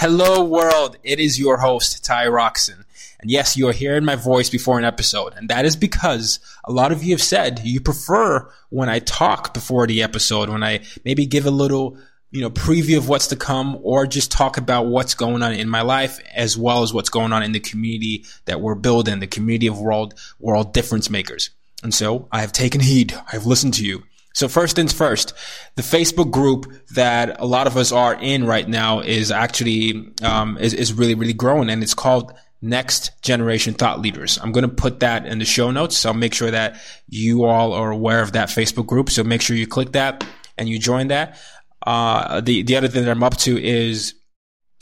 Hello, 0.00 0.44
world. 0.44 0.96
It 1.02 1.18
is 1.18 1.40
your 1.40 1.56
host, 1.56 2.04
Tayo 2.04 2.32
Rockson. 2.32 2.84
And 3.18 3.32
yes, 3.32 3.56
you 3.56 3.66
are 3.66 3.72
hearing 3.72 4.04
my 4.04 4.14
voice 4.14 4.48
before 4.48 4.78
an 4.78 4.84
episode. 4.84 5.34
And 5.34 5.48
that 5.48 5.64
is 5.64 5.74
because 5.74 6.38
a 6.64 6.70
lot 6.70 6.92
of 6.92 7.02
you 7.02 7.14
have 7.14 7.20
said 7.20 7.62
you 7.64 7.80
prefer 7.80 8.48
when 8.70 8.88
I 8.88 9.00
talk 9.00 9.52
before 9.52 9.88
the 9.88 10.04
episode, 10.04 10.50
when 10.50 10.62
I 10.62 10.84
maybe 11.04 11.26
give 11.26 11.46
a 11.46 11.50
little, 11.50 11.98
you 12.30 12.40
know, 12.40 12.48
preview 12.48 12.96
of 12.96 13.08
what's 13.08 13.26
to 13.26 13.36
come 13.36 13.76
or 13.82 14.06
just 14.06 14.30
talk 14.30 14.56
about 14.56 14.86
what's 14.86 15.14
going 15.14 15.42
on 15.42 15.52
in 15.52 15.68
my 15.68 15.82
life 15.82 16.20
as 16.32 16.56
well 16.56 16.84
as 16.84 16.94
what's 16.94 17.10
going 17.10 17.32
on 17.32 17.42
in 17.42 17.50
the 17.50 17.58
community 17.58 18.24
that 18.44 18.60
we're 18.60 18.76
building, 18.76 19.18
the 19.18 19.26
community 19.26 19.66
of 19.66 19.80
world, 19.80 20.14
world 20.38 20.72
difference 20.72 21.10
makers. 21.10 21.50
And 21.82 21.92
so 21.92 22.28
I 22.30 22.42
have 22.42 22.52
taken 22.52 22.80
heed. 22.80 23.20
I've 23.32 23.46
listened 23.46 23.74
to 23.74 23.84
you. 23.84 24.04
So 24.34 24.48
first 24.48 24.76
things 24.76 24.92
first, 24.92 25.32
the 25.74 25.82
Facebook 25.82 26.30
group 26.30 26.66
that 26.94 27.40
a 27.40 27.46
lot 27.46 27.66
of 27.66 27.76
us 27.76 27.90
are 27.92 28.14
in 28.14 28.44
right 28.44 28.68
now 28.68 29.00
is 29.00 29.30
actually 29.30 30.12
um, 30.22 30.58
is, 30.58 30.74
is 30.74 30.92
really 30.92 31.14
really 31.14 31.32
growing, 31.32 31.70
and 31.70 31.82
it's 31.82 31.94
called 31.94 32.32
Next 32.60 33.20
Generation 33.22 33.74
Thought 33.74 34.00
Leaders. 34.00 34.38
I'm 34.42 34.52
going 34.52 34.68
to 34.68 34.74
put 34.74 35.00
that 35.00 35.26
in 35.26 35.38
the 35.38 35.44
show 35.44 35.70
notes, 35.70 35.96
so 35.96 36.10
I'll 36.10 36.14
make 36.14 36.34
sure 36.34 36.50
that 36.50 36.80
you 37.08 37.44
all 37.44 37.72
are 37.72 37.90
aware 37.90 38.20
of 38.20 38.32
that 38.32 38.48
Facebook 38.48 38.86
group. 38.86 39.10
So 39.10 39.24
make 39.24 39.42
sure 39.42 39.56
you 39.56 39.66
click 39.66 39.92
that 39.92 40.26
and 40.56 40.68
you 40.68 40.78
join 40.78 41.08
that. 41.08 41.38
Uh, 41.86 42.40
the 42.40 42.62
the 42.62 42.76
other 42.76 42.88
thing 42.88 43.04
that 43.04 43.10
I'm 43.10 43.22
up 43.22 43.36
to 43.38 43.62
is 43.62 44.14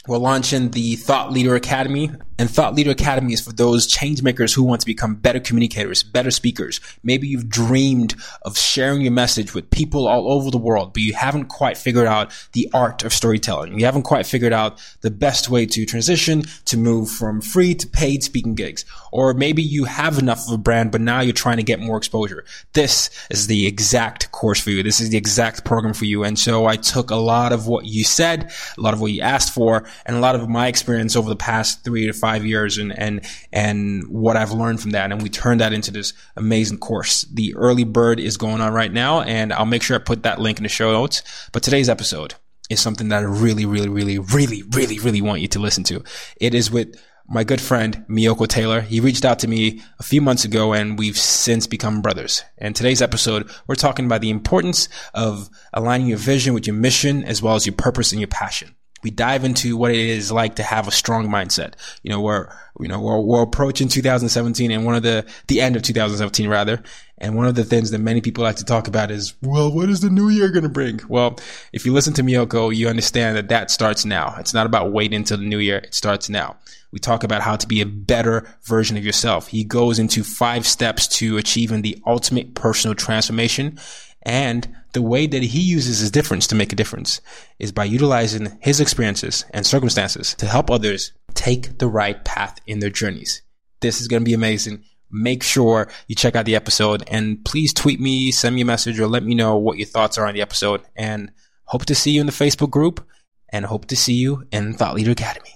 we're 0.06 0.18
launching 0.18 0.70
the 0.70 0.96
Thought 0.96 1.32
Leader 1.32 1.54
Academy. 1.54 2.10
And 2.38 2.50
Thought 2.50 2.74
Leader 2.74 2.90
Academy 2.90 3.32
is 3.32 3.40
for 3.40 3.52
those 3.52 3.86
change 3.86 4.22
makers 4.22 4.52
who 4.52 4.62
want 4.62 4.82
to 4.82 4.86
become 4.86 5.14
better 5.14 5.40
communicators, 5.40 6.02
better 6.02 6.30
speakers. 6.30 6.80
Maybe 7.02 7.26
you've 7.28 7.48
dreamed 7.48 8.14
of 8.42 8.58
sharing 8.58 9.00
your 9.00 9.12
message 9.12 9.54
with 9.54 9.70
people 9.70 10.06
all 10.06 10.30
over 10.30 10.50
the 10.50 10.58
world, 10.58 10.92
but 10.92 11.02
you 11.02 11.14
haven't 11.14 11.46
quite 11.46 11.78
figured 11.78 12.06
out 12.06 12.32
the 12.52 12.68
art 12.74 13.04
of 13.04 13.14
storytelling. 13.14 13.78
You 13.78 13.86
haven't 13.86 14.02
quite 14.02 14.26
figured 14.26 14.52
out 14.52 14.82
the 15.00 15.10
best 15.10 15.48
way 15.48 15.64
to 15.64 15.86
transition 15.86 16.42
to 16.66 16.76
move 16.76 17.10
from 17.10 17.40
free 17.40 17.74
to 17.74 17.86
paid 17.86 18.22
speaking 18.22 18.54
gigs. 18.54 18.84
Or 19.12 19.32
maybe 19.32 19.62
you 19.62 19.84
have 19.84 20.18
enough 20.18 20.46
of 20.46 20.52
a 20.52 20.58
brand, 20.58 20.92
but 20.92 21.00
now 21.00 21.20
you're 21.20 21.32
trying 21.32 21.56
to 21.56 21.62
get 21.62 21.80
more 21.80 21.96
exposure. 21.96 22.44
This 22.74 23.08
is 23.30 23.46
the 23.46 23.66
exact 23.66 24.30
course 24.30 24.60
for 24.60 24.70
you. 24.70 24.82
This 24.82 25.00
is 25.00 25.08
the 25.08 25.16
exact 25.16 25.64
program 25.64 25.94
for 25.94 26.04
you. 26.04 26.22
And 26.22 26.38
so 26.38 26.66
I 26.66 26.76
took 26.76 27.10
a 27.10 27.16
lot 27.16 27.54
of 27.54 27.66
what 27.66 27.86
you 27.86 28.04
said, 28.04 28.52
a 28.76 28.80
lot 28.80 28.92
of 28.92 29.00
what 29.00 29.12
you 29.12 29.22
asked 29.22 29.54
for, 29.54 29.88
and 30.04 30.16
a 30.16 30.20
lot 30.20 30.34
of 30.34 30.48
my 30.48 30.68
experience 30.68 31.16
over 31.16 31.28
the 31.28 31.36
past 31.36 31.84
three 31.84 32.06
to 32.06 32.12
five 32.12 32.44
years 32.44 32.78
and, 32.78 32.96
and, 32.98 33.24
and 33.52 34.06
what 34.08 34.36
I've 34.36 34.52
learned 34.52 34.80
from 34.80 34.90
that. 34.92 35.10
And 35.10 35.22
we 35.22 35.28
turned 35.28 35.60
that 35.60 35.72
into 35.72 35.90
this 35.90 36.12
amazing 36.36 36.78
course. 36.78 37.22
The 37.32 37.54
early 37.56 37.84
bird 37.84 38.20
is 38.20 38.36
going 38.36 38.60
on 38.60 38.72
right 38.72 38.92
now, 38.92 39.22
and 39.22 39.52
I'll 39.52 39.66
make 39.66 39.82
sure 39.82 39.96
I 39.96 40.00
put 40.00 40.24
that 40.24 40.40
link 40.40 40.58
in 40.58 40.62
the 40.62 40.68
show 40.68 40.92
notes. 40.92 41.22
But 41.52 41.62
today's 41.62 41.88
episode 41.88 42.34
is 42.68 42.80
something 42.80 43.08
that 43.08 43.22
I 43.22 43.26
really, 43.26 43.64
really, 43.64 43.88
really, 43.88 44.18
really, 44.18 44.62
really, 44.62 44.98
really 44.98 45.20
want 45.20 45.40
you 45.40 45.48
to 45.48 45.58
listen 45.58 45.84
to. 45.84 46.02
It 46.40 46.54
is 46.54 46.70
with 46.70 46.96
my 47.28 47.44
good 47.44 47.60
friend 47.60 48.04
Miyoko 48.08 48.46
Taylor. 48.46 48.80
He 48.80 49.00
reached 49.00 49.24
out 49.24 49.40
to 49.40 49.48
me 49.48 49.82
a 49.98 50.02
few 50.02 50.20
months 50.20 50.44
ago 50.44 50.72
and 50.72 50.98
we've 50.98 51.18
since 51.18 51.66
become 51.66 52.00
brothers. 52.00 52.44
And 52.58 52.74
today's 52.74 53.02
episode, 53.02 53.50
we're 53.66 53.74
talking 53.74 54.06
about 54.06 54.20
the 54.20 54.30
importance 54.30 54.88
of 55.12 55.50
aligning 55.72 56.06
your 56.06 56.18
vision 56.18 56.54
with 56.54 56.66
your 56.66 56.76
mission 56.76 57.24
as 57.24 57.42
well 57.42 57.56
as 57.56 57.66
your 57.66 57.74
purpose 57.74 58.12
and 58.12 58.20
your 58.20 58.28
passion 58.28 58.75
we 59.02 59.10
dive 59.10 59.44
into 59.44 59.76
what 59.76 59.92
it 59.92 59.98
is 59.98 60.32
like 60.32 60.56
to 60.56 60.62
have 60.62 60.88
a 60.88 60.90
strong 60.90 61.28
mindset. 61.28 61.74
You 62.02 62.10
know, 62.10 62.20
we're, 62.20 62.48
you 62.80 62.88
know, 62.88 63.00
we're, 63.00 63.20
we're 63.20 63.42
approaching 63.42 63.88
2017 63.88 64.70
and 64.70 64.84
one 64.84 64.94
of 64.94 65.02
the, 65.02 65.26
the 65.48 65.60
end 65.60 65.76
of 65.76 65.82
2017 65.82 66.48
rather. 66.48 66.82
And 67.18 67.36
one 67.36 67.46
of 67.46 67.54
the 67.54 67.64
things 67.64 67.90
that 67.90 67.98
many 67.98 68.20
people 68.20 68.44
like 68.44 68.56
to 68.56 68.64
talk 68.64 68.88
about 68.88 69.10
is, 69.10 69.34
well, 69.42 69.72
what 69.72 69.88
is 69.88 70.00
the 70.00 70.10
new 70.10 70.28
year 70.28 70.50
going 70.50 70.64
to 70.64 70.68
bring? 70.68 71.00
Well, 71.08 71.38
if 71.72 71.86
you 71.86 71.92
listen 71.92 72.14
to 72.14 72.22
Miyoko, 72.22 72.74
you 72.74 72.88
understand 72.88 73.36
that 73.36 73.48
that 73.48 73.70
starts 73.70 74.04
now. 74.04 74.34
It's 74.38 74.54
not 74.54 74.66
about 74.66 74.92
waiting 74.92 75.16
until 75.16 75.38
the 75.38 75.44
new 75.44 75.58
year. 75.58 75.78
It 75.78 75.94
starts 75.94 76.28
now. 76.28 76.56
We 76.90 76.98
talk 76.98 77.24
about 77.24 77.42
how 77.42 77.56
to 77.56 77.66
be 77.66 77.80
a 77.80 77.86
better 77.86 78.46
version 78.64 78.96
of 78.96 79.04
yourself. 79.04 79.48
He 79.48 79.64
goes 79.64 79.98
into 79.98 80.24
five 80.24 80.66
steps 80.66 81.06
to 81.18 81.36
achieving 81.36 81.82
the 81.82 82.00
ultimate 82.06 82.54
personal 82.54 82.94
transformation 82.94 83.78
and 84.22 84.68
the 84.96 85.02
way 85.02 85.26
that 85.26 85.42
he 85.42 85.60
uses 85.60 85.98
his 85.98 86.10
difference 86.10 86.46
to 86.46 86.54
make 86.54 86.72
a 86.72 86.76
difference 86.76 87.20
is 87.58 87.70
by 87.70 87.84
utilizing 87.84 88.56
his 88.62 88.80
experiences 88.80 89.44
and 89.50 89.66
circumstances 89.66 90.34
to 90.36 90.46
help 90.46 90.70
others 90.70 91.12
take 91.34 91.76
the 91.76 91.86
right 91.86 92.24
path 92.24 92.58
in 92.66 92.78
their 92.78 92.88
journeys. 92.88 93.42
This 93.80 94.00
is 94.00 94.08
going 94.08 94.22
to 94.22 94.24
be 94.24 94.32
amazing. 94.32 94.84
Make 95.10 95.42
sure 95.42 95.90
you 96.08 96.14
check 96.14 96.34
out 96.34 96.46
the 96.46 96.56
episode 96.56 97.04
and 97.08 97.44
please 97.44 97.74
tweet 97.74 98.00
me, 98.00 98.32
send 98.32 98.54
me 98.54 98.62
a 98.62 98.64
message 98.64 98.98
or 98.98 99.06
let 99.06 99.22
me 99.22 99.34
know 99.34 99.58
what 99.58 99.76
your 99.76 99.86
thoughts 99.86 100.16
are 100.16 100.26
on 100.26 100.32
the 100.32 100.40
episode 100.40 100.80
and 100.96 101.30
hope 101.64 101.84
to 101.84 101.94
see 101.94 102.12
you 102.12 102.22
in 102.22 102.26
the 102.26 102.32
Facebook 102.32 102.70
group 102.70 103.06
and 103.50 103.66
hope 103.66 103.84
to 103.88 103.96
see 103.96 104.14
you 104.14 104.44
in 104.50 104.72
Thought 104.72 104.94
Leader 104.94 105.10
Academy. 105.10 105.55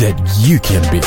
that 0.00 0.18
you 0.40 0.58
can 0.58 0.82
be. 0.90 1.00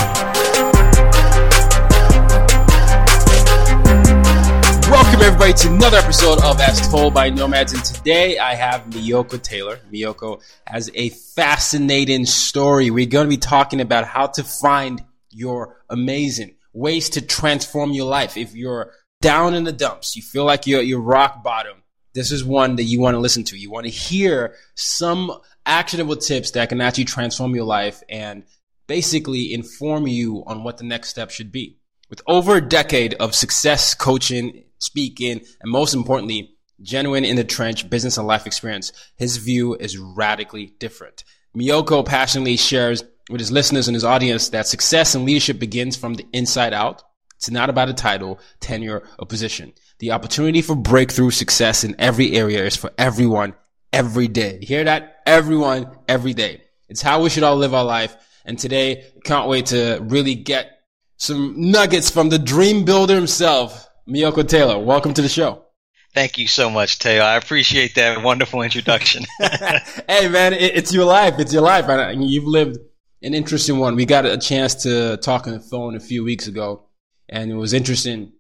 Welcome 4.92 5.22
everybody 5.22 5.54
to 5.54 5.68
another 5.70 5.98
episode 5.98 6.44
of 6.44 6.62
As 6.62 6.88
Told 6.90 7.14
by 7.14 7.30
Nomads, 7.30 7.74
and 7.74 7.84
today 7.84 8.38
I 8.38 8.54
have 8.54 8.84
Miyoko 8.84 9.42
Taylor. 9.42 9.80
Miyoko 9.92 10.42
has 10.68 10.92
a 10.94 11.10
fascinating 11.10 12.26
story. 12.26 12.92
We're 12.92 13.08
going 13.08 13.26
to 13.26 13.30
be 13.30 13.38
talking 13.38 13.82
about 13.82 14.06
how 14.06 14.28
to 14.28 14.44
find 14.44 15.04
your 15.32 15.82
amazing 15.90 16.56
ways 16.72 17.10
to 17.12 17.22
transform 17.22 17.92
your 17.92 18.08
life. 18.08 18.38
If 18.38 18.56
you're 18.56 18.92
down 19.22 19.56
in 19.56 19.64
the 19.64 19.74
dumps, 19.74 20.16
you 20.16 20.22
feel 20.22 20.46
like 20.46 20.68
you're 20.68 20.82
you're 20.82 21.02
rock 21.02 21.44
bottom. 21.44 21.82
This 22.14 22.32
is 22.32 22.46
one 22.46 22.76
that 22.76 22.84
you 22.84 23.00
want 23.00 23.16
to 23.16 23.20
listen 23.20 23.44
to. 23.46 23.58
You 23.58 23.72
want 23.72 23.86
to 23.86 23.92
hear 23.92 24.56
some 24.76 25.32
actionable 25.66 26.16
tips 26.16 26.52
that 26.52 26.70
can 26.70 26.80
actually 26.80 27.06
transform 27.06 27.56
your 27.56 27.66
life 27.66 28.04
and 28.08 28.44
basically 28.88 29.54
inform 29.54 30.08
you 30.08 30.44
on 30.46 30.64
what 30.64 30.78
the 30.78 30.84
next 30.86 31.10
step 31.10 31.32
should 31.32 31.52
be. 31.52 31.78
With 32.10 32.22
over 32.28 32.56
a 32.56 32.62
decade 32.62 33.16
of 33.16 33.34
success 33.34 33.94
coaching, 33.94 34.64
speaking, 34.78 35.42
and 35.62 35.72
most 35.72 35.94
importantly, 35.94 36.56
genuine 36.82 37.26
in 37.26 37.36
the 37.36 37.44
trench 37.44 37.90
business 37.90 38.18
and 38.18 38.28
life 38.28 38.46
experience, 38.46 38.92
his 39.16 39.38
view 39.38 39.76
is 39.76 39.98
radically 39.98 40.74
different. 40.80 41.24
Miyoko 41.56 42.06
passionately 42.06 42.58
shares 42.58 43.04
with 43.30 43.40
his 43.40 43.52
listeners 43.52 43.88
and 43.88 43.96
his 43.96 44.04
audience 44.04 44.50
that 44.50 44.68
success 44.68 45.16
and 45.16 45.26
leadership 45.26 45.58
begins 45.58 45.96
from 45.96 46.16
the 46.16 46.28
inside 46.34 46.74
out. 46.74 47.02
It's 47.38 47.50
not 47.50 47.70
about 47.70 47.90
a 47.90 47.94
title, 47.94 48.40
tenure, 48.60 49.04
or 49.18 49.26
position. 49.26 49.74
The 50.00 50.12
opportunity 50.12 50.62
for 50.62 50.76
breakthrough 50.76 51.32
success 51.32 51.84
in 51.84 51.96
every 51.98 52.34
area 52.34 52.66
is 52.66 52.76
for 52.76 52.92
everyone 52.98 53.56
every 53.92 54.28
day. 54.28 54.60
Hear 54.62 54.84
that? 54.84 55.22
Everyone, 55.26 55.98
every 56.08 56.34
day. 56.34 56.62
It's 56.90 57.02
how 57.02 57.22
we 57.22 57.30
should 57.30 57.44
all 57.44 57.56
live 57.56 57.74
our 57.74 57.84
life. 57.84 58.16
And 58.46 58.60
today, 58.60 59.06
can't 59.24 59.50
wait 59.50 59.68
to 59.68 60.00
really 60.02 60.36
get 60.36 60.70
some 61.18 61.56
nuggets 61.58 62.10
from 62.10 62.30
the 62.30 62.38
dream 62.38 62.86
builder 62.86 63.16
himself, 63.16 63.88
Miyoko 64.08 64.48
Taylor. 64.48 64.78
Welcome 64.78 65.14
to 65.16 65.22
the 65.22 65.30
show. 65.30 65.66
Thank 66.14 66.38
you 66.38 66.48
so 66.48 66.70
much, 66.70 67.00
Taylor. 67.00 67.26
I 67.26 67.36
appreciate 67.36 67.96
that 67.96 68.24
wonderful 68.24 68.62
introduction. 68.62 69.26
hey, 69.40 70.30
man, 70.30 70.54
it, 70.54 70.76
it's 70.76 70.94
your 70.94 71.06
life. 71.06 71.40
It's 71.40 71.52
your 71.52 71.64
life. 71.64 71.90
And 71.90 72.24
you've 72.24 72.46
lived 72.46 72.78
an 73.22 73.34
interesting 73.34 73.80
one. 73.80 73.96
We 73.96 74.06
got 74.06 74.26
a 74.26 74.38
chance 74.38 74.76
to 74.84 75.18
talk 75.18 75.48
on 75.48 75.54
the 75.54 75.60
phone 75.60 75.96
a 75.96 76.00
few 76.00 76.24
weeks 76.24 76.48
ago, 76.48 76.88
and 77.28 77.52
it 77.52 77.56
was 77.56 77.74
interesting. 77.74 78.32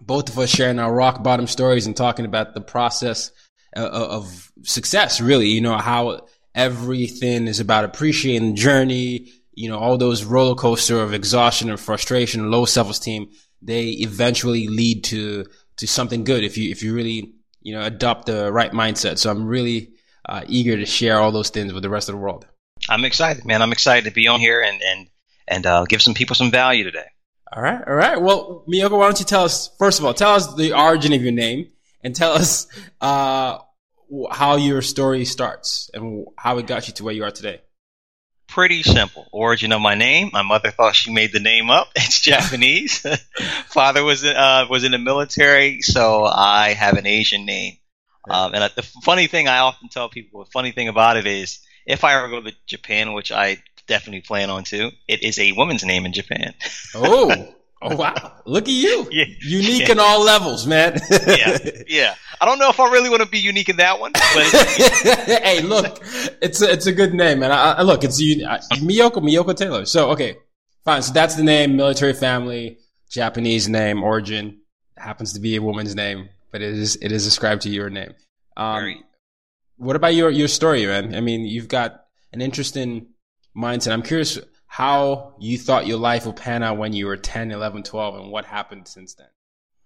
Both 0.00 0.28
of 0.28 0.38
us 0.38 0.50
sharing 0.50 0.78
our 0.78 0.92
rock 0.92 1.22
bottom 1.22 1.46
stories 1.46 1.86
and 1.86 1.96
talking 1.96 2.24
about 2.24 2.52
the 2.52 2.60
process 2.60 3.30
of, 3.74 3.84
of 3.92 4.52
success, 4.64 5.20
really. 5.20 5.48
You 5.48 5.60
know, 5.60 5.78
how 5.78 6.26
everything 6.54 7.46
is 7.46 7.60
about 7.60 7.84
appreciating 7.84 8.50
the 8.50 8.60
journey, 8.60 9.32
you 9.56 9.68
know, 9.68 9.78
all 9.78 9.96
those 9.96 10.24
roller 10.24 10.54
coaster 10.54 11.00
of 11.00 11.14
exhaustion 11.14 11.70
and 11.70 11.78
frustration, 11.78 12.50
low 12.50 12.64
self 12.64 12.90
esteem, 12.90 13.30
they 13.62 13.90
eventually 13.90 14.68
lead 14.68 15.04
to, 15.04 15.46
to 15.76 15.86
something 15.86 16.24
good 16.24 16.44
if 16.44 16.58
you, 16.58 16.70
if 16.70 16.82
you 16.82 16.94
really, 16.94 17.34
you 17.62 17.74
know, 17.74 17.82
adopt 17.82 18.26
the 18.26 18.52
right 18.52 18.72
mindset. 18.72 19.18
So 19.18 19.30
I'm 19.30 19.46
really 19.46 19.92
uh, 20.28 20.42
eager 20.46 20.76
to 20.76 20.86
share 20.86 21.18
all 21.18 21.32
those 21.32 21.50
things 21.50 21.72
with 21.72 21.82
the 21.82 21.90
rest 21.90 22.08
of 22.08 22.14
the 22.14 22.20
world. 22.20 22.46
I'm 22.88 23.04
excited, 23.04 23.44
man. 23.44 23.62
I'm 23.62 23.72
excited 23.72 24.04
to 24.04 24.14
be 24.14 24.28
on 24.28 24.40
here 24.40 24.60
and, 24.60 24.80
and, 24.82 25.08
and 25.48 25.66
uh, 25.66 25.84
give 25.84 26.02
some 26.02 26.14
people 26.14 26.36
some 26.36 26.50
value 26.50 26.84
today. 26.84 27.06
All 27.52 27.62
right. 27.62 27.80
All 27.86 27.94
right. 27.94 28.20
Well, 28.20 28.64
Miyoko, 28.68 28.98
why 28.98 29.06
don't 29.06 29.18
you 29.18 29.24
tell 29.24 29.44
us, 29.44 29.70
first 29.78 29.98
of 29.98 30.04
all, 30.04 30.12
tell 30.12 30.34
us 30.34 30.54
the 30.54 30.72
origin 30.72 31.12
of 31.12 31.22
your 31.22 31.32
name 31.32 31.68
and 32.02 32.14
tell 32.14 32.32
us, 32.32 32.66
uh, 33.00 33.58
how 34.30 34.56
your 34.56 34.82
story 34.82 35.24
starts 35.24 35.90
and 35.94 36.26
how 36.36 36.58
it 36.58 36.66
got 36.66 36.86
you 36.88 36.94
to 36.94 37.04
where 37.04 37.14
you 37.14 37.24
are 37.24 37.30
today 37.30 37.60
pretty 38.54 38.84
simple. 38.84 39.26
Origin 39.32 39.72
of 39.72 39.80
my 39.80 39.96
name. 39.96 40.30
My 40.32 40.42
mother 40.42 40.70
thought 40.70 40.94
she 40.94 41.12
made 41.12 41.32
the 41.32 41.40
name 41.40 41.70
up. 41.70 41.88
It's 41.96 42.20
Japanese. 42.20 43.04
Father 43.66 44.04
was 44.04 44.24
uh, 44.24 44.66
was 44.70 44.84
in 44.84 44.92
the 44.92 44.98
military, 44.98 45.82
so 45.82 46.24
I 46.24 46.74
have 46.74 46.96
an 46.96 47.06
Asian 47.06 47.44
name. 47.44 47.78
Um, 48.30 48.54
and 48.54 48.72
the 48.74 48.82
funny 48.82 49.26
thing 49.26 49.48
I 49.48 49.58
often 49.58 49.88
tell 49.88 50.08
people, 50.08 50.44
the 50.44 50.50
funny 50.50 50.70
thing 50.70 50.88
about 50.88 51.16
it 51.16 51.26
is, 51.26 51.58
if 51.84 52.04
I 52.04 52.14
ever 52.14 52.28
go 52.28 52.40
to 52.40 52.52
Japan, 52.66 53.12
which 53.12 53.32
I 53.32 53.62
definitely 53.86 54.22
plan 54.22 54.50
on 54.50 54.64
to, 54.64 54.90
it 55.08 55.22
is 55.22 55.38
a 55.38 55.52
woman's 55.52 55.84
name 55.84 56.06
in 56.06 56.12
Japan. 56.12 56.54
oh, 56.94 57.54
Oh 57.86 57.96
wow! 57.96 58.32
Look 58.46 58.64
at 58.64 58.70
you, 58.70 59.06
yeah. 59.10 59.26
unique 59.42 59.88
yeah. 59.88 59.92
in 59.92 59.98
all 59.98 60.24
levels, 60.24 60.66
man. 60.66 60.98
yeah, 61.26 61.58
yeah. 61.86 62.14
I 62.40 62.46
don't 62.46 62.58
know 62.58 62.70
if 62.70 62.80
I 62.80 62.90
really 62.90 63.10
want 63.10 63.22
to 63.22 63.28
be 63.28 63.38
unique 63.38 63.68
in 63.68 63.76
that 63.76 64.00
one. 64.00 64.12
But 64.12 64.22
hey, 65.42 65.60
look, 65.60 66.00
it's 66.40 66.62
a, 66.62 66.72
it's 66.72 66.86
a 66.86 66.92
good 66.92 67.12
name, 67.12 67.40
man. 67.40 67.52
I, 67.52 67.72
I 67.72 67.82
look, 67.82 68.02
it's 68.02 68.18
uh, 68.18 68.58
Miyoko 68.80 69.16
Miyoko 69.16 69.54
Taylor. 69.54 69.84
So 69.84 70.12
okay, 70.12 70.38
fine. 70.84 71.02
So 71.02 71.12
that's 71.12 71.34
the 71.34 71.42
name, 71.42 71.76
military 71.76 72.14
family, 72.14 72.78
Japanese 73.10 73.68
name, 73.68 74.02
origin 74.02 74.60
happens 74.96 75.34
to 75.34 75.40
be 75.40 75.56
a 75.56 75.62
woman's 75.62 75.94
name, 75.94 76.28
but 76.50 76.62
it 76.62 76.74
is 76.74 76.96
it 76.96 77.12
is 77.12 77.26
ascribed 77.26 77.62
to 77.62 77.70
your 77.70 77.90
name. 77.90 78.14
Um, 78.56 79.04
what 79.76 79.96
about 79.96 80.14
your 80.14 80.30
your 80.30 80.48
story, 80.48 80.86
man? 80.86 81.14
I 81.14 81.20
mean, 81.20 81.42
you've 81.42 81.68
got 81.68 82.06
an 82.32 82.40
interesting 82.40 83.08
mindset. 83.56 83.92
I'm 83.92 84.02
curious 84.02 84.38
how 84.74 85.32
you 85.38 85.56
thought 85.56 85.86
your 85.86 85.98
life 85.98 86.26
would 86.26 86.34
pan 86.34 86.60
out 86.64 86.76
when 86.76 86.92
you 86.92 87.06
were 87.06 87.16
10, 87.16 87.52
11, 87.52 87.84
12, 87.84 88.16
and 88.16 88.32
what 88.32 88.44
happened 88.44 88.88
since 88.88 89.14
then? 89.14 89.28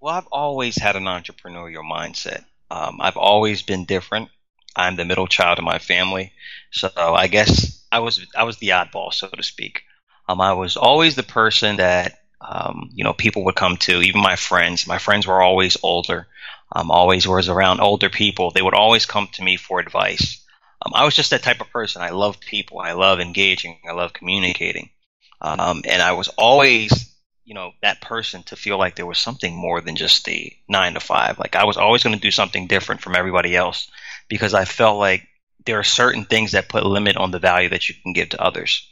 Well, 0.00 0.14
I've 0.14 0.26
always 0.28 0.80
had 0.80 0.96
an 0.96 1.04
entrepreneurial 1.04 1.82
mindset. 1.84 2.42
Um, 2.70 2.96
I've 2.98 3.18
always 3.18 3.60
been 3.60 3.84
different. 3.84 4.30
I'm 4.74 4.96
the 4.96 5.04
middle 5.04 5.26
child 5.26 5.58
of 5.58 5.64
my 5.66 5.78
family, 5.78 6.32
so 6.70 6.88
I 6.96 7.26
guess 7.26 7.84
I 7.92 7.98
was 7.98 8.26
I 8.34 8.44
was 8.44 8.56
the 8.56 8.70
oddball, 8.70 9.12
so 9.12 9.28
to 9.28 9.42
speak. 9.42 9.82
Um, 10.26 10.40
I 10.40 10.54
was 10.54 10.78
always 10.78 11.16
the 11.16 11.22
person 11.22 11.76
that 11.76 12.20
um, 12.40 12.88
you 12.94 13.04
know 13.04 13.12
people 13.12 13.44
would 13.44 13.56
come 13.56 13.76
to, 13.78 14.00
even 14.00 14.22
my 14.22 14.36
friends. 14.36 14.86
My 14.86 14.96
friends 14.96 15.26
were 15.26 15.42
always 15.42 15.76
older. 15.82 16.28
I 16.72 16.80
um, 16.80 16.90
always 16.90 17.28
was 17.28 17.50
around 17.50 17.80
older 17.80 18.08
people. 18.08 18.52
They 18.52 18.62
would 18.62 18.72
always 18.72 19.04
come 19.04 19.28
to 19.34 19.42
me 19.42 19.58
for 19.58 19.80
advice. 19.80 20.42
Um, 20.84 20.92
I 20.94 21.04
was 21.04 21.14
just 21.16 21.30
that 21.30 21.42
type 21.42 21.60
of 21.60 21.70
person. 21.70 22.02
I 22.02 22.10
love 22.10 22.40
people. 22.40 22.78
I 22.78 22.92
love 22.92 23.20
engaging. 23.20 23.78
I 23.88 23.92
love 23.92 24.12
communicating. 24.12 24.90
Um, 25.40 25.82
and 25.88 26.02
I 26.02 26.12
was 26.12 26.28
always, 26.28 27.12
you 27.44 27.54
know, 27.54 27.72
that 27.82 28.00
person 28.00 28.42
to 28.44 28.56
feel 28.56 28.78
like 28.78 28.94
there 28.94 29.06
was 29.06 29.18
something 29.18 29.54
more 29.54 29.80
than 29.80 29.96
just 29.96 30.24
the 30.24 30.52
nine 30.68 30.94
to 30.94 31.00
five. 31.00 31.38
Like 31.38 31.56
I 31.56 31.64
was 31.64 31.76
always 31.76 32.02
going 32.02 32.14
to 32.14 32.20
do 32.20 32.30
something 32.30 32.66
different 32.66 33.00
from 33.00 33.16
everybody 33.16 33.56
else 33.56 33.90
because 34.28 34.54
I 34.54 34.64
felt 34.64 34.98
like 34.98 35.26
there 35.64 35.78
are 35.78 35.84
certain 35.84 36.24
things 36.24 36.52
that 36.52 36.68
put 36.68 36.82
a 36.82 36.88
limit 36.88 37.16
on 37.16 37.30
the 37.30 37.38
value 37.38 37.68
that 37.70 37.88
you 37.88 37.94
can 38.02 38.12
give 38.12 38.30
to 38.30 38.42
others. 38.42 38.88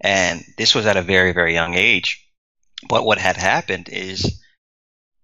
And 0.00 0.44
this 0.58 0.74
was 0.74 0.86
at 0.86 0.96
a 0.96 1.02
very, 1.02 1.32
very 1.32 1.54
young 1.54 1.74
age. 1.74 2.26
But 2.88 3.04
what 3.04 3.18
had 3.18 3.36
happened 3.36 3.88
is 3.90 4.42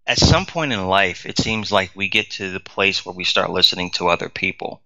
at 0.07 0.19
some 0.19 0.47
point 0.47 0.73
in 0.73 0.87
life, 0.87 1.27
it 1.27 1.39
seems 1.39 1.71
like 1.71 1.91
we 1.95 2.09
get 2.09 2.31
to 2.33 2.51
the 2.51 2.61
place 2.61 3.05
where 3.05 3.15
we 3.15 3.25
start 3.25 3.51
listening 3.51 3.91
to 3.93 4.09
other 4.09 4.29
people 4.29 4.83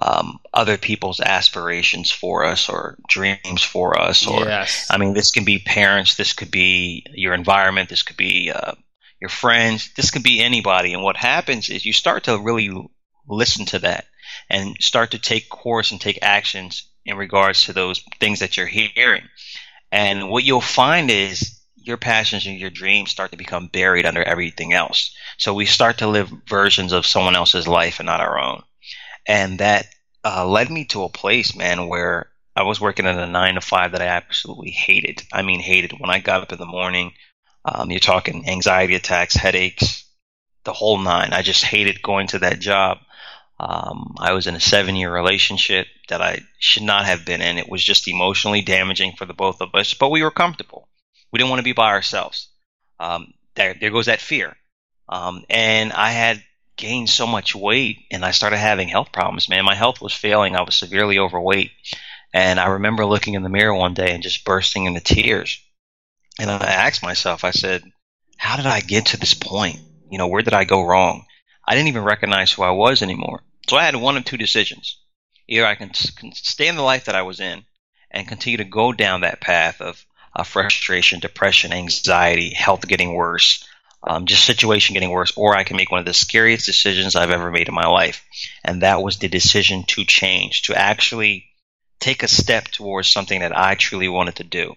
um, 0.00 0.40
other 0.52 0.76
people's 0.76 1.20
aspirations 1.20 2.10
for 2.10 2.44
us 2.44 2.68
or 2.68 2.96
dreams 3.08 3.62
for 3.62 3.98
us 3.98 4.26
or 4.26 4.40
yes. 4.40 4.88
i 4.90 4.98
mean 4.98 5.14
this 5.14 5.30
can 5.30 5.44
be 5.44 5.58
parents 5.58 6.16
this 6.16 6.32
could 6.32 6.50
be 6.50 7.06
your 7.12 7.32
environment 7.32 7.88
this 7.88 8.02
could 8.02 8.16
be 8.16 8.50
uh, 8.50 8.72
your 9.24 9.30
friends 9.30 9.90
this 9.96 10.10
could 10.10 10.22
be 10.22 10.42
anybody. 10.42 10.92
And 10.92 11.02
what 11.02 11.16
happens 11.16 11.70
is 11.70 11.86
you 11.86 11.94
start 11.94 12.24
to 12.24 12.38
really 12.38 12.70
listen 13.26 13.64
to 13.64 13.78
that 13.78 14.04
and 14.50 14.76
start 14.80 15.12
to 15.12 15.18
take 15.18 15.48
course 15.48 15.92
and 15.92 16.00
take 16.00 16.18
actions 16.20 16.90
in 17.06 17.16
regards 17.16 17.64
to 17.64 17.72
those 17.72 18.04
things 18.20 18.40
that 18.40 18.58
you're 18.58 18.66
hearing. 18.66 19.22
And 19.90 20.28
what 20.28 20.44
you'll 20.44 20.60
find 20.60 21.10
is 21.10 21.58
your 21.74 21.96
passions 21.96 22.46
and 22.46 22.58
your 22.58 22.68
dreams 22.68 23.10
start 23.10 23.30
to 23.30 23.38
become 23.38 23.68
buried 23.68 24.04
under 24.04 24.22
everything 24.22 24.74
else. 24.74 25.14
So 25.38 25.54
we 25.54 25.64
start 25.64 25.98
to 25.98 26.06
live 26.06 26.30
versions 26.46 26.92
of 26.92 27.06
someone 27.06 27.34
else's 27.34 27.66
life 27.66 28.00
and 28.00 28.06
not 28.06 28.20
our 28.20 28.38
own 28.38 28.62
and 29.26 29.58
that 29.58 29.86
uh, 30.24 30.46
led 30.46 30.70
me 30.70 30.86
to 30.86 31.04
a 31.04 31.08
place, 31.08 31.54
man, 31.54 31.88
where 31.88 32.30
I 32.56 32.62
was 32.62 32.80
working 32.80 33.06
at 33.06 33.18
a 33.18 33.26
nine 33.26 33.54
to 33.54 33.60
five 33.60 33.92
that 33.92 34.02
I 34.02 34.06
absolutely 34.06 34.70
hated. 34.70 35.22
I 35.32 35.42
mean, 35.42 35.60
hated. 35.60 35.92
When 35.98 36.10
I 36.10 36.20
got 36.20 36.42
up 36.42 36.52
in 36.52 36.58
the 36.58 36.66
morning, 36.66 37.12
um, 37.64 37.90
you're 37.90 38.00
talking 38.00 38.48
anxiety 38.48 38.94
attacks, 38.94 39.34
headaches, 39.34 40.04
the 40.64 40.72
whole 40.72 40.98
nine. 40.98 41.32
I 41.32 41.42
just 41.42 41.64
hated 41.64 42.02
going 42.02 42.28
to 42.28 42.40
that 42.40 42.60
job. 42.60 42.98
Um, 43.58 44.16
I 44.18 44.32
was 44.32 44.46
in 44.46 44.56
a 44.56 44.60
seven 44.60 44.96
year 44.96 45.12
relationship 45.12 45.86
that 46.08 46.20
I 46.20 46.40
should 46.58 46.82
not 46.82 47.06
have 47.06 47.24
been 47.24 47.40
in. 47.40 47.58
It 47.58 47.68
was 47.68 47.84
just 47.84 48.08
emotionally 48.08 48.62
damaging 48.62 49.14
for 49.16 49.26
the 49.26 49.34
both 49.34 49.60
of 49.60 49.74
us, 49.74 49.94
but 49.94 50.10
we 50.10 50.22
were 50.22 50.30
comfortable. 50.30 50.88
We 51.32 51.38
didn't 51.38 51.50
want 51.50 51.60
to 51.60 51.64
be 51.64 51.72
by 51.72 51.90
ourselves. 51.90 52.48
Um, 52.98 53.32
there, 53.54 53.74
there 53.80 53.90
goes 53.90 54.06
that 54.06 54.20
fear. 54.20 54.56
Um, 55.08 55.44
and 55.50 55.92
I 55.92 56.10
had 56.10 56.42
gained 56.76 57.08
so 57.08 57.26
much 57.26 57.54
weight 57.54 58.06
and 58.10 58.24
I 58.24 58.30
started 58.32 58.58
having 58.58 58.88
health 58.88 59.12
problems, 59.12 59.48
man. 59.48 59.64
My 59.64 59.74
health 59.74 60.00
was 60.00 60.14
failing. 60.14 60.56
I 60.56 60.62
was 60.62 60.74
severely 60.74 61.18
overweight. 61.18 61.70
And 62.32 62.58
I 62.58 62.66
remember 62.66 63.06
looking 63.06 63.34
in 63.34 63.42
the 63.42 63.48
mirror 63.48 63.74
one 63.74 63.94
day 63.94 64.12
and 64.12 64.22
just 64.22 64.44
bursting 64.44 64.86
into 64.86 65.00
tears. 65.00 65.60
And 66.38 66.50
I 66.50 66.56
asked 66.56 67.02
myself, 67.02 67.44
I 67.44 67.52
said, 67.52 67.84
how 68.36 68.56
did 68.56 68.66
I 68.66 68.80
get 68.80 69.06
to 69.06 69.16
this 69.16 69.34
point? 69.34 69.78
You 70.10 70.18
know, 70.18 70.26
where 70.26 70.42
did 70.42 70.52
I 70.52 70.64
go 70.64 70.82
wrong? 70.82 71.24
I 71.66 71.74
didn't 71.74 71.88
even 71.88 72.02
recognize 72.02 72.52
who 72.52 72.62
I 72.62 72.72
was 72.72 73.02
anymore. 73.02 73.42
So 73.68 73.76
I 73.76 73.84
had 73.84 73.96
one 73.96 74.16
of 74.16 74.24
two 74.24 74.36
decisions. 74.36 74.98
Either 75.48 75.66
I 75.66 75.76
can, 75.76 75.90
can 75.90 76.32
stay 76.32 76.68
in 76.68 76.76
the 76.76 76.82
life 76.82 77.04
that 77.04 77.14
I 77.14 77.22
was 77.22 77.40
in 77.40 77.64
and 78.10 78.28
continue 78.28 78.58
to 78.58 78.64
go 78.64 78.92
down 78.92 79.20
that 79.20 79.40
path 79.40 79.80
of, 79.80 80.04
of 80.34 80.48
frustration, 80.48 81.20
depression, 81.20 81.72
anxiety, 81.72 82.50
health 82.50 82.86
getting 82.86 83.14
worse, 83.14 83.64
um, 84.06 84.26
just 84.26 84.44
situation 84.44 84.94
getting 84.94 85.10
worse, 85.10 85.32
or 85.36 85.56
I 85.56 85.64
can 85.64 85.76
make 85.76 85.90
one 85.90 86.00
of 86.00 86.06
the 86.06 86.14
scariest 86.14 86.66
decisions 86.66 87.16
I've 87.16 87.30
ever 87.30 87.50
made 87.50 87.68
in 87.68 87.74
my 87.74 87.86
life. 87.86 88.24
And 88.64 88.82
that 88.82 89.02
was 89.02 89.18
the 89.18 89.28
decision 89.28 89.84
to 89.88 90.04
change, 90.04 90.62
to 90.62 90.74
actually 90.74 91.46
take 92.00 92.22
a 92.22 92.28
step 92.28 92.68
towards 92.68 93.08
something 93.08 93.40
that 93.40 93.56
I 93.56 93.74
truly 93.74 94.08
wanted 94.08 94.36
to 94.36 94.44
do. 94.44 94.74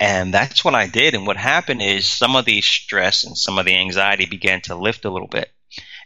And 0.00 0.34
that's 0.34 0.64
what 0.64 0.74
I 0.74 0.88
did. 0.88 1.14
And 1.14 1.26
what 1.26 1.36
happened 1.36 1.80
is 1.80 2.06
some 2.06 2.34
of 2.34 2.44
the 2.44 2.60
stress 2.60 3.22
and 3.22 3.38
some 3.38 3.58
of 3.58 3.66
the 3.66 3.76
anxiety 3.76 4.26
began 4.26 4.60
to 4.62 4.74
lift 4.74 5.04
a 5.04 5.10
little 5.10 5.28
bit. 5.28 5.48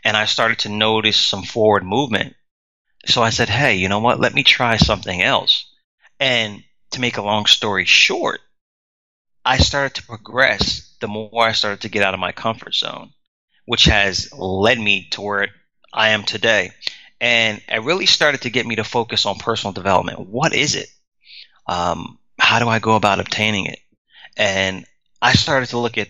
And 0.05 0.16
I 0.16 0.26
started 0.26 0.59
to 0.61 0.69
notice 0.69 1.16
some 1.16 1.43
forward 1.43 1.85
movement. 1.85 2.37
So 3.07 3.23
I 3.23 3.31
said, 3.31 3.49
hey, 3.49 3.76
you 3.76 3.88
know 3.88 4.00
what? 4.00 4.21
Let 4.21 4.35
me 4.35 4.43
try 4.43 4.76
something 4.76 5.23
else. 5.23 5.73
And 6.21 6.62
to 6.90 7.00
make 7.00 7.16
a 7.16 7.23
long 7.23 7.47
story 7.47 7.87
short, 7.87 8.40
I 9.45 9.59
started 9.59 9.95
to 9.95 10.07
progress 10.07 10.86
the 11.00 11.09
more 11.09 11.47
I 11.47 11.53
started 11.53 11.83
to 11.83 11.88
get 11.88 12.03
out 12.03 12.15
of 12.15 12.21
my 12.21 12.33
comfort 12.33 12.75
zone, 12.75 13.12
which 13.65 13.85
has 13.85 14.33
led 14.33 14.79
me 14.79 15.09
to 15.11 15.21
where 15.21 15.49
I 15.93 16.11
am 16.11 16.25
today. 16.25 16.71
And 17.21 17.62
it 17.69 17.83
really 17.83 18.07
started 18.07 18.43
to 18.43 18.50
get 18.50 18.67
me 18.67 18.76
to 18.76 18.85
focus 18.85 19.26
on 19.26 19.37
personal 19.37 19.73
development. 19.73 20.21
What 20.21 20.55
is 20.55 20.75
it? 20.75 20.88
Um, 21.67 22.19
how 22.38 22.59
do 22.59 22.69
I 22.69 22.79
go 22.79 22.95
about 22.95 23.21
obtaining 23.21 23.67
it? 23.67 23.79
And 24.37 24.85
I 25.23 25.33
started 25.33 25.71
to 25.71 25.79
look 25.79 25.97
at 25.99 26.09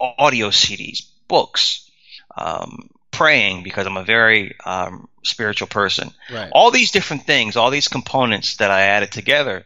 audio 0.00 0.50
CDs, 0.50 1.02
books, 1.28 1.88
um, 2.36 2.90
praying 3.10 3.62
because 3.62 3.86
I'm 3.86 3.96
a 3.96 4.04
very 4.04 4.56
um, 4.64 5.08
spiritual 5.24 5.68
person. 5.68 6.10
Right. 6.32 6.50
All 6.52 6.70
these 6.70 6.90
different 6.90 7.26
things, 7.26 7.56
all 7.56 7.70
these 7.70 7.88
components 7.88 8.56
that 8.56 8.70
I 8.70 8.82
added 8.82 9.12
together, 9.12 9.64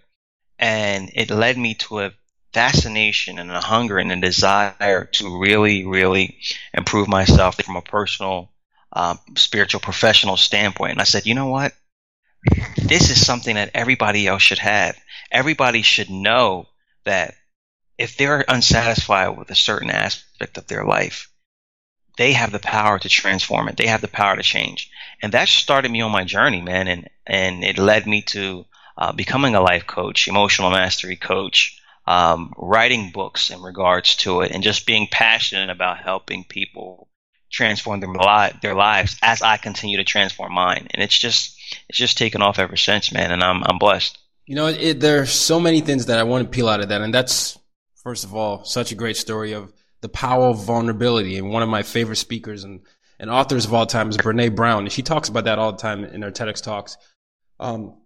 and 0.59 1.11
it 1.15 1.31
led 1.31 1.57
me 1.57 1.75
to 1.75 2.01
a 2.01 2.13
fascination 2.55 3.39
and 3.39 3.51
a 3.51 3.61
hunger 3.61 3.99
and 3.99 4.13
a 4.13 4.17
desire 4.17 5.09
to 5.13 5.41
really, 5.41 5.85
really 5.85 6.39
improve 6.73 7.09
myself 7.09 7.57
from 7.61 7.77
a 7.77 7.83
personal, 7.83 8.51
um, 8.93 9.19
spiritual, 9.37 9.81
professional 9.81 10.37
standpoint. 10.37 10.93
And 10.93 11.01
I 11.01 11.05
said, 11.05 11.27
you 11.27 11.35
know 11.35 11.49
what? 11.49 11.73
This 12.77 13.11
is 13.11 13.25
something 13.25 13.57
that 13.57 13.73
everybody 13.75 14.27
else 14.27 14.43
should 14.43 14.59
have. 14.59 14.97
Everybody 15.31 15.83
should 15.83 16.11
know 16.11 16.69
that 17.05 17.35
if 17.99 18.17
they're 18.17 18.45
unsatisfied 18.47 19.37
with 19.37 19.51
a 19.51 19.55
certain 19.55 19.91
aspect 19.91 20.57
of 20.57 20.67
their 20.67 20.85
life, 20.85 21.31
they 22.17 22.33
have 22.33 22.53
the 22.53 22.59
power 22.61 22.99
to 22.99 23.09
transform 23.09 23.69
it. 23.69 23.77
They 23.77 23.89
have 23.89 24.01
the 24.01 24.09
power 24.09 24.37
to 24.37 24.43
change. 24.43 24.91
And 25.21 25.33
that 25.33 25.49
started 25.49 25.91
me 25.91 26.01
on 26.01 26.13
my 26.13 26.25
journey, 26.25 26.61
man. 26.61 26.87
And, 26.87 27.09
and 27.27 27.65
it 27.65 27.79
led 27.79 28.07
me 28.07 28.23
to 28.23 28.67
uh, 28.97 29.13
becoming 29.13 29.55
a 29.55 29.61
life 29.61 29.87
coach, 29.87 30.29
emotional 30.29 30.71
mastery 30.71 31.17
coach, 31.17 31.81
um, 32.07 32.53
writing 32.57 33.11
books 33.13 33.51
in 33.51 33.63
regards 33.63 34.17
to 34.17 34.43
it, 34.43 34.53
and 34.53 34.63
just 34.63 34.87
being 34.87 35.09
passionate 35.11 35.71
about 35.71 35.99
helping 35.99 36.45
people 36.45 37.09
transform 37.51 38.01
their, 38.01 38.11
li- 38.11 38.59
their 38.63 38.75
lives 38.75 39.17
as 39.23 39.41
I 39.41 39.57
continue 39.57 39.99
to 39.99 40.05
transform 40.05 40.53
mine. 40.53 40.89
And 40.91 41.03
it's 41.03 41.17
just, 41.17 41.57
it's 41.89 41.99
just 41.99 42.19
taken 42.19 42.43
off 42.43 42.59
ever 42.59 42.77
since, 42.77 43.13
man. 43.13 43.31
And 43.31 43.43
I'm, 43.43 43.63
I'm 43.65 43.79
blessed. 43.79 44.19
You 44.45 44.57
know, 44.57 44.67
it, 44.67 45.03
are 45.05 45.25
so 45.25 45.61
many 45.61 45.81
things 45.81 46.07
that 46.07 46.19
I 46.19 46.25
want 46.25 46.45
to 46.45 46.55
peel 46.55 46.69
out 46.69 46.81
of 46.81 46.89
that. 46.89 47.01
And 47.01 47.15
that's, 47.15 47.59
first 48.03 48.25
of 48.25 48.35
all, 48.35 48.65
such 48.65 48.93
a 48.93 48.97
great 48.97 49.17
story 49.17 49.53
of 49.53 49.73
the 50.01 50.09
power 50.09 50.47
of 50.47 50.65
vulnerability. 50.65 51.39
And 51.39 51.51
one 51.51 51.63
of 51.63 51.69
my 51.69 51.83
favorite 51.83 52.17
speakers 52.17 52.65
and, 52.65 52.81
and 53.19 53.31
authors 53.31 53.65
of 53.65 53.73
all 53.73 53.87
time 53.87 54.11
is 54.11 54.19
Brene 54.19 54.55
Brown. 54.55 54.83
And 54.83 54.93
she 54.93 55.03
talks 55.03 55.29
about 55.29 55.45
that 55.45 55.59
all 55.59 55.73
the 55.73 55.79
time 55.79 56.05
in 56.05 56.23
her 56.23 56.33
TEDx 56.33 56.63
talks. 56.63 56.99
Um, 57.61 57.97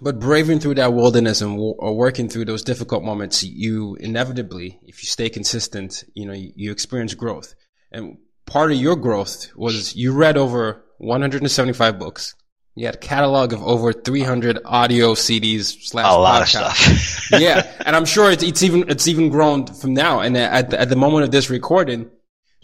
but 0.00 0.18
braving 0.18 0.60
through 0.60 0.74
that 0.74 0.92
wilderness 0.92 1.40
and 1.40 1.52
w- 1.52 1.74
or 1.78 1.96
working 1.96 2.28
through 2.28 2.46
those 2.46 2.62
difficult 2.62 3.04
moments, 3.04 3.44
you 3.44 3.94
inevitably, 3.96 4.78
if 4.82 5.02
you 5.02 5.08
stay 5.08 5.28
consistent, 5.28 6.04
you 6.14 6.26
know, 6.26 6.32
you, 6.32 6.52
you 6.56 6.72
experience 6.72 7.14
growth. 7.14 7.54
And 7.92 8.18
part 8.46 8.72
of 8.72 8.78
your 8.78 8.96
growth 8.96 9.54
was 9.54 9.94
you 9.94 10.12
read 10.12 10.36
over 10.36 10.84
175 10.98 11.98
books. 11.98 12.34
You 12.76 12.86
had 12.86 12.96
a 12.96 12.98
catalog 12.98 13.52
of 13.52 13.62
over 13.62 13.92
300 13.92 14.58
audio 14.64 15.14
CDs 15.14 15.80
slash 15.86 16.06
A 16.12 16.18
lot 16.18 16.42
of 16.42 16.48
stuff. 16.48 17.30
yeah, 17.40 17.70
and 17.86 17.94
I'm 17.94 18.04
sure 18.04 18.32
it's, 18.32 18.42
it's 18.42 18.64
even 18.64 18.90
it's 18.90 19.06
even 19.06 19.28
grown 19.28 19.66
from 19.66 19.94
now. 19.94 20.18
And 20.18 20.36
at 20.36 20.70
the, 20.70 20.80
at 20.80 20.88
the 20.88 20.96
moment 20.96 21.22
of 21.22 21.30
this 21.30 21.50
recording, 21.50 22.10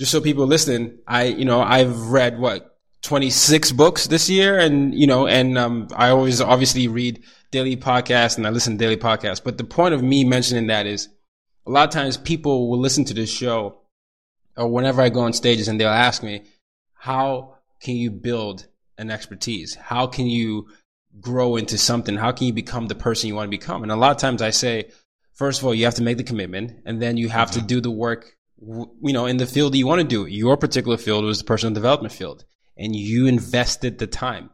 just 0.01 0.11
so 0.11 0.21
people 0.21 0.49
listening, 0.49 0.99
I 1.07 1.25
you 1.25 1.45
know 1.45 1.63
I've 1.63 2.09
read 2.09 2.41
what 2.41 2.70
26 3.03 3.73
books 3.73 4.07
this 4.07 4.29
year, 4.29 4.59
and 4.59 4.95
you 4.95 5.07
know, 5.07 5.27
and 5.27 5.57
um, 5.57 5.89
I 5.95 6.11
always 6.11 6.41
obviously 6.41 6.89
read 6.89 7.23
daily 7.51 7.77
podcasts 7.77 8.37
and 8.37 8.47
I 8.47 8.51
listen 8.51 8.75
to 8.75 8.79
daily 8.79 8.97
podcasts. 8.97 9.43
But 9.43 9.59
the 9.59 9.65
point 9.65 9.95
of 9.95 10.03
me 10.03 10.25
mentioning 10.25 10.67
that 10.69 10.87
is, 10.87 11.09
a 11.67 11.71
lot 11.71 11.89
of 11.89 11.95
times 11.95 12.17
people 12.17 12.71
will 12.71 12.79
listen 12.79 13.05
to 13.07 13.15
this 13.15 13.31
show, 13.31 13.81
or 14.57 14.69
whenever 14.69 15.01
I 15.01 15.09
go 15.09 15.21
on 15.21 15.33
stages, 15.33 15.69
and 15.69 15.81
they'll 15.81 15.89
ask 15.89 16.23
me, 16.23 16.43
"How 16.95 17.57
can 17.81 17.97
you 17.97 18.11
build 18.11 18.67
an 18.99 19.11
expertise? 19.11 19.75
How 19.75 20.07
can 20.07 20.27
you 20.27 20.69
grow 21.21 21.57
into 21.57 21.79
something? 21.79 22.17
How 22.17 22.33
can 22.33 22.47
you 22.47 22.53
become 22.53 22.89
the 22.89 22.95
person 22.95 23.29
you 23.29 23.35
want 23.35 23.47
to 23.47 23.59
become?" 23.59 23.83
And 23.83 23.91
a 23.91 23.97
lot 23.97 24.11
of 24.11 24.19
times 24.19 24.43
I 24.43 24.51
say, 24.51 24.91
first 25.33 25.61
of 25.61 25.67
all, 25.67 25.75
you 25.75 25.87
have 25.87 25.95
to 25.95 26.03
make 26.03 26.19
the 26.19 26.23
commitment, 26.25 26.83
and 26.85 27.01
then 27.01 27.17
you 27.17 27.31
have 27.31 27.51
to 27.53 27.63
do 27.63 27.81
the 27.81 27.91
work. 27.91 28.37
You 28.63 29.15
know, 29.15 29.25
in 29.25 29.39
the 29.39 29.47
field 29.47 29.73
that 29.73 29.79
you 29.79 29.87
want 29.87 30.03
to 30.03 30.07
do. 30.07 30.27
Your 30.27 30.59
particular 30.59 30.99
field 30.99 31.25
was 31.25 31.39
the 31.39 31.45
personal 31.45 31.73
development 31.73 32.13
field, 32.13 32.45
and 32.81 32.97
you 32.97 33.27
invested 33.27 33.99
the 33.99 34.07
time. 34.09 34.51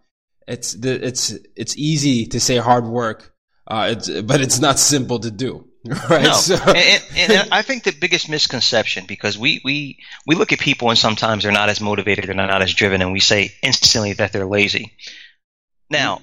It's 0.47 0.73
the 0.73 1.05
it's 1.07 1.35
it's 1.57 1.77
easy 1.79 2.27
to 2.27 2.41
say 2.41 2.57
hard 2.59 2.85
work, 2.87 3.33
uh, 3.67 3.89
it's, 3.93 4.09
but 4.23 4.41
it's 4.41 4.59
not 4.61 4.79
simple 4.79 5.19
to 5.21 5.31
do, 5.31 5.67
right? 6.11 6.25
No, 6.25 6.33
So- 6.33 6.55
and, 6.55 7.03
and, 7.17 7.33
and 7.33 7.49
I 7.53 7.63
think 7.63 7.85
the 7.85 7.93
biggest 7.93 8.29
misconception 8.29 9.07
because 9.07 9.39
we, 9.39 9.61
we 9.65 9.99
we 10.27 10.35
look 10.35 10.53
at 10.53 10.59
people 10.59 10.91
and 10.91 10.99
sometimes 10.99 11.43
they're 11.43 11.53
not 11.53 11.69
as 11.69 11.81
motivated, 11.81 12.27
they're 12.27 12.35
not 12.35 12.63
as 12.63 12.75
driven, 12.75 13.01
and 13.01 13.13
we 13.13 13.21
say 13.21 13.55
instantly 13.63 14.13
that 14.15 14.33
they're 14.33 14.47
lazy. 14.47 14.93
Now, 15.89 16.21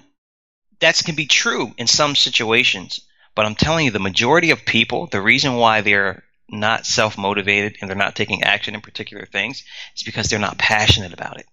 that 0.80 1.02
can 1.04 1.16
be 1.16 1.26
true 1.26 1.74
in 1.78 1.88
some 1.88 2.16
situations, 2.16 3.00
but 3.36 3.46
I'm 3.46 3.56
telling 3.56 3.86
you, 3.86 3.92
the 3.92 4.00
majority 4.00 4.52
of 4.52 4.66
people, 4.66 5.08
the 5.08 5.22
reason 5.22 5.56
why 5.56 5.82
they're 5.82 6.24
not 6.50 6.86
self 6.86 7.18
motivated 7.18 7.78
and 7.82 7.90
they're 7.90 7.98
not 7.98 8.16
taking 8.16 8.44
action 8.44 8.76
in 8.76 8.82
particular 8.82 9.26
things 9.26 9.64
is 9.96 10.04
because 10.04 10.30
they're 10.30 10.40
not 10.40 10.58
passionate 10.58 11.14
about 11.14 11.40
it. 11.40 11.46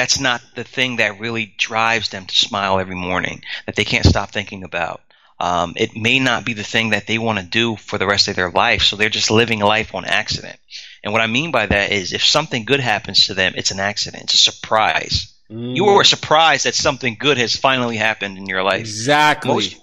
That's 0.00 0.18
not 0.18 0.40
the 0.54 0.64
thing 0.64 0.96
that 0.96 1.20
really 1.20 1.52
drives 1.58 2.08
them 2.08 2.24
to 2.24 2.34
smile 2.34 2.78
every 2.78 2.94
morning, 2.94 3.42
that 3.66 3.76
they 3.76 3.84
can't 3.84 4.06
stop 4.06 4.30
thinking 4.30 4.64
about. 4.64 5.02
Um, 5.38 5.74
it 5.76 5.94
may 5.94 6.18
not 6.18 6.46
be 6.46 6.54
the 6.54 6.64
thing 6.64 6.90
that 6.90 7.06
they 7.06 7.18
want 7.18 7.38
to 7.38 7.44
do 7.44 7.76
for 7.76 7.98
the 7.98 8.06
rest 8.06 8.26
of 8.26 8.34
their 8.34 8.50
life, 8.50 8.80
so 8.80 8.96
they're 8.96 9.10
just 9.10 9.30
living 9.30 9.60
life 9.60 9.94
on 9.94 10.06
accident. 10.06 10.58
And 11.04 11.12
what 11.12 11.20
I 11.20 11.26
mean 11.26 11.50
by 11.50 11.66
that 11.66 11.92
is 11.92 12.14
if 12.14 12.24
something 12.24 12.64
good 12.64 12.80
happens 12.80 13.26
to 13.26 13.34
them, 13.34 13.52
it's 13.56 13.72
an 13.72 13.78
accident, 13.78 14.24
it's 14.24 14.32
a 14.32 14.38
surprise. 14.38 15.34
You 15.50 15.84
were 15.84 16.04
surprised 16.04 16.64
that 16.64 16.74
something 16.74 17.16
good 17.18 17.36
has 17.36 17.54
finally 17.54 17.98
happened 17.98 18.38
in 18.38 18.46
your 18.46 18.62
life. 18.62 18.80
exactly. 18.80 19.52
Most 19.52 19.76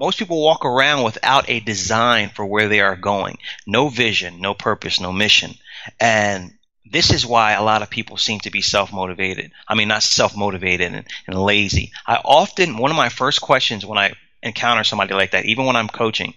most 0.00 0.18
people 0.18 0.42
walk 0.42 0.64
around 0.64 1.04
without 1.04 1.48
a 1.48 1.60
design 1.60 2.30
for 2.30 2.44
where 2.44 2.66
they 2.66 2.80
are 2.80 2.96
going. 2.96 3.38
No 3.68 3.88
vision, 3.88 4.40
no 4.40 4.52
purpose, 4.52 4.98
no 4.98 5.12
mission. 5.12 5.54
And 6.00 6.54
this 6.84 7.12
is 7.12 7.26
why 7.26 7.52
a 7.52 7.62
lot 7.62 7.82
of 7.82 7.90
people 7.90 8.16
seem 8.16 8.40
to 8.40 8.50
be 8.50 8.60
self-motivated. 8.60 9.52
I 9.68 9.74
mean, 9.74 9.88
not 9.88 10.02
self-motivated 10.02 10.92
and, 10.92 11.06
and 11.26 11.38
lazy. 11.38 11.92
I 12.06 12.16
often, 12.16 12.78
one 12.78 12.90
of 12.90 12.96
my 12.96 13.08
first 13.08 13.40
questions 13.40 13.84
when 13.86 13.98
I 13.98 14.14
encounter 14.42 14.84
somebody 14.84 15.14
like 15.14 15.32
that, 15.32 15.44
even 15.44 15.66
when 15.66 15.76
I'm 15.76 15.88
coaching, 15.88 16.34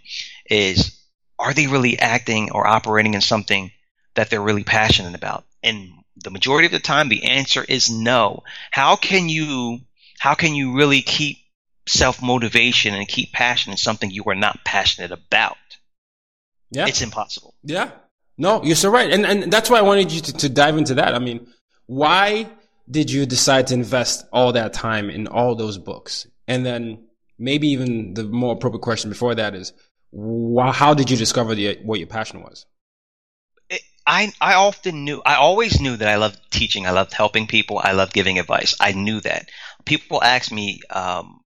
is, 0.50 1.00
are 1.40 1.54
they 1.54 1.68
really 1.68 1.98
acting 1.98 2.52
or 2.52 2.68
operating 2.68 3.14
in 3.14 3.22
something 3.22 3.72
that 4.16 4.30
they're 4.30 4.42
really 4.42 4.64
passionate 4.64 5.16
about? 5.16 5.46
And 5.64 5.90
the 6.18 6.32
majority 6.32 6.66
of 6.66 6.72
the 6.72 6.80
time, 6.80 7.10
the 7.10 7.24
answer 7.24 7.64
is 7.64 7.90
no. 7.90 8.44
How 8.72 8.96
can 8.96 9.30
you, 9.30 9.80
how 10.20 10.36
can 10.36 10.56
you 10.56 10.76
really 10.76 11.02
keep 11.02 11.38
self 11.88 12.22
motivation 12.22 12.94
and 12.94 13.08
keep 13.08 13.32
passion 13.32 13.72
in 13.72 13.78
something 13.78 14.12
you 14.12 14.24
are 14.28 14.36
not 14.36 14.64
passionate 14.64 15.12
about? 15.12 15.58
yeah. 16.74 16.88
It's 16.88 17.02
impossible. 17.02 17.54
Yeah. 17.64 17.92
No, 18.38 18.63
you're 18.63 18.75
so 18.75 18.90
right. 18.90 19.12
And, 19.12 19.25
and 19.25 19.52
that's 19.52 19.70
why 19.70 19.78
I 19.80 19.84
wanted 19.84 20.12
you 20.12 20.22
to, 20.22 20.34
to 20.34 20.50
dive 20.50 20.78
into 20.78 20.96
that. 20.96 21.13
I 21.13 21.20
mean, 21.20 21.48
why 21.86 22.50
did 22.90 23.12
you 23.12 23.25
decide 23.25 23.68
to 23.68 23.74
invest 23.74 24.25
all 24.34 24.54
that 24.54 24.74
time 24.74 25.10
in 25.10 25.28
all 25.28 25.56
those 25.56 25.78
books? 25.78 26.28
And 26.48 26.66
then 26.66 27.06
maybe 27.38 27.70
even 27.70 28.13
the 28.13 28.24
more 28.24 28.54
appropriate 28.54 28.82
question 28.82 29.10
before 29.10 29.36
that 29.36 29.56
is, 29.56 29.74
why, 30.10 30.72
how 30.72 30.94
did 30.94 31.10
you 31.10 31.18
discover 31.18 31.56
the, 31.56 31.80
what 31.84 32.00
your 32.00 32.08
passion 32.08 32.42
was? 32.42 32.66
I 34.06 34.34
I 34.42 34.56
often 34.56 35.06
knew 35.06 35.22
I 35.25 35.36
always 35.36 35.80
knew 35.80 35.96
that 35.96 36.10
I 36.10 36.18
loved 36.18 36.38
teaching. 36.52 36.86
I 36.86 36.92
loved 36.92 37.13
helping 37.13 37.48
people. 37.48 37.80
I 37.82 37.94
loved 37.94 38.13
giving 38.13 38.38
advice. 38.38 38.75
I 38.80 38.92
knew 38.92 39.22
that. 39.22 39.50
People 39.86 40.22
ask 40.22 40.52
me, 40.52 40.82
um, 40.90 41.40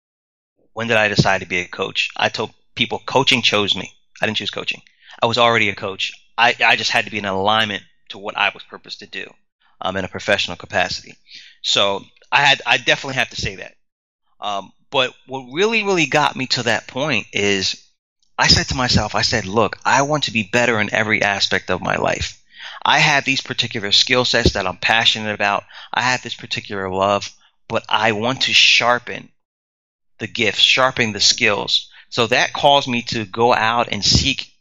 when 0.73 0.87
did 0.87 0.97
I 0.97 1.07
decide 1.07 1.41
to 1.41 1.47
be 1.47 1.59
a 1.59 1.67
coach? 1.67 2.09
I 2.17 2.29
told 2.29 2.51
people 2.75 3.01
coaching 3.05 3.41
chose 3.41 3.75
me. 3.75 3.91
I 4.21 4.25
didn't 4.25 4.37
choose 4.37 4.49
coaching. 4.49 4.81
I 5.21 5.27
was 5.27 5.37
already 5.37 5.69
a 5.69 5.75
coach. 5.75 6.11
I, 6.37 6.55
I 6.63 6.75
just 6.75 6.91
had 6.91 7.05
to 7.05 7.11
be 7.11 7.17
in 7.17 7.25
alignment 7.25 7.83
to 8.09 8.17
what 8.17 8.37
I 8.37 8.51
was 8.53 8.63
purposed 8.63 8.99
to 8.99 9.07
do 9.07 9.29
um, 9.81 9.97
in 9.97 10.05
a 10.05 10.09
professional 10.09 10.57
capacity. 10.57 11.15
So 11.61 12.03
I 12.31 12.43
had 12.43 12.61
I 12.65 12.77
definitely 12.77 13.15
have 13.15 13.29
to 13.29 13.41
say 13.41 13.55
that. 13.55 13.75
Um, 14.39 14.71
but 14.91 15.13
what 15.25 15.51
really 15.51 15.83
really 15.83 16.05
got 16.05 16.35
me 16.35 16.47
to 16.47 16.63
that 16.63 16.87
point 16.87 17.27
is 17.33 17.83
I 18.37 18.47
said 18.47 18.67
to 18.67 18.75
myself, 18.75 19.15
I 19.15 19.23
said, 19.23 19.45
look, 19.45 19.77
I 19.83 20.03
want 20.03 20.25
to 20.25 20.31
be 20.31 20.43
better 20.43 20.79
in 20.79 20.93
every 20.93 21.23
aspect 21.23 21.71
of 21.71 21.81
my 21.81 21.95
life. 21.95 22.41
I 22.85 22.99
have 22.99 23.25
these 23.25 23.41
particular 23.41 23.91
skill 23.91 24.25
sets 24.25 24.53
that 24.53 24.67
I'm 24.67 24.77
passionate 24.77 25.33
about. 25.33 25.63
I 25.93 26.01
have 26.01 26.21
this 26.21 26.35
particular 26.35 26.89
love, 26.89 27.29
but 27.67 27.83
I 27.89 28.11
want 28.11 28.41
to 28.43 28.53
sharpen 28.53 29.29
the 30.19 30.27
gifts, 30.27 30.59
sharpen 30.59 31.13
the 31.13 31.19
skills. 31.19 31.89
So 32.09 32.27
that 32.27 32.53
caused 32.53 32.87
me 32.87 33.01
to 33.03 33.25
go 33.25 33.53
out 33.53 33.89
and 33.91 34.05
seek 34.05 34.51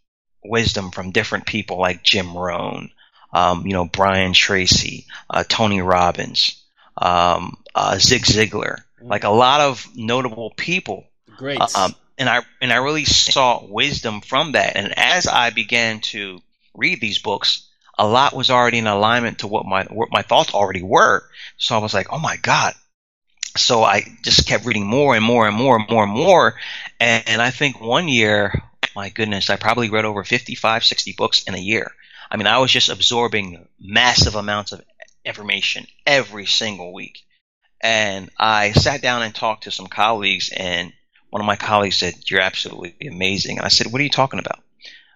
wisdom 0.49 0.91
from 0.91 1.11
different 1.11 1.47
people 1.47 1.79
like 1.79 2.03
Jim 2.03 2.37
Rohn, 2.37 2.91
um, 3.33 3.67
you 3.67 3.73
know, 3.73 3.87
Brian 3.87 4.33
Tracy, 4.33 5.07
uh, 5.29 5.45
Tony 5.49 5.81
Robbins, 5.81 6.63
um, 6.97 7.57
uh, 7.75 7.99
Zig 7.99 8.23
Ziglar, 8.23 8.79
like 9.01 9.25
a 9.25 9.31
lot 9.31 9.61
of 9.61 9.87
notable 9.95 10.51
people 10.57 11.07
Great. 11.37 11.61
uh, 11.61 11.69
um, 11.77 11.95
and 12.19 12.29
I 12.29 12.43
and 12.61 12.73
I 12.73 12.77
really 12.77 13.05
saw 13.05 13.65
wisdom 13.65 14.21
from 14.21 14.53
that. 14.53 14.77
And 14.77 14.99
as 14.99 15.27
I 15.27 15.51
began 15.51 16.01
to 16.13 16.41
read 16.75 17.01
these 17.01 17.19
books, 17.19 17.69
a 17.99 18.07
lot 18.07 18.35
was 18.35 18.51
already 18.51 18.79
in 18.79 18.87
alignment 18.87 19.41
to 19.41 19.47
what 19.47 19.67
my 19.67 19.85
what 19.85 20.11
my 20.11 20.23
thoughts 20.23 20.55
already 20.55 20.83
were. 20.83 21.25
So 21.57 21.75
I 21.75 21.79
was 21.79 21.95
like, 21.95 22.13
oh 22.13 22.19
my 22.19 22.37
god. 22.37 22.75
So 23.57 23.83
I 23.83 24.05
just 24.23 24.47
kept 24.47 24.67
reading 24.67 24.87
more 24.87 25.17
and 25.17 25.25
more 25.25 25.49
and 25.49 25.57
more 25.57 25.77
and 25.77 25.89
more 25.89 26.05
and 26.05 26.13
more. 26.13 26.55
And, 27.01 27.25
and 27.27 27.43
I 27.43 27.51
think 27.51 27.81
one 27.81 28.07
year, 28.07 28.63
my 28.97 29.11
goodness, 29.11 29.51
I 29.51 29.57
probably 29.57 29.91
read 29.91 30.07
over 30.07 30.25
55, 30.25 30.83
60 30.83 31.13
books 31.19 31.43
in 31.43 31.55
a 31.55 31.59
year. 31.59 31.93
I 32.31 32.39
mean, 32.39 32.47
I 32.47 32.59
was 32.59 32.73
just 32.73 32.89
absorbing 32.89 33.69
massive 33.79 34.35
amounts 34.35 34.73
of 34.73 34.83
information 35.23 35.87
every 36.07 36.47
single 36.47 36.95
week. 36.95 37.21
And 37.83 38.31
I 38.39 38.73
sat 38.73 39.03
down 39.03 39.23
and 39.23 39.35
talked 39.35 39.65
to 39.65 39.71
some 39.71 39.87
colleagues, 39.87 40.51
and 40.51 40.95
one 41.29 41.43
of 41.43 41.47
my 41.47 41.57
colleagues 41.57 41.97
said, 41.97 42.15
You're 42.31 42.41
absolutely 42.41 42.97
amazing. 43.07 43.59
And 43.59 43.67
I 43.67 43.69
said, 43.69 43.93
What 43.93 44.01
are 44.01 44.05
you 44.05 44.11
talking 44.11 44.41
about? 44.41 44.63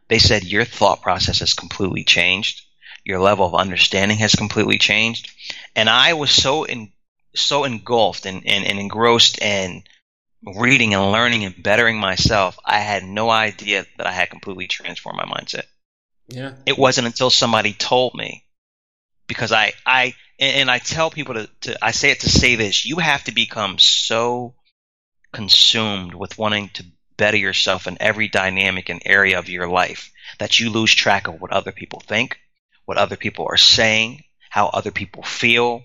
They 0.08 0.18
said, 0.18 0.44
Your 0.44 0.66
thought 0.66 1.00
process 1.00 1.38
has 1.38 1.54
completely 1.54 2.04
changed. 2.04 2.60
Your 3.02 3.18
level 3.18 3.46
of 3.46 3.54
understanding 3.54 4.18
has 4.18 4.34
completely 4.34 4.76
changed. 4.76 5.32
And 5.74 5.88
I 5.88 6.12
was 6.12 6.30
so 6.30 6.64
in, 6.64 6.92
so 7.34 7.64
engulfed 7.64 8.26
and, 8.26 8.46
and, 8.46 8.66
and 8.66 8.78
engrossed 8.78 9.40
in 9.40 9.84
reading 10.44 10.94
and 10.94 11.12
learning 11.12 11.44
and 11.44 11.62
bettering 11.62 11.98
myself, 11.98 12.58
I 12.64 12.78
had 12.78 13.04
no 13.04 13.30
idea 13.30 13.86
that 13.98 14.06
I 14.06 14.12
had 14.12 14.30
completely 14.30 14.66
transformed 14.66 15.18
my 15.18 15.24
mindset. 15.24 15.64
Yeah. 16.28 16.54
It 16.66 16.78
wasn't 16.78 17.06
until 17.06 17.30
somebody 17.30 17.72
told 17.72 18.14
me 18.14 18.44
because 19.26 19.52
I, 19.52 19.72
I, 19.84 20.14
and 20.38 20.70
I 20.70 20.78
tell 20.78 21.10
people 21.10 21.34
to, 21.34 21.50
to, 21.62 21.84
I 21.84 21.90
say 21.90 22.10
it 22.10 22.20
to 22.20 22.28
say 22.28 22.56
this, 22.56 22.86
you 22.86 22.96
have 22.96 23.24
to 23.24 23.32
become 23.32 23.78
so 23.78 24.54
consumed 25.32 26.14
with 26.14 26.38
wanting 26.38 26.70
to 26.70 26.84
better 27.16 27.36
yourself 27.36 27.86
in 27.86 27.98
every 28.00 28.28
dynamic 28.28 28.88
and 28.88 29.02
area 29.04 29.38
of 29.38 29.48
your 29.48 29.68
life 29.68 30.10
that 30.38 30.58
you 30.58 30.70
lose 30.70 30.94
track 30.94 31.28
of 31.28 31.40
what 31.40 31.52
other 31.52 31.72
people 31.72 32.00
think, 32.00 32.38
what 32.86 32.96
other 32.96 33.16
people 33.16 33.46
are 33.48 33.58
saying, 33.58 34.24
how 34.48 34.68
other 34.68 34.90
people 34.90 35.22
feel. 35.22 35.82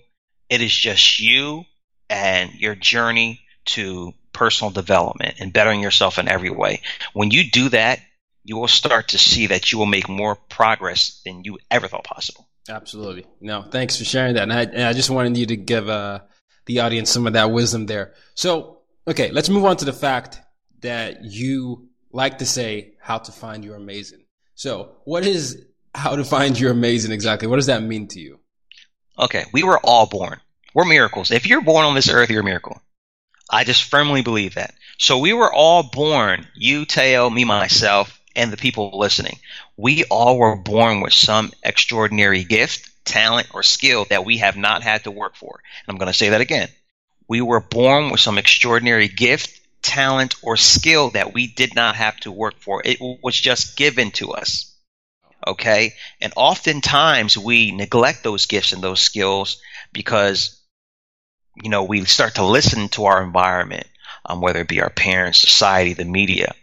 It 0.48 0.62
is 0.62 0.74
just 0.74 1.20
you 1.20 1.64
and 2.08 2.54
your 2.54 2.74
journey 2.74 3.40
to 3.66 4.14
personal 4.36 4.70
development 4.70 5.36
and 5.40 5.50
bettering 5.50 5.80
yourself 5.80 6.18
in 6.18 6.28
every 6.28 6.50
way. 6.50 6.82
When 7.14 7.30
you 7.30 7.50
do 7.50 7.70
that, 7.70 8.00
you 8.44 8.56
will 8.56 8.68
start 8.68 9.08
to 9.08 9.18
see 9.18 9.46
that 9.46 9.72
you 9.72 9.78
will 9.78 9.86
make 9.86 10.10
more 10.10 10.36
progress 10.36 11.22
than 11.24 11.42
you 11.42 11.58
ever 11.70 11.88
thought 11.88 12.04
possible. 12.04 12.46
Absolutely. 12.68 13.24
No, 13.40 13.62
thanks 13.62 13.96
for 13.96 14.04
sharing 14.04 14.34
that. 14.34 14.42
And 14.42 14.52
I, 14.52 14.62
and 14.62 14.82
I 14.82 14.92
just 14.92 15.08
wanted 15.08 15.38
you 15.38 15.46
to 15.46 15.56
give 15.56 15.88
uh, 15.88 16.20
the 16.66 16.80
audience 16.80 17.10
some 17.10 17.26
of 17.26 17.32
that 17.32 17.50
wisdom 17.50 17.86
there. 17.86 18.12
So, 18.34 18.80
okay, 19.08 19.30
let's 19.30 19.48
move 19.48 19.64
on 19.64 19.78
to 19.78 19.86
the 19.86 19.92
fact 19.92 20.38
that 20.82 21.24
you 21.24 21.88
like 22.12 22.38
to 22.38 22.46
say 22.46 22.92
how 23.00 23.18
to 23.18 23.32
find 23.32 23.64
your 23.64 23.76
amazing. 23.76 24.24
So, 24.54 24.96
what 25.04 25.24
is 25.24 25.64
how 25.94 26.16
to 26.16 26.24
find 26.24 26.60
your 26.60 26.72
amazing 26.72 27.12
exactly? 27.12 27.48
What 27.48 27.56
does 27.56 27.66
that 27.66 27.82
mean 27.82 28.08
to 28.08 28.20
you? 28.20 28.38
Okay, 29.18 29.44
we 29.54 29.62
were 29.62 29.78
all 29.82 30.06
born. 30.06 30.40
We're 30.74 30.84
miracles. 30.84 31.30
If 31.30 31.46
you're 31.46 31.62
born 31.62 31.86
on 31.86 31.94
this 31.94 32.10
earth, 32.10 32.28
you're 32.28 32.42
a 32.42 32.44
miracle. 32.44 32.82
I 33.50 33.64
just 33.64 33.84
firmly 33.84 34.22
believe 34.22 34.54
that. 34.54 34.74
So 34.98 35.18
we 35.18 35.32
were 35.32 35.52
all 35.52 35.82
born, 35.82 36.46
you, 36.54 36.86
Tayo, 36.86 37.32
me, 37.32 37.44
myself, 37.44 38.20
and 38.34 38.52
the 38.52 38.56
people 38.56 38.98
listening. 38.98 39.38
We 39.76 40.04
all 40.04 40.38
were 40.38 40.56
born 40.56 41.00
with 41.00 41.12
some 41.12 41.52
extraordinary 41.62 42.44
gift, 42.44 42.90
talent, 43.04 43.48
or 43.54 43.62
skill 43.62 44.06
that 44.06 44.24
we 44.24 44.38
have 44.38 44.56
not 44.56 44.82
had 44.82 45.04
to 45.04 45.10
work 45.10 45.36
for. 45.36 45.60
And 45.86 45.94
I'm 45.94 45.98
going 45.98 46.12
to 46.12 46.16
say 46.18 46.30
that 46.30 46.40
again. 46.40 46.68
We 47.28 47.40
were 47.40 47.60
born 47.60 48.10
with 48.10 48.20
some 48.20 48.38
extraordinary 48.38 49.08
gift, 49.08 49.60
talent, 49.82 50.36
or 50.42 50.56
skill 50.56 51.10
that 51.10 51.34
we 51.34 51.46
did 51.46 51.74
not 51.74 51.96
have 51.96 52.16
to 52.20 52.32
work 52.32 52.54
for. 52.58 52.82
It 52.84 52.98
was 53.00 53.38
just 53.38 53.76
given 53.76 54.10
to 54.12 54.32
us. 54.32 54.74
Okay? 55.46 55.92
And 56.20 56.32
oftentimes 56.36 57.36
we 57.36 57.70
neglect 57.70 58.22
those 58.24 58.46
gifts 58.46 58.72
and 58.72 58.82
those 58.82 59.00
skills 59.00 59.60
because, 59.92 60.55
you 61.62 61.70
know, 61.70 61.84
we 61.84 62.04
start 62.04 62.36
to 62.36 62.44
listen 62.44 62.88
to 62.90 63.06
our 63.06 63.22
environment, 63.22 63.86
um, 64.24 64.40
whether 64.40 64.60
it 64.60 64.68
be 64.68 64.82
our 64.82 64.90
parents, 64.90 65.40
society, 65.40 65.94
the 65.94 66.04
media, 66.04 66.54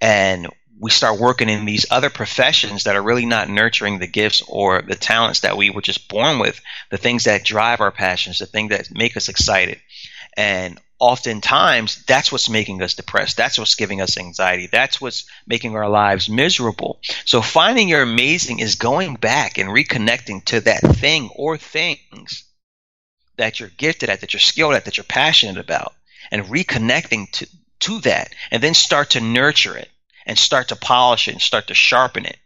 and 0.00 0.48
we 0.82 0.90
start 0.90 1.20
working 1.20 1.48
in 1.48 1.64
these 1.64 1.86
other 1.92 2.10
professions 2.10 2.84
that 2.84 2.96
are 2.96 3.02
really 3.02 3.24
not 3.24 3.48
nurturing 3.48 4.00
the 4.00 4.08
gifts 4.08 4.42
or 4.48 4.82
the 4.82 4.96
talents 4.96 5.40
that 5.40 5.56
we 5.56 5.70
were 5.70 5.80
just 5.80 6.08
born 6.08 6.40
with, 6.40 6.60
the 6.90 6.98
things 6.98 7.24
that 7.24 7.44
drive 7.44 7.80
our 7.80 7.92
passions, 7.92 8.40
the 8.40 8.46
things 8.46 8.70
that 8.70 8.88
make 8.90 9.16
us 9.16 9.28
excited. 9.28 9.78
And 10.36 10.80
oftentimes 10.98 12.04
that's 12.06 12.32
what's 12.32 12.48
making 12.48 12.82
us 12.82 12.94
depressed. 12.94 13.36
That's 13.36 13.58
what's 13.58 13.76
giving 13.76 14.00
us 14.00 14.18
anxiety. 14.18 14.68
That's 14.70 15.00
what's 15.00 15.24
making 15.46 15.76
our 15.76 15.88
lives 15.88 16.28
miserable. 16.28 16.98
So 17.26 17.42
finding 17.42 17.88
your 17.88 18.02
amazing 18.02 18.58
is 18.58 18.74
going 18.74 19.14
back 19.14 19.58
and 19.58 19.68
reconnecting 19.68 20.44
to 20.46 20.62
that 20.62 20.80
thing 20.80 21.30
or 21.36 21.58
things 21.58 22.44
that 23.36 23.60
you're 23.60 23.70
gifted 23.70 24.08
at, 24.08 24.20
that 24.20 24.32
you're 24.32 24.40
skilled 24.40 24.74
at, 24.74 24.84
that 24.84 24.96
you're 24.96 25.04
passionate 25.04 25.58
about, 25.58 25.94
and 26.30 26.46
reconnecting 26.46 27.30
to, 27.32 27.48
to 27.80 28.00
that, 28.00 28.32
and 28.50 28.62
then 28.62 28.74
start 28.74 29.10
to 29.10 29.20
nurture 29.20 29.76
it 29.76 29.88
and 30.26 30.38
start 30.38 30.68
to 30.68 30.76
polish 30.76 31.28
it 31.28 31.32
and 31.32 31.42
start 31.42 31.68
to 31.68 31.74
sharpen 31.74 32.26
it. 32.26 32.36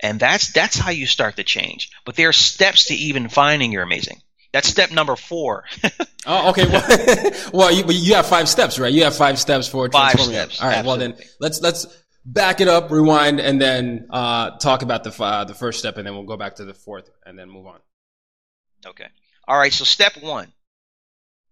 And 0.00 0.18
that's 0.18 0.52
that's 0.52 0.76
how 0.76 0.90
you 0.90 1.06
start 1.06 1.36
to 1.36 1.44
change. 1.44 1.90
But 2.04 2.16
there 2.16 2.28
are 2.28 2.32
steps 2.32 2.86
to 2.86 2.94
even 2.94 3.28
finding 3.28 3.70
your 3.70 3.82
amazing. 3.82 4.20
That's 4.52 4.68
step 4.68 4.90
number 4.90 5.16
four. 5.16 5.64
oh, 6.26 6.50
okay. 6.50 6.66
Well, 6.66 7.32
well 7.52 7.72
you, 7.72 7.84
you 7.88 8.14
have 8.16 8.26
five 8.26 8.48
steps, 8.48 8.78
right? 8.78 8.92
You 8.92 9.04
have 9.04 9.16
five 9.16 9.38
steps 9.38 9.66
for 9.66 9.88
five 9.90 10.12
transforming. 10.12 10.34
steps. 10.34 10.60
All 10.60 10.68
right. 10.68 10.78
Absolutely. 10.78 11.06
Well, 11.08 11.16
then 11.16 11.26
let's 11.40 11.60
let's 11.62 11.86
back 12.24 12.60
it 12.60 12.68
up, 12.68 12.90
rewind, 12.90 13.40
and 13.40 13.60
then 13.60 14.08
uh, 14.10 14.58
talk 14.58 14.82
about 14.82 15.04
the 15.04 15.22
uh, 15.22 15.44
the 15.44 15.54
first 15.54 15.78
step, 15.78 15.96
and 15.96 16.06
then 16.06 16.14
we'll 16.14 16.24
go 16.24 16.36
back 16.36 16.56
to 16.56 16.64
the 16.64 16.74
fourth, 16.74 17.08
and 17.24 17.38
then 17.38 17.48
move 17.48 17.66
on. 17.66 17.80
Okay. 18.84 19.06
All 19.52 19.58
right. 19.58 19.70
So 19.70 19.84
step 19.84 20.16
one. 20.16 20.50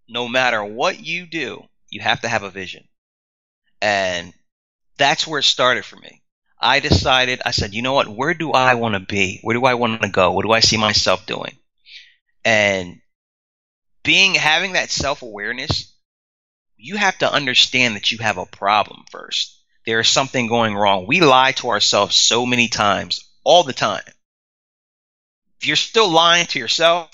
No 0.09 0.27
matter 0.27 0.65
what 0.65 1.05
you 1.05 1.27
do, 1.27 1.63
you 1.91 2.01
have 2.01 2.23
to 2.23 2.29
have 2.29 2.43
a 2.43 2.51
vision, 2.51 2.89
and 3.83 4.33
that's 4.97 5.27
where 5.27 5.41
it 5.41 5.45
started 5.45 5.85
for 5.85 5.97
me. 5.97 6.23
I 6.59 6.81
decided, 6.81 7.43
I 7.45 7.51
said, 7.51 7.75
you 7.75 7.83
know 7.83 7.93
what? 7.93 8.09
Where 8.09 8.33
do 8.33 8.53
I 8.53 8.73
want 8.77 8.95
to 8.95 9.01
be? 9.01 9.41
Where 9.43 9.53
do 9.53 9.67
I 9.67 9.75
want 9.75 10.01
to 10.01 10.09
go? 10.09 10.33
What 10.33 10.47
do 10.47 10.51
I 10.51 10.61
see 10.61 10.79
myself 10.79 11.27
doing? 11.27 11.59
And 12.43 13.03
being, 14.03 14.35
having 14.35 14.73
that 14.73 14.91
self 14.91 15.21
awareness, 15.21 15.93
you 16.79 16.97
have 16.97 17.19
to 17.19 17.31
understand 17.31 17.97
that 17.97 18.11
you 18.11 18.17
have 18.17 18.39
a 18.39 18.47
problem 18.47 19.05
first. 19.11 19.61
There 19.85 20.01
is 20.01 20.09
something 20.09 20.47
going 20.47 20.75
wrong. 20.75 21.07
We 21.07 21.21
lie 21.21 21.53
to 21.53 21.69
ourselves 21.69 22.17
so 22.17 22.47
many 22.47 22.69
times, 22.69 23.29
all 23.45 23.63
the 23.63 23.75
time. 23.75 24.05
If 25.61 25.67
you're 25.67 25.77
still 25.77 26.09
lying 26.09 26.47
to 26.47 26.59
yourself, 26.59 27.11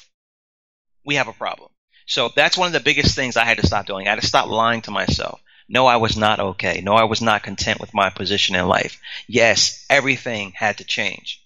we 1.07 1.15
have 1.15 1.29
a 1.29 1.33
problem. 1.33 1.71
So 2.07 2.31
that's 2.35 2.57
one 2.57 2.67
of 2.67 2.73
the 2.73 2.81
biggest 2.81 3.17
things 3.17 3.37
I 3.37 3.45
had 3.45 3.59
to 3.59 3.67
stop 3.67 3.87
doing. 3.87 4.07
I 4.07 4.11
had 4.11 4.21
to 4.21 4.27
stop 4.27 4.49
lying 4.49 4.83
to 4.83 4.91
myself. 4.91 5.41
No, 5.69 5.87
I 5.87 5.97
was 5.97 6.17
not 6.17 6.39
okay. 6.39 6.81
No, 6.83 6.95
I 6.95 7.05
was 7.05 7.21
not 7.21 7.43
content 7.43 7.81
with 7.81 7.95
my 7.95 8.11
position 8.11 8.55
in 8.55 8.69
life. 8.69 9.01
Yes, 9.27 9.85
everything 9.91 10.53
had 10.55 10.79
to 10.79 10.85
change. 10.85 11.43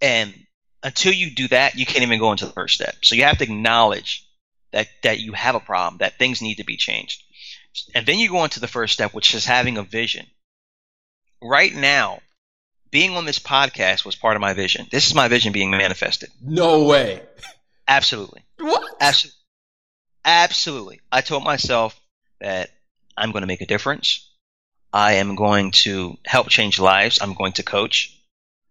And 0.00 0.34
until 0.82 1.12
you 1.12 1.30
do 1.30 1.48
that, 1.48 1.74
you 1.76 1.86
can't 1.86 2.02
even 2.02 2.20
go 2.20 2.30
into 2.30 2.46
the 2.46 2.52
first 2.52 2.74
step. 2.74 2.94
So 3.02 3.16
you 3.16 3.24
have 3.24 3.38
to 3.38 3.44
acknowledge 3.44 4.24
that, 4.72 4.88
that 5.02 5.20
you 5.20 5.32
have 5.32 5.56
a 5.56 5.60
problem, 5.60 5.98
that 5.98 6.18
things 6.18 6.42
need 6.42 6.56
to 6.56 6.64
be 6.64 6.76
changed. 6.76 7.24
And 7.94 8.06
then 8.06 8.18
you 8.18 8.28
go 8.28 8.44
into 8.44 8.60
the 8.60 8.68
first 8.68 8.94
step, 8.94 9.12
which 9.12 9.34
is 9.34 9.44
having 9.44 9.78
a 9.78 9.82
vision. 9.82 10.26
Right 11.42 11.74
now, 11.74 12.20
being 12.90 13.16
on 13.16 13.24
this 13.24 13.38
podcast 13.38 14.04
was 14.04 14.14
part 14.14 14.36
of 14.36 14.40
my 14.40 14.54
vision. 14.54 14.86
This 14.90 15.06
is 15.06 15.14
my 15.14 15.28
vision 15.28 15.52
being 15.52 15.70
manifested. 15.70 16.30
No 16.40 16.84
way. 16.84 17.22
Absolutely. 17.88 18.44
What? 18.58 18.96
Absolutely. 19.00 19.36
Absolutely. 20.24 21.00
I 21.12 21.20
told 21.20 21.44
myself 21.44 21.98
that 22.40 22.70
I'm 23.16 23.32
going 23.32 23.42
to 23.42 23.46
make 23.46 23.60
a 23.60 23.66
difference. 23.66 24.28
I 24.92 25.14
am 25.14 25.36
going 25.36 25.70
to 25.82 26.16
help 26.24 26.48
change 26.48 26.78
lives. 26.78 27.20
I'm 27.20 27.34
going 27.34 27.52
to 27.54 27.62
coach. 27.62 28.12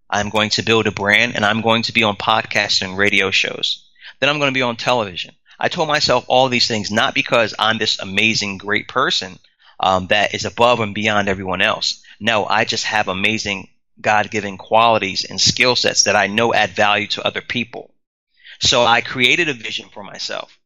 I'm 0.10 0.30
going 0.30 0.49
to 0.51 0.63
build 0.63 0.88
a 0.88 0.91
brand 0.91 1.36
and 1.36 1.45
I'm 1.45 1.62
going 1.62 1.84
to 1.84 1.93
be 1.93 2.04
on 2.04 2.15
podcasts 2.15 2.82
and 2.82 2.97
radio 2.97 3.32
shows. 3.32 3.89
Then 4.19 4.30
I'm 4.30 4.39
going 4.39 4.49
to 4.51 4.58
be 4.58 4.62
on 4.62 4.75
television. 4.75 5.36
I 5.60 5.69
told 5.69 5.88
myself 5.88 6.25
all 6.28 6.49
these 6.49 6.67
things 6.67 6.91
not 6.91 7.15
because 7.15 7.54
I'm 7.58 7.78
this 7.78 7.99
amazing, 7.99 8.58
great 8.58 8.88
person 8.88 9.39
um, 9.80 10.08
that 10.08 10.34
is 10.34 10.45
above 10.45 10.80
and 10.80 10.93
beyond 10.93 11.30
everyone 11.30 11.62
else. 11.62 12.04
No, 12.19 12.45
I 12.45 12.65
just 12.65 12.86
have 12.86 13.08
amazing 13.08 13.69
God 13.99 14.30
given 14.30 14.58
qualities 14.58 15.25
and 15.25 15.39
skill 15.39 15.75
sets 15.75 16.04
that 16.04 16.15
I 16.15 16.28
know 16.28 16.54
add 16.54 16.71
value 16.71 17.08
to 17.08 17.25
other 17.25 17.41
people. 17.41 17.93
So 18.60 18.86
I 18.86 19.02
created 19.02 19.50
a 19.50 19.54
vision 19.54 19.89
for 19.94 20.04
myself. 20.04 20.58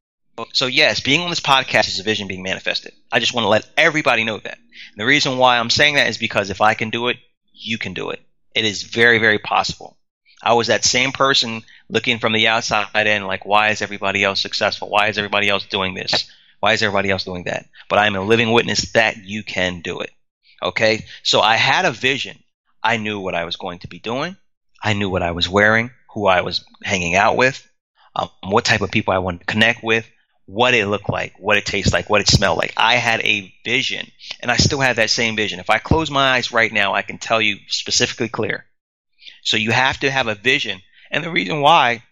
So 0.54 0.67
yes, 0.67 1.02
being 1.02 1.21
on 1.21 1.30
this 1.30 1.39
podcast 1.39 1.88
is 1.88 1.99
a 1.99 2.04
vision 2.04 2.28
being 2.28 2.43
manifested. 2.43 2.93
I 3.12 3.19
just 3.19 3.34
want 3.34 3.45
to 3.45 3.49
let 3.49 3.69
everybody 3.75 4.23
know 4.23 4.38
that. 4.38 4.58
And 4.58 4.97
the 4.97 5.06
reason 5.06 5.38
why 5.38 5.58
I'm 5.58 5.69
saying 5.69 5.95
that 5.95 6.10
is 6.10 6.17
because 6.17 6.49
if 6.49 6.62
I 6.62 6.73
can 6.75 6.89
do 6.89 7.10
it, 7.10 7.17
you 7.54 7.78
can 7.78 7.93
do 7.93 8.12
it. 8.12 8.21
It 8.56 8.65
is 8.65 8.84
very, 8.84 9.19
very 9.19 9.39
possible. 9.39 9.97
I 10.41 10.54
was 10.54 10.67
that 10.67 10.86
same 10.86 11.12
person 11.12 11.63
looking 11.89 12.19
from 12.19 12.32
the 12.32 12.47
outside 12.47 13.08
in, 13.08 13.28
like, 13.28 13.45
why 13.45 13.69
is 13.69 13.82
everybody 13.82 14.23
else 14.23 14.39
successful? 14.39 14.89
Why 14.89 15.10
is 15.10 15.17
everybody 15.17 15.49
else 15.49 15.65
doing 15.65 15.93
this? 15.93 16.32
Why 16.62 16.71
is 16.73 16.82
everybody 16.82 17.10
else 17.10 17.25
doing 17.25 17.43
that? 17.43 17.65
But 17.89 17.99
I 17.99 18.08
am 18.08 18.15
a 18.15 18.21
living 18.21 18.52
witness 18.52 18.93
that 18.93 19.17
you 19.17 19.43
can 19.43 19.82
do 19.82 19.99
it. 19.99 20.12
Okay? 20.63 21.06
So 21.23 21.41
I 21.41 21.58
had 21.58 21.84
a 21.84 21.91
vision. 21.91 22.39
I 22.82 22.95
knew 22.95 23.19
what 23.19 23.36
I 23.36 23.43
was 23.43 23.58
going 23.58 23.80
to 23.80 23.89
be 23.89 23.99
doing. 23.99 24.38
I 24.82 24.93
knew 24.93 25.10
what 25.10 25.23
I 25.23 25.32
was 25.32 25.49
wearing, 25.49 25.91
who 26.13 26.28
I 26.28 26.41
was 26.41 26.63
hanging 26.84 27.15
out 27.15 27.36
with, 27.36 27.67
um, 28.15 28.29
what 28.43 28.65
type 28.65 28.81
of 28.81 28.91
people 28.91 29.13
I 29.13 29.19
want 29.19 29.41
to 29.41 29.45
connect 29.45 29.83
with, 29.83 30.09
what 30.45 30.73
it 30.73 30.87
looked 30.87 31.09
like, 31.09 31.33
what 31.39 31.57
it 31.57 31.65
tastes 31.65 31.93
like, 31.93 32.09
what 32.09 32.21
it 32.21 32.27
smelled 32.27 32.57
like. 32.57 32.73
I 32.77 32.95
had 32.95 33.21
a 33.21 33.53
vision, 33.65 34.09
and 34.41 34.51
I 34.51 34.57
still 34.57 34.79
have 34.79 34.97
that 34.97 35.09
same 35.11 35.35
vision. 35.35 35.59
If 35.59 35.69
I 35.69 35.77
close 35.79 36.09
my 36.11 36.33
eyes 36.35 36.51
right 36.51 36.71
now, 36.71 36.93
I 36.95 37.03
can 37.03 37.17
tell 37.17 37.41
you 37.41 37.57
specifically 37.67 38.29
clear. 38.29 38.65
So 39.43 39.57
you 39.57 39.71
have 39.71 39.99
to 39.99 40.11
have 40.11 40.27
a 40.27 40.35
vision. 40.35 40.81
And 41.11 41.23
the 41.23 41.31
reason 41.31 41.61
why 41.61 42.03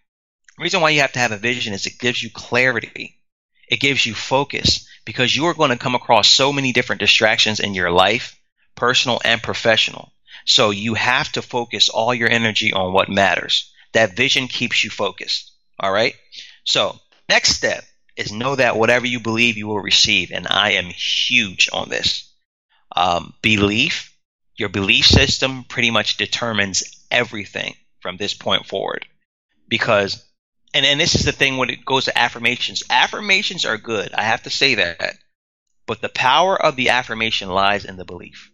The 0.57 0.63
reason 0.63 0.81
why 0.81 0.91
you 0.91 1.01
have 1.01 1.13
to 1.13 1.19
have 1.19 1.31
a 1.31 1.37
vision 1.37 1.73
is 1.73 1.85
it 1.85 1.99
gives 1.99 2.21
you 2.21 2.29
clarity. 2.31 3.17
It 3.69 3.79
gives 3.79 4.05
you 4.05 4.13
focus 4.13 4.87
because 5.05 5.35
you 5.35 5.45
are 5.47 5.53
going 5.53 5.71
to 5.71 5.77
come 5.77 5.95
across 5.95 6.27
so 6.27 6.53
many 6.53 6.73
different 6.73 6.99
distractions 6.99 7.59
in 7.59 7.73
your 7.75 7.91
life, 7.91 8.35
personal 8.75 9.21
and 9.23 9.41
professional. 9.41 10.13
So 10.45 10.71
you 10.71 10.95
have 10.95 11.31
to 11.33 11.41
focus 11.41 11.89
all 11.89 12.13
your 12.13 12.29
energy 12.29 12.73
on 12.73 12.93
what 12.93 13.09
matters. 13.09 13.71
That 13.93 14.15
vision 14.15 14.47
keeps 14.47 14.83
you 14.83 14.89
focused. 14.89 15.51
All 15.79 15.91
right. 15.91 16.15
So 16.63 16.99
next 17.29 17.51
step 17.51 17.83
is 18.15 18.31
know 18.31 18.55
that 18.55 18.77
whatever 18.77 19.05
you 19.05 19.19
believe 19.19 19.57
you 19.57 19.67
will 19.67 19.79
receive. 19.79 20.31
And 20.31 20.47
I 20.49 20.71
am 20.71 20.85
huge 20.85 21.69
on 21.71 21.89
this. 21.89 22.33
Um, 22.95 23.33
belief, 23.41 24.15
your 24.55 24.69
belief 24.69 25.05
system 25.05 25.63
pretty 25.63 25.91
much 25.91 26.17
determines 26.17 26.83
everything 27.11 27.75
from 27.99 28.17
this 28.17 28.33
point 28.33 28.65
forward. 28.65 29.05
Because, 29.67 30.23
and, 30.73 30.85
and 30.85 30.99
this 30.99 31.15
is 31.15 31.25
the 31.25 31.31
thing 31.31 31.57
when 31.57 31.69
it 31.69 31.85
goes 31.85 32.05
to 32.05 32.17
affirmations. 32.17 32.83
Affirmations 32.89 33.65
are 33.65 33.77
good. 33.77 34.13
I 34.13 34.23
have 34.23 34.43
to 34.43 34.49
say 34.49 34.75
that. 34.75 35.17
But 35.85 36.01
the 36.01 36.09
power 36.09 36.59
of 36.59 36.75
the 36.75 36.89
affirmation 36.89 37.49
lies 37.49 37.85
in 37.85 37.97
the 37.97 38.05
belief. 38.05 38.51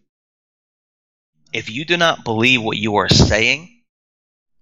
If 1.52 1.70
you 1.70 1.84
do 1.84 1.96
not 1.96 2.24
believe 2.24 2.62
what 2.62 2.76
you 2.76 2.96
are 2.96 3.08
saying, 3.08 3.73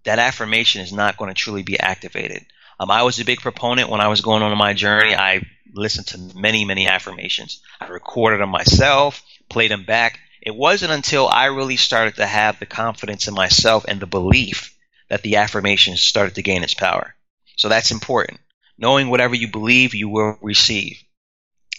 that 0.04 0.18
affirmation 0.18 0.82
is 0.82 0.92
not 0.92 1.16
going 1.16 1.28
to 1.28 1.34
truly 1.34 1.62
be 1.62 1.78
activated. 1.78 2.44
Um, 2.78 2.90
I 2.90 3.02
was 3.02 3.20
a 3.20 3.24
big 3.24 3.40
proponent 3.40 3.90
when 3.90 4.00
I 4.00 4.08
was 4.08 4.20
going 4.20 4.42
on 4.42 4.56
my 4.58 4.74
journey. 4.74 5.14
I 5.14 5.46
listened 5.74 6.08
to 6.08 6.38
many, 6.38 6.64
many 6.64 6.86
affirmations. 6.86 7.62
I 7.80 7.88
recorded 7.88 8.40
them 8.40 8.50
myself, 8.50 9.22
played 9.48 9.70
them 9.70 9.84
back. 9.84 10.18
It 10.40 10.54
wasn't 10.54 10.92
until 10.92 11.28
I 11.28 11.46
really 11.46 11.76
started 11.76 12.16
to 12.16 12.26
have 12.26 12.58
the 12.58 12.66
confidence 12.66 13.28
in 13.28 13.34
myself 13.34 13.84
and 13.86 14.00
the 14.00 14.06
belief 14.06 14.76
that 15.08 15.22
the 15.22 15.36
affirmation 15.36 15.96
started 15.96 16.34
to 16.34 16.42
gain 16.42 16.64
its 16.64 16.74
power. 16.74 17.14
So 17.56 17.68
that's 17.68 17.92
important. 17.92 18.40
Knowing 18.78 19.10
whatever 19.10 19.34
you 19.34 19.48
believe, 19.48 19.94
you 19.94 20.08
will 20.08 20.38
receive. 20.42 21.02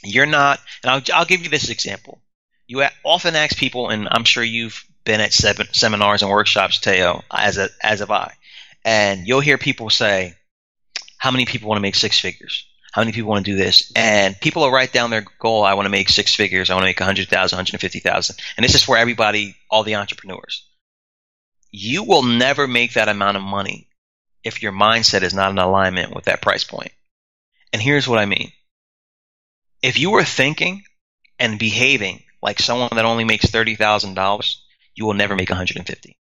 You're 0.03 0.25
not, 0.25 0.59
and 0.83 0.91
I'll, 0.91 1.01
I'll 1.13 1.25
give 1.25 1.41
you 1.41 1.49
this 1.49 1.69
example. 1.69 2.21
You 2.67 2.85
often 3.03 3.35
ask 3.35 3.57
people, 3.57 3.89
and 3.89 4.07
I'm 4.09 4.23
sure 4.23 4.43
you've 4.43 4.85
been 5.05 5.21
at 5.21 5.33
seven, 5.33 5.67
seminars 5.71 6.21
and 6.21 6.31
workshops, 6.31 6.79
Tayo, 6.79 7.23
as 7.31 7.57
a, 7.57 7.69
as 7.81 7.99
have 7.99 8.11
I, 8.11 8.33
and 8.85 9.27
you'll 9.27 9.39
hear 9.39 9.57
people 9.57 9.89
say, 9.89 10.35
"How 11.17 11.31
many 11.31 11.45
people 11.45 11.69
want 11.69 11.77
to 11.77 11.83
make 11.83 11.95
six 11.95 12.19
figures? 12.19 12.65
How 12.91 13.01
many 13.01 13.11
people 13.11 13.29
want 13.29 13.45
to 13.45 13.51
do 13.51 13.57
this?" 13.57 13.91
And 13.95 14.39
people 14.39 14.63
will 14.63 14.71
write 14.71 14.93
down 14.93 15.09
their 15.09 15.25
goal. 15.39 15.63
I 15.63 15.73
want 15.73 15.85
to 15.85 15.91
make 15.91 16.09
six 16.09 16.35
figures. 16.35 16.69
I 16.69 16.73
want 16.73 16.83
to 16.83 16.89
make 16.89 16.99
100,000, 16.99 17.57
150,000. 17.57 18.35
And 18.57 18.63
this 18.63 18.75
is 18.75 18.83
for 18.83 18.97
everybody, 18.97 19.55
all 19.69 19.83
the 19.83 19.95
entrepreneurs. 19.95 20.65
You 21.71 22.03
will 22.03 22.23
never 22.23 22.67
make 22.67 22.93
that 22.93 23.09
amount 23.09 23.37
of 23.37 23.43
money 23.43 23.87
if 24.43 24.61
your 24.61 24.71
mindset 24.71 25.23
is 25.23 25.33
not 25.33 25.51
in 25.51 25.57
alignment 25.57 26.13
with 26.13 26.25
that 26.25 26.41
price 26.41 26.63
point. 26.63 26.91
And 27.71 27.81
here's 27.81 28.07
what 28.07 28.19
I 28.19 28.25
mean. 28.25 28.51
If 29.81 29.97
you 29.97 30.13
are 30.15 30.23
thinking 30.23 30.83
and 31.39 31.57
behaving 31.57 32.23
like 32.41 32.59
someone 32.59 32.89
that 32.93 33.05
only 33.05 33.23
makes 33.23 33.45
$30,000, 33.45 34.55
you 34.95 35.05
will 35.05 35.13
never 35.13 35.35
make 35.35 35.49
150. 35.49 36.17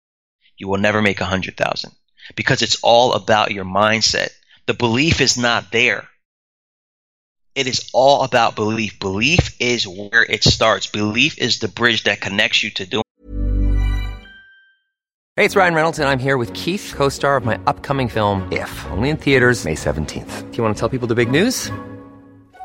You 0.56 0.68
will 0.68 0.78
never 0.78 1.00
make 1.02 1.20
100,000 1.20 1.92
because 2.36 2.62
it's 2.62 2.78
all 2.82 3.14
about 3.14 3.50
your 3.50 3.64
mindset. 3.64 4.30
The 4.66 4.74
belief 4.74 5.20
is 5.20 5.36
not 5.36 5.72
there. 5.72 6.06
It 7.54 7.66
is 7.66 7.90
all 7.92 8.22
about 8.22 8.54
belief. 8.54 9.00
Belief 9.00 9.56
is 9.58 9.86
where 9.86 10.22
it 10.22 10.44
starts. 10.44 10.86
Belief 10.86 11.38
is 11.38 11.58
the 11.58 11.68
bridge 11.68 12.04
that 12.04 12.20
connects 12.20 12.62
you 12.62 12.70
to 12.70 12.86
doing. 12.86 13.02
Hey, 15.36 15.46
it's 15.46 15.56
Ryan 15.56 15.74
Reynolds, 15.74 15.98
and 15.98 16.08
I'm 16.08 16.18
here 16.18 16.36
with 16.36 16.52
Keith, 16.54 16.92
co 16.94 17.08
star 17.08 17.36
of 17.36 17.44
my 17.44 17.58
upcoming 17.66 18.08
film, 18.08 18.46
If, 18.52 18.86
only 18.90 19.08
in 19.08 19.16
theaters, 19.16 19.64
May 19.64 19.74
17th. 19.74 20.50
Do 20.50 20.56
you 20.56 20.62
want 20.62 20.76
to 20.76 20.80
tell 20.80 20.88
people 20.88 21.08
the 21.08 21.14
big 21.14 21.30
news? 21.30 21.70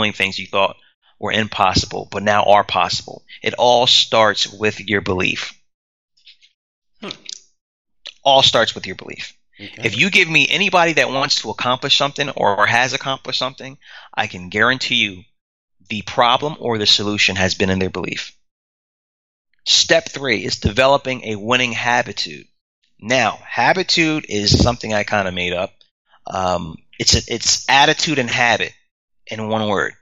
Doing 0.00 0.14
things 0.14 0.38
you 0.38 0.46
thought 0.46 0.78
were 1.18 1.30
impossible, 1.30 2.08
but 2.10 2.22
now 2.22 2.44
are 2.44 2.64
possible. 2.64 3.22
It 3.42 3.52
all 3.52 3.86
starts 3.86 4.50
with 4.50 4.80
your 4.80 5.02
belief. 5.02 5.52
Hmm. 7.02 7.10
All 8.22 8.40
starts 8.40 8.74
with 8.74 8.86
your 8.86 8.96
belief. 8.96 9.36
Okay. 9.60 9.82
If 9.84 9.98
you 9.98 10.08
give 10.08 10.26
me 10.26 10.48
anybody 10.48 10.94
that 10.94 11.10
wants 11.10 11.42
to 11.42 11.50
accomplish 11.50 11.98
something 11.98 12.30
or 12.30 12.64
has 12.64 12.94
accomplished 12.94 13.38
something, 13.38 13.76
I 14.14 14.26
can 14.26 14.48
guarantee 14.48 14.94
you 14.94 15.24
the 15.90 16.00
problem 16.00 16.56
or 16.58 16.78
the 16.78 16.86
solution 16.86 17.36
has 17.36 17.54
been 17.54 17.68
in 17.68 17.78
their 17.78 17.90
belief. 17.90 18.34
Step 19.66 20.08
three 20.08 20.46
is 20.46 20.60
developing 20.60 21.24
a 21.24 21.36
winning 21.36 21.72
habitude. 21.72 22.46
Now, 22.98 23.38
habitude 23.44 24.24
is 24.30 24.62
something 24.62 24.94
I 24.94 25.04
kind 25.04 25.28
of 25.28 25.34
made 25.34 25.52
up. 25.52 25.74
Um, 26.26 26.76
it's 26.98 27.14
a, 27.16 27.34
it's 27.34 27.68
attitude 27.68 28.18
and 28.18 28.30
habit 28.30 28.72
in 29.30 29.48
one 29.48 29.68
word. 29.68 29.94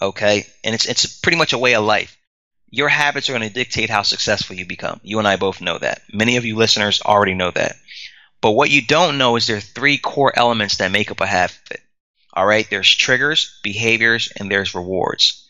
Okay, 0.00 0.46
and 0.62 0.74
it's 0.74 0.86
it's 0.86 1.06
pretty 1.20 1.38
much 1.38 1.52
a 1.52 1.58
way 1.58 1.74
of 1.74 1.84
life. 1.84 2.16
Your 2.70 2.88
habits 2.88 3.28
are 3.28 3.32
going 3.32 3.48
to 3.48 3.54
dictate 3.54 3.88
how 3.88 4.02
successful 4.02 4.56
you 4.56 4.66
become. 4.66 5.00
You 5.02 5.18
and 5.18 5.26
I 5.26 5.36
both 5.36 5.60
know 5.60 5.78
that. 5.78 6.02
Many 6.12 6.36
of 6.36 6.44
you 6.44 6.56
listeners 6.56 7.00
already 7.00 7.34
know 7.34 7.50
that. 7.52 7.76
But 8.40 8.52
what 8.52 8.70
you 8.70 8.82
don't 8.82 9.18
know 9.18 9.36
is 9.36 9.46
there 9.46 9.56
are 9.56 9.60
three 9.60 9.98
core 9.98 10.32
elements 10.36 10.76
that 10.76 10.92
make 10.92 11.10
up 11.10 11.20
a 11.20 11.26
habit. 11.26 11.80
All 12.32 12.44
right, 12.44 12.68
there's 12.68 12.94
triggers, 12.94 13.58
behaviors, 13.62 14.30
and 14.36 14.50
there's 14.50 14.74
rewards. 14.74 15.48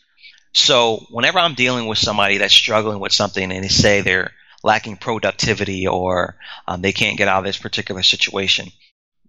So 0.53 1.05
whenever 1.09 1.39
I'm 1.39 1.53
dealing 1.55 1.87
with 1.87 1.97
somebody 1.97 2.37
that's 2.37 2.53
struggling 2.53 2.99
with 2.99 3.11
something 3.11 3.51
and 3.51 3.63
they 3.63 3.67
say 3.67 4.01
they're 4.01 4.31
lacking 4.63 4.97
productivity 4.97 5.87
or 5.87 6.37
um, 6.67 6.81
they 6.81 6.93
can't 6.93 7.17
get 7.17 7.27
out 7.27 7.39
of 7.39 7.45
this 7.45 7.57
particular 7.57 8.03
situation, 8.03 8.71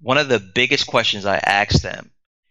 one 0.01 0.19
of 0.19 0.29
the 0.29 0.39
biggest 0.39 0.87
questions 0.87 1.27
I 1.27 1.37
ask 1.37 1.83
them 1.83 2.11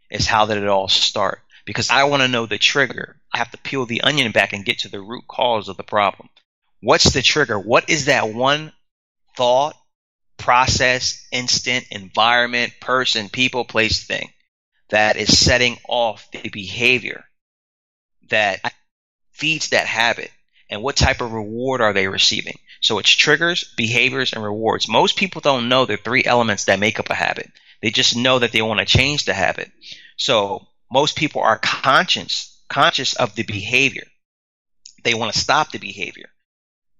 is 0.09 0.27
how 0.27 0.45
did 0.45 0.57
it 0.57 0.67
all 0.67 0.87
start? 0.87 1.41
Because 1.65 1.89
I 1.89 2.05
want 2.05 2.21
to 2.23 2.27
know 2.27 2.45
the 2.45 2.57
trigger. 2.57 3.17
I 3.33 3.39
have 3.39 3.51
to 3.51 3.57
peel 3.57 3.85
the 3.85 4.01
onion 4.01 4.31
back 4.31 4.53
and 4.53 4.65
get 4.65 4.79
to 4.79 4.89
the 4.89 5.01
root 5.01 5.25
cause 5.27 5.67
of 5.67 5.77
the 5.77 5.83
problem. 5.83 6.29
What's 6.81 7.11
the 7.11 7.21
trigger? 7.21 7.59
What 7.59 7.89
is 7.89 8.05
that 8.05 8.29
one 8.29 8.71
thought, 9.35 9.75
process, 10.37 11.27
instant, 11.31 11.87
environment, 11.91 12.73
person, 12.79 13.29
people, 13.29 13.65
place, 13.65 14.05
thing 14.05 14.31
that 14.89 15.17
is 15.17 15.37
setting 15.37 15.77
off 15.89 16.29
the 16.31 16.49
behavior 16.49 17.25
that 18.29 18.61
feeds 19.31 19.69
that 19.69 19.87
habit? 19.87 20.31
And 20.69 20.81
what 20.83 20.95
type 20.95 21.21
of 21.21 21.31
reward 21.31 21.81
are 21.81 21.93
they 21.93 22.07
receiving? 22.07 22.57
So 22.81 22.99
it's 22.99 23.09
triggers, 23.09 23.73
behaviors, 23.75 24.33
and 24.33 24.43
rewards. 24.43 24.87
Most 24.87 25.17
people 25.17 25.41
don't 25.41 25.69
know 25.69 25.85
the 25.85 25.97
three 25.97 26.23
elements 26.23 26.65
that 26.65 26.79
make 26.79 26.99
up 26.99 27.09
a 27.09 27.15
habit. 27.15 27.51
They 27.81 27.91
just 27.91 28.15
know 28.15 28.39
that 28.39 28.51
they 28.51 28.61
want 28.61 28.79
to 28.79 28.85
change 28.85 29.25
the 29.25 29.33
habit. 29.33 29.71
So 30.17 30.67
most 30.91 31.15
people 31.15 31.41
are 31.41 31.59
conscious, 31.59 32.59
conscious 32.69 33.13
of 33.15 33.35
the 33.35 33.43
behavior. 33.43 34.07
They 35.03 35.13
want 35.13 35.33
to 35.33 35.39
stop 35.39 35.71
the 35.71 35.77
behavior, 35.77 36.29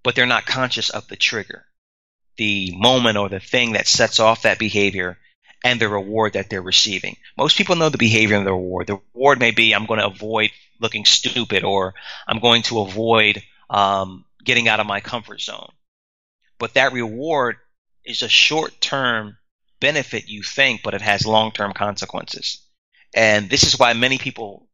but 0.04 0.16
they're 0.16 0.26
not 0.26 0.46
conscious 0.46 0.90
of 0.90 1.08
the 1.08 1.16
trigger, 1.16 1.66
the 2.38 2.74
moment 2.76 3.18
or 3.18 3.30
the 3.30 3.40
thing 3.40 3.74
that 3.74 3.88
sets 3.88 4.20
off 4.20 4.44
that 4.44 4.60
behavior 4.60 5.18
and 5.64 5.80
the 5.80 5.90
reward 5.90 6.34
that 6.34 6.50
they're 6.50 6.62
receiving. 6.62 7.18
Most 7.38 7.58
people 7.58 7.76
know 7.76 7.90
the 7.90 7.98
behavior 7.98 8.38
and 8.38 8.46
the 8.46 8.52
reward. 8.52 8.88
The 8.88 9.00
reward 9.14 9.40
may 9.40 9.52
be 9.52 9.74
I'm 9.74 9.86
going 9.86 10.00
to 10.00 10.08
avoid 10.08 10.52
looking 10.80 11.06
stupid 11.06 11.64
or 11.64 11.96
I'm 12.28 12.40
going 12.40 12.62
to 12.64 12.80
avoid 12.82 13.42
um, 13.70 14.26
getting 14.44 14.68
out 14.68 14.80
of 14.80 14.86
my 14.86 15.02
comfort 15.02 15.42
zone. 15.42 15.72
But 16.60 16.76
that 16.76 16.94
reward 16.94 17.58
is 18.06 18.22
a 18.22 18.30
short 18.30 18.80
term 18.80 19.38
benefit, 19.80 20.28
you 20.28 20.44
think, 20.44 20.82
but 20.84 20.94
it 20.94 21.02
has 21.02 21.26
long 21.26 21.52
term 21.52 21.74
consequences. 21.74 22.62
And 23.14 23.50
this 23.50 23.64
is 23.64 23.80
why 23.80 23.94
many 23.94 24.18
people 24.18 24.68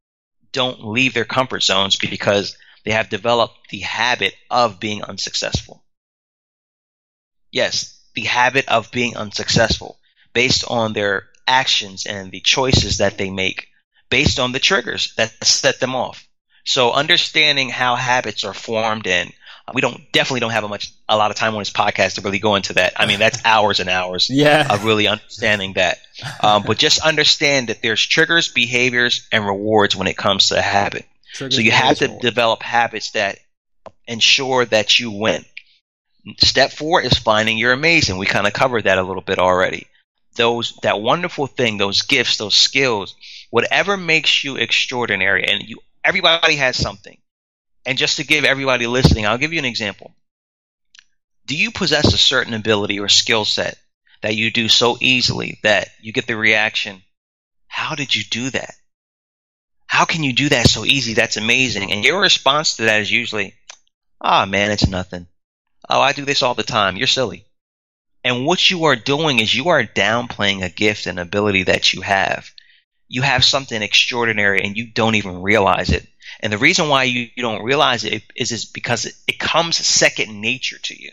don't 0.52 0.86
leave 0.86 1.14
their 1.14 1.26
comfort 1.26 1.64
zones 1.64 1.96
because 1.96 2.58
they 2.86 2.92
have 2.92 3.10
developed 3.10 3.70
the 3.70 3.80
habit 3.80 4.34
of 4.50 4.80
being 4.80 5.04
unsuccessful. 5.04 5.84
Yes, 7.52 8.00
the 8.16 8.24
habit 8.24 8.68
of 8.68 8.92
being 8.92 9.16
unsuccessful 9.16 10.00
based 10.34 10.66
on 10.68 10.94
their 10.94 11.30
actions 11.48 12.06
and 12.06 12.32
the 12.32 12.42
choices 12.42 12.98
that 12.98 13.18
they 13.18 13.30
make 13.30 13.68
based 14.10 14.40
on 14.40 14.52
the 14.52 14.60
triggers 14.60 15.14
that 15.16 15.32
set 15.44 15.80
them 15.80 15.96
off. 15.96 16.28
So 16.66 16.92
understanding 16.92 17.70
how 17.70 17.96
habits 17.96 18.44
are 18.44 18.54
formed 18.54 19.08
and 19.08 19.34
we 19.72 19.82
don't 19.82 20.12
definitely 20.12 20.42
don't 20.42 20.52
have 20.52 20.64
a 20.64 20.68
much 20.68 20.92
a 21.08 21.16
lot 21.16 21.32
of 21.32 21.38
time 21.38 21.54
on 21.54 21.60
this 21.60 21.70
podcast 21.70 22.16
to 22.16 22.22
really 22.22 22.40
go 22.40 22.56
into 22.56 22.74
that. 22.74 22.94
I 22.98 23.06
mean, 23.06 23.20
that's 23.20 23.40
hours 23.46 23.80
and 23.80 23.90
hours 23.90 24.30
yeah. 24.30 24.68
of 24.70 24.84
really 24.84 25.08
understanding 25.08 25.74
that. 25.74 26.00
Um, 26.42 26.64
but 26.64 26.78
just 26.78 27.00
understand 27.00 27.70
that 27.70 27.82
there's 27.82 28.06
triggers, 28.06 28.52
behaviors, 28.52 29.28
and 29.32 29.46
rewards 29.46 29.96
when 29.96 30.08
it 30.08 30.18
comes 30.18 30.50
to 30.50 30.58
a 30.58 30.62
habit. 30.62 31.06
Triggers 31.34 31.56
so 31.56 31.62
you 31.62 31.72
have 31.72 31.98
to 32.00 32.20
develop 32.20 32.62
habits 32.62 33.12
that 33.12 33.40
ensure 34.06 34.66
that 34.66 35.00
you 35.00 35.12
win. 35.12 35.46
Step 36.40 36.72
four 36.72 37.02
is 37.02 37.14
finding 37.14 37.58
you're 37.58 37.74
amazing. 37.74 38.18
We 38.18 38.26
kind 38.26 38.48
of 38.48 38.54
covered 38.54 38.84
that 38.84 38.98
a 38.98 39.04
little 39.04 39.22
bit 39.22 39.40
already. 39.40 39.88
Those 40.36 40.74
that 40.84 41.02
wonderful 41.02 41.48
thing, 41.48 41.78
those 41.78 42.02
gifts, 42.02 42.38
those 42.38 42.56
skills, 42.56 43.16
whatever 43.50 43.98
makes 43.98 44.44
you 44.44 44.56
extraordinary, 44.56 45.46
and 45.46 45.64
you 45.64 45.78
everybody 46.04 46.56
has 46.56 46.76
something. 46.76 47.18
And 47.86 47.98
just 47.98 48.18
to 48.18 48.24
give 48.26 48.46
everybody 48.46 48.88
listening, 48.88 49.26
I'll 49.26 49.38
give 49.38 49.54
you 49.54 49.60
an 49.60 49.66
example. 49.66 50.14
Do 51.46 51.56
you 51.56 51.72
possess 51.72 52.14
a 52.14 52.18
certain 52.18 52.54
ability 52.54 53.00
or 53.00 53.10
skill 53.10 53.44
set 53.44 53.78
that 54.22 54.36
you 54.36 54.50
do 54.50 54.70
so 54.70 54.98
easily 55.02 55.60
that 55.64 55.90
you 56.02 56.14
get 56.14 56.26
the 56.26 56.36
reaction, 56.36 57.04
How 57.68 57.96
did 57.96 58.16
you 58.16 58.24
do 58.24 58.50
that? 58.52 58.76
How 59.88 60.06
can 60.06 60.24
you 60.24 60.34
do 60.34 60.50
that 60.50 60.70
so 60.70 60.86
easy? 60.86 61.14
That's 61.14 61.38
amazing. 61.38 61.92
And 61.92 62.04
your 62.04 62.22
response 62.22 62.78
to 62.78 62.84
that 62.84 63.02
is 63.02 63.12
usually, 63.12 63.54
Ah, 64.22 64.44
oh, 64.44 64.46
man, 64.46 64.72
it's 64.72 64.88
nothing. 64.88 65.28
Oh, 65.90 66.00
I 66.00 66.14
do 66.14 66.24
this 66.24 66.42
all 66.42 66.56
the 66.56 66.64
time. 66.64 66.96
You're 66.96 67.08
silly. 67.08 67.46
And 68.24 68.46
what 68.46 68.70
you 68.70 68.86
are 68.86 68.96
doing 68.96 69.40
is 69.40 69.54
you 69.54 69.70
are 69.70 69.84
downplaying 69.84 70.64
a 70.64 70.70
gift 70.70 71.08
and 71.08 71.20
ability 71.20 71.64
that 71.64 71.94
you 71.94 72.02
have. 72.02 72.50
You 73.10 73.22
have 73.22 73.44
something 73.44 73.82
extraordinary 73.82 74.64
and 74.64 74.78
you 74.78 74.88
don't 74.88 75.16
even 75.16 75.42
realize 75.42 75.90
it. 75.90 76.08
And 76.44 76.52
the 76.52 76.58
reason 76.58 76.90
why 76.90 77.04
you, 77.06 77.30
you 77.36 77.42
don't 77.42 77.64
realize 77.64 78.04
it 78.04 78.22
is, 78.36 78.52
is 78.52 78.66
because 78.66 79.06
it, 79.06 79.14
it 79.30 79.40
comes 79.40 79.78
second 79.78 80.42
nature 80.42 80.78
to 80.78 81.02
you. 81.02 81.10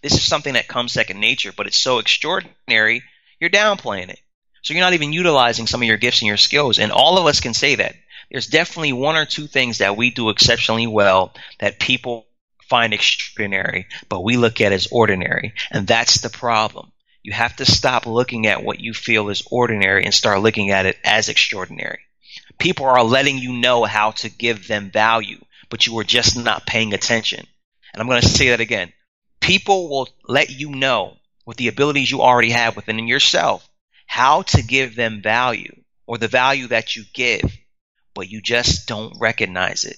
This 0.00 0.14
is 0.14 0.22
something 0.22 0.54
that 0.54 0.68
comes 0.68 0.92
second 0.92 1.18
nature, 1.18 1.52
but 1.54 1.66
it's 1.66 1.76
so 1.76 1.98
extraordinary, 1.98 3.02
you're 3.40 3.50
downplaying 3.50 4.10
it. 4.10 4.20
So 4.62 4.72
you're 4.72 4.84
not 4.84 4.92
even 4.92 5.12
utilizing 5.12 5.66
some 5.66 5.82
of 5.82 5.88
your 5.88 5.96
gifts 5.96 6.20
and 6.20 6.28
your 6.28 6.36
skills. 6.36 6.78
And 6.78 6.92
all 6.92 7.18
of 7.18 7.26
us 7.26 7.40
can 7.40 7.52
say 7.52 7.74
that. 7.74 7.96
There's 8.30 8.46
definitely 8.46 8.92
one 8.92 9.16
or 9.16 9.26
two 9.26 9.48
things 9.48 9.78
that 9.78 9.96
we 9.96 10.10
do 10.10 10.30
exceptionally 10.30 10.86
well 10.86 11.34
that 11.58 11.80
people 11.80 12.28
find 12.68 12.94
extraordinary, 12.94 13.88
but 14.08 14.22
we 14.22 14.36
look 14.36 14.60
at 14.60 14.70
as 14.70 14.86
ordinary. 14.92 15.54
And 15.72 15.84
that's 15.84 16.20
the 16.20 16.30
problem. 16.30 16.92
You 17.24 17.32
have 17.32 17.56
to 17.56 17.64
stop 17.64 18.06
looking 18.06 18.46
at 18.46 18.62
what 18.62 18.78
you 18.78 18.94
feel 18.94 19.30
is 19.30 19.42
ordinary 19.50 20.04
and 20.04 20.14
start 20.14 20.42
looking 20.42 20.70
at 20.70 20.86
it 20.86 20.96
as 21.02 21.28
extraordinary. 21.28 22.02
People 22.60 22.86
are 22.86 23.02
letting 23.02 23.38
you 23.38 23.54
know 23.54 23.84
how 23.84 24.12
to 24.12 24.28
give 24.28 24.68
them 24.68 24.90
value, 24.90 25.40
but 25.70 25.86
you 25.86 25.98
are 25.98 26.04
just 26.04 26.36
not 26.36 26.66
paying 26.66 26.94
attention. 26.94 27.44
And 27.92 28.00
I'm 28.00 28.06
going 28.06 28.20
to 28.20 28.28
say 28.28 28.50
that 28.50 28.60
again. 28.60 28.92
People 29.40 29.88
will 29.88 30.08
let 30.28 30.50
you 30.50 30.70
know 30.70 31.16
with 31.46 31.56
the 31.56 31.68
abilities 31.68 32.10
you 32.10 32.20
already 32.20 32.50
have 32.50 32.76
within 32.76 33.08
yourself 33.08 33.66
how 34.06 34.42
to 34.42 34.62
give 34.62 34.94
them 34.94 35.22
value 35.22 35.74
or 36.06 36.18
the 36.18 36.28
value 36.28 36.66
that 36.66 36.96
you 36.96 37.04
give, 37.14 37.42
but 38.14 38.28
you 38.28 38.42
just 38.42 38.86
don't 38.86 39.18
recognize 39.18 39.84
it. 39.84 39.96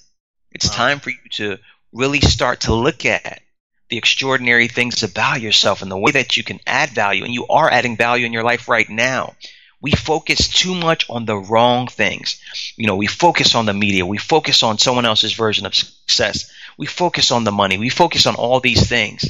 It's 0.53 0.69
time 0.69 1.01
for 1.01 1.11
you 1.11 1.17
to 1.33 1.59
really 1.93 2.21
start 2.21 2.61
to 2.63 2.75
look 2.75 3.05
at 3.05 3.41
the 3.89 3.99
extraordinary 3.99 4.69
things 4.69 5.03
about 5.03 5.41
yourself 5.41 5.83
and 5.83 5.91
the 5.91 5.99
way 5.99 6.13
that 6.13 6.37
you 6.37 6.45
can 6.45 6.61
add 6.67 6.91
value. 6.91 7.25
And 7.25 7.35
you 7.35 7.47
are 7.49 7.71
adding 7.71 7.97
value 7.97 8.27
in 8.27 8.33
your 8.33 8.45
life 8.45 8.69
right 8.69 8.89
now. 8.89 9.35
We 9.83 9.91
focus 9.91 10.47
too 10.49 10.77
much 10.77 11.11
on 11.11 11.27
the 11.27 11.37
wrong 11.37 11.89
things. 11.89 12.41
You 12.77 12.87
know, 12.87 12.95
we 12.95 13.09
focus 13.09 13.57
on 13.57 13.67
the 13.67 13.75
media. 13.75 14.07
We 14.07 14.17
focus 14.17 14.63
on 14.63 14.79
someone 14.79 15.05
else's 15.05 15.33
version 15.33 15.67
of 15.67 15.75
success. 15.75 16.53
We 16.79 16.87
focus 16.87 17.33
on 17.33 17.43
the 17.43 17.51
money. 17.51 17.79
We 17.79 17.89
focus 17.89 18.27
on 18.27 18.37
all 18.37 18.61
these 18.61 18.89
things 18.89 19.29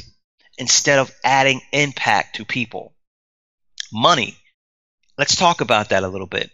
instead 0.59 0.99
of 0.99 1.11
adding 1.23 1.59
impact 1.71 2.35
to 2.35 2.45
people. 2.45 2.93
Money. 3.91 4.37
Let's 5.17 5.35
talk 5.35 5.61
about 5.61 5.89
that 5.89 6.03
a 6.03 6.07
little 6.07 6.27
bit. 6.27 6.51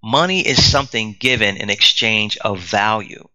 Money 0.00 0.46
is 0.46 0.70
something 0.70 1.16
given 1.18 1.56
in 1.56 1.70
exchange 1.70 2.38
of 2.38 2.60
value 2.60 3.28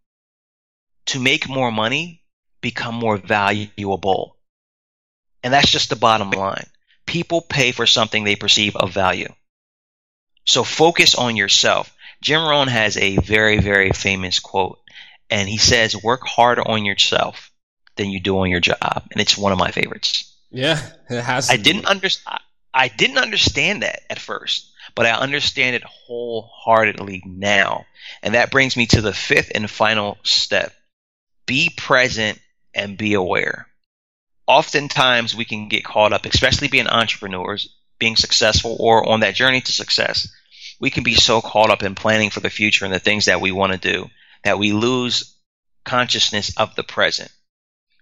to 1.07 1.19
make 1.19 1.49
more 1.49 1.71
money, 1.71 2.23
become 2.61 2.95
more 2.95 3.17
valuable. 3.17 4.37
And 5.43 5.53
that's 5.53 5.71
just 5.71 5.89
the 5.89 5.95
bottom 5.97 6.31
line. 6.31 6.67
People 7.05 7.41
pay 7.41 7.73
for 7.73 7.85
something 7.85 8.23
they 8.23 8.37
perceive 8.37 8.77
of 8.77 8.93
value. 8.93 9.31
So 10.45 10.63
focus 10.63 11.15
on 11.15 11.35
yourself. 11.35 11.95
Jim 12.21 12.41
Rohn 12.41 12.67
has 12.67 12.97
a 12.97 13.17
very, 13.17 13.59
very 13.59 13.91
famous 13.91 14.39
quote, 14.39 14.79
and 15.29 15.49
he 15.49 15.57
says, 15.57 16.01
work 16.01 16.21
harder 16.25 16.67
on 16.67 16.85
yourself 16.85 17.51
than 17.97 18.09
you 18.09 18.19
do 18.19 18.39
on 18.39 18.49
your 18.49 18.59
job. 18.59 19.03
And 19.11 19.21
it's 19.21 19.37
one 19.37 19.51
of 19.51 19.57
my 19.57 19.71
favorites. 19.71 20.31
Yeah, 20.51 20.81
it 21.09 21.21
has. 21.21 21.49
I 21.49 21.57
didn't 21.57 21.85
understand. 21.85 22.39
I 22.73 22.89
didn't 22.89 23.17
understand 23.17 23.83
that 23.83 24.01
at 24.09 24.19
first, 24.19 24.71
but 24.95 25.05
I 25.05 25.11
understand 25.11 25.75
it 25.75 25.83
wholeheartedly 25.83 27.23
now. 27.25 27.85
And 28.21 28.33
that 28.33 28.51
brings 28.51 28.75
me 28.75 28.85
to 28.87 29.01
the 29.01 29.13
fifth 29.13 29.51
and 29.55 29.69
final 29.69 30.17
step 30.23 30.73
be 31.45 31.71
present 31.75 32.39
and 32.73 32.97
be 32.97 33.13
aware. 33.13 33.67
Oftentimes 34.47 35.35
we 35.35 35.45
can 35.45 35.69
get 35.69 35.85
caught 35.85 36.13
up, 36.13 36.25
especially 36.25 36.67
being 36.67 36.87
entrepreneurs, 36.87 37.69
being 37.99 38.15
successful 38.15 38.75
or 38.79 39.07
on 39.07 39.21
that 39.21 39.35
journey 39.35 39.61
to 39.61 39.71
success. 39.71 40.27
We 40.79 40.89
can 40.89 41.03
be 41.03 41.15
so 41.15 41.41
caught 41.41 41.69
up 41.69 41.83
in 41.83 41.95
planning 41.95 42.29
for 42.29 42.41
the 42.41 42.49
future 42.49 42.85
and 42.85 42.93
the 42.93 42.99
things 42.99 43.25
that 43.25 43.41
we 43.41 43.51
want 43.51 43.71
to 43.71 43.77
do 43.77 44.09
that 44.43 44.59
we 44.59 44.73
lose 44.73 45.35
consciousness 45.85 46.55
of 46.57 46.75
the 46.75 46.83
present. 46.83 47.31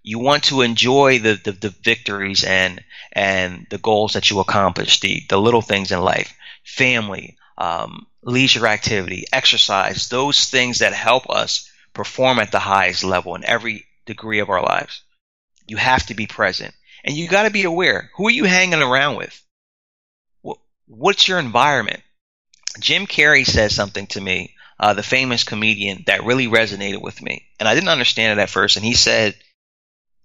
You 0.01 0.19
want 0.19 0.45
to 0.45 0.62
enjoy 0.62 1.19
the, 1.19 1.39
the, 1.43 1.51
the 1.53 1.69
victories 1.69 2.43
and 2.43 2.84
and 3.13 3.67
the 3.69 3.77
goals 3.77 4.13
that 4.13 4.29
you 4.29 4.39
accomplish, 4.39 4.99
the, 4.99 5.23
the 5.29 5.39
little 5.39 5.62
things 5.62 5.91
in 5.91 6.01
life, 6.01 6.34
family, 6.65 7.38
um, 7.58 8.08
leisure 8.23 8.67
activity, 8.67 9.25
exercise, 9.32 10.10
those 10.10 10.49
things 10.49 10.79
that 10.79 10.93
help 10.93 11.29
us 11.29 11.69
perform 11.93 12.39
at 12.39 12.51
the 12.51 12.60
highest 12.60 13.03
level 13.03 13.36
in 13.36 13.45
every 13.45 13.86
degree 14.06 14.39
of 14.39 14.49
our 14.49 14.62
lives. 14.62 15.03
You 15.67 15.77
have 15.77 16.06
to 16.08 16.15
be 16.15 16.27
present. 16.27 16.73
And 17.06 17.15
you 17.15 17.27
got 17.27 17.43
to 17.43 17.49
be 17.51 17.63
aware. 17.63 18.10
Who 18.15 18.27
are 18.27 18.32
you 18.32 18.45
hanging 18.45 18.82
around 18.82 19.17
with? 19.17 19.41
What's 20.87 21.27
your 21.27 21.39
environment? 21.39 22.01
Jim 22.79 23.07
Carrey 23.07 23.45
says 23.45 23.75
something 23.75 24.07
to 24.07 24.21
me, 24.21 24.55
uh, 24.79 24.93
the 24.93 25.03
famous 25.03 25.43
comedian, 25.43 26.03
that 26.07 26.23
really 26.23 26.47
resonated 26.47 27.01
with 27.01 27.21
me. 27.21 27.45
And 27.59 27.67
I 27.67 27.75
didn't 27.75 27.89
understand 27.89 28.37
it 28.37 28.41
at 28.41 28.49
first. 28.49 28.75
And 28.75 28.85
he 28.85 28.93
said, 28.93 29.35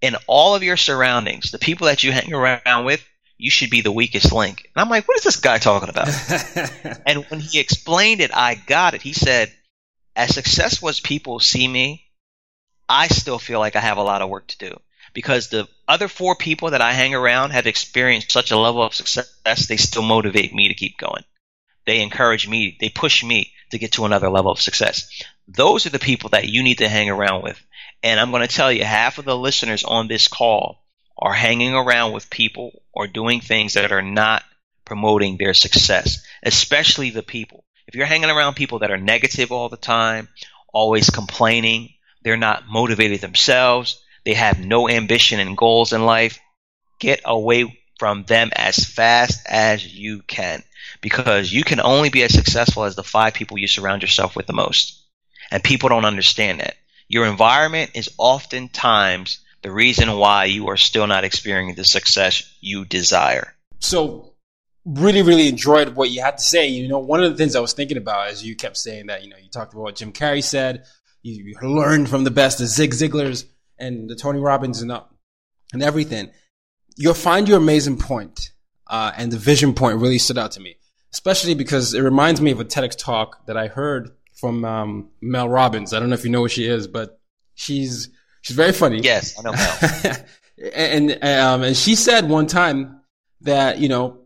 in 0.01 0.15
all 0.27 0.55
of 0.55 0.63
your 0.63 0.77
surroundings, 0.77 1.51
the 1.51 1.59
people 1.59 1.87
that 1.87 2.03
you 2.03 2.11
hang 2.11 2.33
around 2.33 2.85
with, 2.85 3.05
you 3.37 3.51
should 3.51 3.69
be 3.69 3.81
the 3.81 3.91
weakest 3.91 4.33
link. 4.33 4.69
And 4.75 4.81
I'm 4.81 4.89
like, 4.89 5.07
what 5.07 5.17
is 5.17 5.23
this 5.23 5.37
guy 5.37 5.59
talking 5.59 5.89
about? 5.89 6.09
and 7.05 7.25
when 7.29 7.39
he 7.39 7.59
explained 7.59 8.19
it, 8.19 8.31
I 8.35 8.55
got 8.55 8.93
it. 8.93 9.01
He 9.01 9.13
said, 9.13 9.53
as 10.15 10.33
successful 10.33 10.89
as 10.89 10.99
people 10.99 11.39
see 11.39 11.67
me, 11.67 12.05
I 12.89 13.07
still 13.07 13.39
feel 13.39 13.59
like 13.59 13.75
I 13.75 13.81
have 13.81 13.97
a 13.97 14.03
lot 14.03 14.21
of 14.21 14.29
work 14.29 14.47
to 14.47 14.57
do 14.57 14.79
because 15.13 15.47
the 15.47 15.67
other 15.87 16.07
four 16.07 16.35
people 16.35 16.71
that 16.71 16.81
I 16.81 16.93
hang 16.93 17.13
around 17.13 17.51
have 17.51 17.67
experienced 17.67 18.31
such 18.31 18.51
a 18.51 18.57
level 18.57 18.83
of 18.83 18.93
success, 18.93 19.67
they 19.67 19.77
still 19.77 20.01
motivate 20.01 20.53
me 20.53 20.67
to 20.67 20.73
keep 20.73 20.97
going. 20.97 21.23
They 21.85 22.01
encourage 22.01 22.47
me, 22.47 22.77
they 22.79 22.89
push 22.89 23.23
me 23.23 23.53
to 23.71 23.79
get 23.79 23.93
to 23.93 24.05
another 24.05 24.29
level 24.29 24.51
of 24.51 24.61
success. 24.61 25.09
Those 25.47 25.85
are 25.85 25.91
the 25.91 25.99
people 25.99 26.29
that 26.31 26.47
you 26.47 26.63
need 26.63 26.79
to 26.79 26.89
hang 26.89 27.09
around 27.09 27.43
with. 27.43 27.59
And 28.03 28.19
I'm 28.19 28.31
going 28.31 28.47
to 28.47 28.53
tell 28.53 28.71
you, 28.71 28.83
half 28.83 29.17
of 29.17 29.25
the 29.25 29.37
listeners 29.37 29.83
on 29.83 30.07
this 30.07 30.27
call 30.27 30.83
are 31.17 31.33
hanging 31.33 31.73
around 31.73 32.13
with 32.13 32.29
people 32.29 32.83
or 32.93 33.07
doing 33.07 33.41
things 33.41 33.73
that 33.73 33.91
are 33.91 34.01
not 34.01 34.43
promoting 34.85 35.37
their 35.37 35.53
success, 35.53 36.23
especially 36.43 37.09
the 37.09 37.23
people 37.23 37.65
if 37.89 37.95
you're 37.95 38.05
hanging 38.05 38.29
around 38.29 38.53
people 38.53 38.79
that 38.79 38.91
are 38.91 38.99
negative 38.99 39.51
all 39.51 39.67
the 39.67 39.75
time, 39.75 40.27
always 40.71 41.09
complaining, 41.09 41.95
they're 42.23 42.37
not 42.37 42.67
motivated 42.69 43.19
themselves, 43.19 43.99
they 44.25 44.33
have 44.33 44.59
no 44.59 44.89
ambition 44.89 45.39
and 45.39 45.57
goals 45.57 45.93
in 45.93 46.05
life, 46.05 46.39
get 46.99 47.21
away 47.25 47.79
from 47.97 48.23
them 48.23 48.49
as 48.55 48.83
fast 48.83 49.45
as 49.47 49.85
you 49.85 50.21
can 50.21 50.63
because 51.01 51.51
you 51.51 51.63
can 51.63 51.79
only 51.81 52.09
be 52.09 52.23
as 52.23 52.33
successful 52.33 52.83
as 52.85 52.95
the 52.95 53.03
five 53.03 53.33
people 53.33 53.57
you 53.57 53.67
surround 53.67 54.01
yourself 54.01 54.35
with 54.35 54.47
the 54.47 54.53
most. 54.53 55.03
And 55.51 55.63
people 55.63 55.89
don't 55.89 56.05
understand 56.05 56.59
that. 56.59 56.75
Your 57.07 57.25
environment 57.25 57.91
is 57.95 58.09
oftentimes 58.17 59.39
the 59.61 59.71
reason 59.71 60.15
why 60.17 60.45
you 60.45 60.69
are 60.69 60.77
still 60.77 61.07
not 61.07 61.23
experiencing 61.23 61.75
the 61.75 61.83
success 61.83 62.49
you 62.61 62.85
desire. 62.85 63.55
So 63.79 64.33
really, 64.85 65.21
really 65.21 65.47
enjoyed 65.47 65.95
what 65.95 66.11
you 66.11 66.21
had 66.21 66.37
to 66.37 66.43
say. 66.43 66.67
You 66.67 66.87
know, 66.87 66.99
one 66.99 67.23
of 67.23 67.31
the 67.31 67.37
things 67.37 67.55
I 67.55 67.59
was 67.59 67.73
thinking 67.73 67.97
about 67.97 68.27
as 68.27 68.45
you 68.45 68.55
kept 68.55 68.77
saying 68.77 69.07
that, 69.07 69.23
you 69.23 69.29
know, 69.29 69.37
you 69.37 69.49
talked 69.49 69.73
about 69.73 69.83
what 69.83 69.95
Jim 69.95 70.13
Carrey 70.13 70.43
said, 70.43 70.85
you, 71.23 71.43
you 71.43 71.69
learned 71.69 72.09
from 72.09 72.23
the 72.23 72.31
best, 72.31 72.59
the 72.59 72.67
Zig 72.67 72.91
Ziglars 72.91 73.45
and 73.79 74.09
the 74.09 74.15
Tony 74.15 74.39
Robbins 74.39 74.81
and, 74.81 74.91
uh, 74.91 75.03
and 75.73 75.83
everything. 75.83 76.31
You'll 76.95 77.13
find 77.13 77.47
your 77.47 77.57
amazing 77.57 77.97
point, 77.97 78.51
uh, 78.87 79.11
and 79.17 79.31
the 79.31 79.37
vision 79.37 79.73
point 79.73 79.99
really 79.99 80.17
stood 80.17 80.37
out 80.37 80.51
to 80.53 80.59
me, 80.59 80.75
especially 81.13 81.53
because 81.53 81.93
it 81.93 82.01
reminds 82.01 82.41
me 82.41 82.51
of 82.51 82.59
a 82.59 82.65
TEDx 82.65 82.97
talk 82.97 83.45
that 83.47 83.57
I 83.57 83.67
heard 83.67 84.11
from, 84.35 84.65
um, 84.65 85.09
Mel 85.21 85.49
Robbins. 85.49 85.93
I 85.93 85.99
don't 85.99 86.09
know 86.09 86.15
if 86.15 86.23
you 86.23 86.31
know 86.31 86.41
who 86.41 86.49
she 86.49 86.65
is, 86.65 86.87
but 86.87 87.19
she's, 87.55 88.09
she's 88.41 88.55
very 88.55 88.73
funny. 88.73 88.99
Yes, 88.99 89.37
I 89.39 89.43
know 89.43 89.51
Mel. 89.51 90.15
and, 90.73 91.11
um, 91.23 91.63
and 91.63 91.77
she 91.77 91.95
said 91.95 92.27
one 92.29 92.47
time 92.47 93.01
that, 93.41 93.79
you 93.79 93.89
know, 93.89 94.19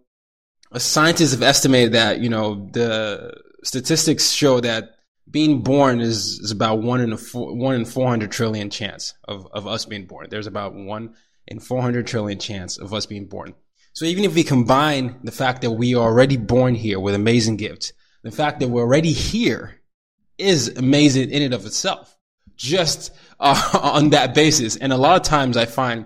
scientists 0.80 1.32
have 1.32 1.44
estimated 1.44 1.94
that 1.94 2.20
you 2.20 2.30
know 2.30 2.70
the 2.74 3.34
statistics 3.64 4.32
show 4.32 4.60
that 4.60 4.93
being 5.34 5.62
born 5.64 6.00
is, 6.00 6.40
is 6.40 6.52
about 6.52 6.82
one 6.82 7.02
in 7.02 7.12
a 7.12 7.18
four, 7.18 7.54
one 7.54 7.76
in 7.76 7.86
400 7.86 8.32
trillion 8.32 8.70
chance 8.70 9.16
of, 9.28 9.48
of 9.52 9.68
us 9.68 9.84
being 9.84 10.06
born. 10.06 10.28
There's 10.30 10.48
about 10.48 10.76
one 10.76 11.16
in 11.48 11.60
400 11.60 12.08
trillion 12.08 12.40
chance 12.40 12.78
of 12.78 12.94
us 12.94 13.08
being 13.08 13.26
born. 13.26 13.56
So 13.94 14.06
even 14.06 14.26
if 14.26 14.36
we 14.36 14.44
combine 14.44 15.20
the 15.24 15.32
fact 15.32 15.64
that 15.64 15.72
we 15.72 15.96
are 15.96 16.04
already 16.04 16.38
born 16.38 16.76
here 16.76 17.00
with 17.00 17.16
amazing 17.16 17.58
gifts, 17.58 17.94
the 18.22 18.32
fact 18.32 18.60
that 18.60 18.70
we're 18.70 18.84
already 18.84 19.12
here 19.12 19.82
is 20.38 20.70
amazing 20.78 21.32
in 21.32 21.42
and 21.42 21.54
of 21.54 21.66
itself. 21.66 22.16
Just 22.56 23.12
uh, 23.40 23.70
on 23.82 24.12
that 24.12 24.36
basis. 24.36 24.78
And 24.78 24.94
a 24.94 24.98
lot 24.98 25.16
of 25.16 25.24
times 25.24 25.58
I 25.58 25.66
find 25.66 26.06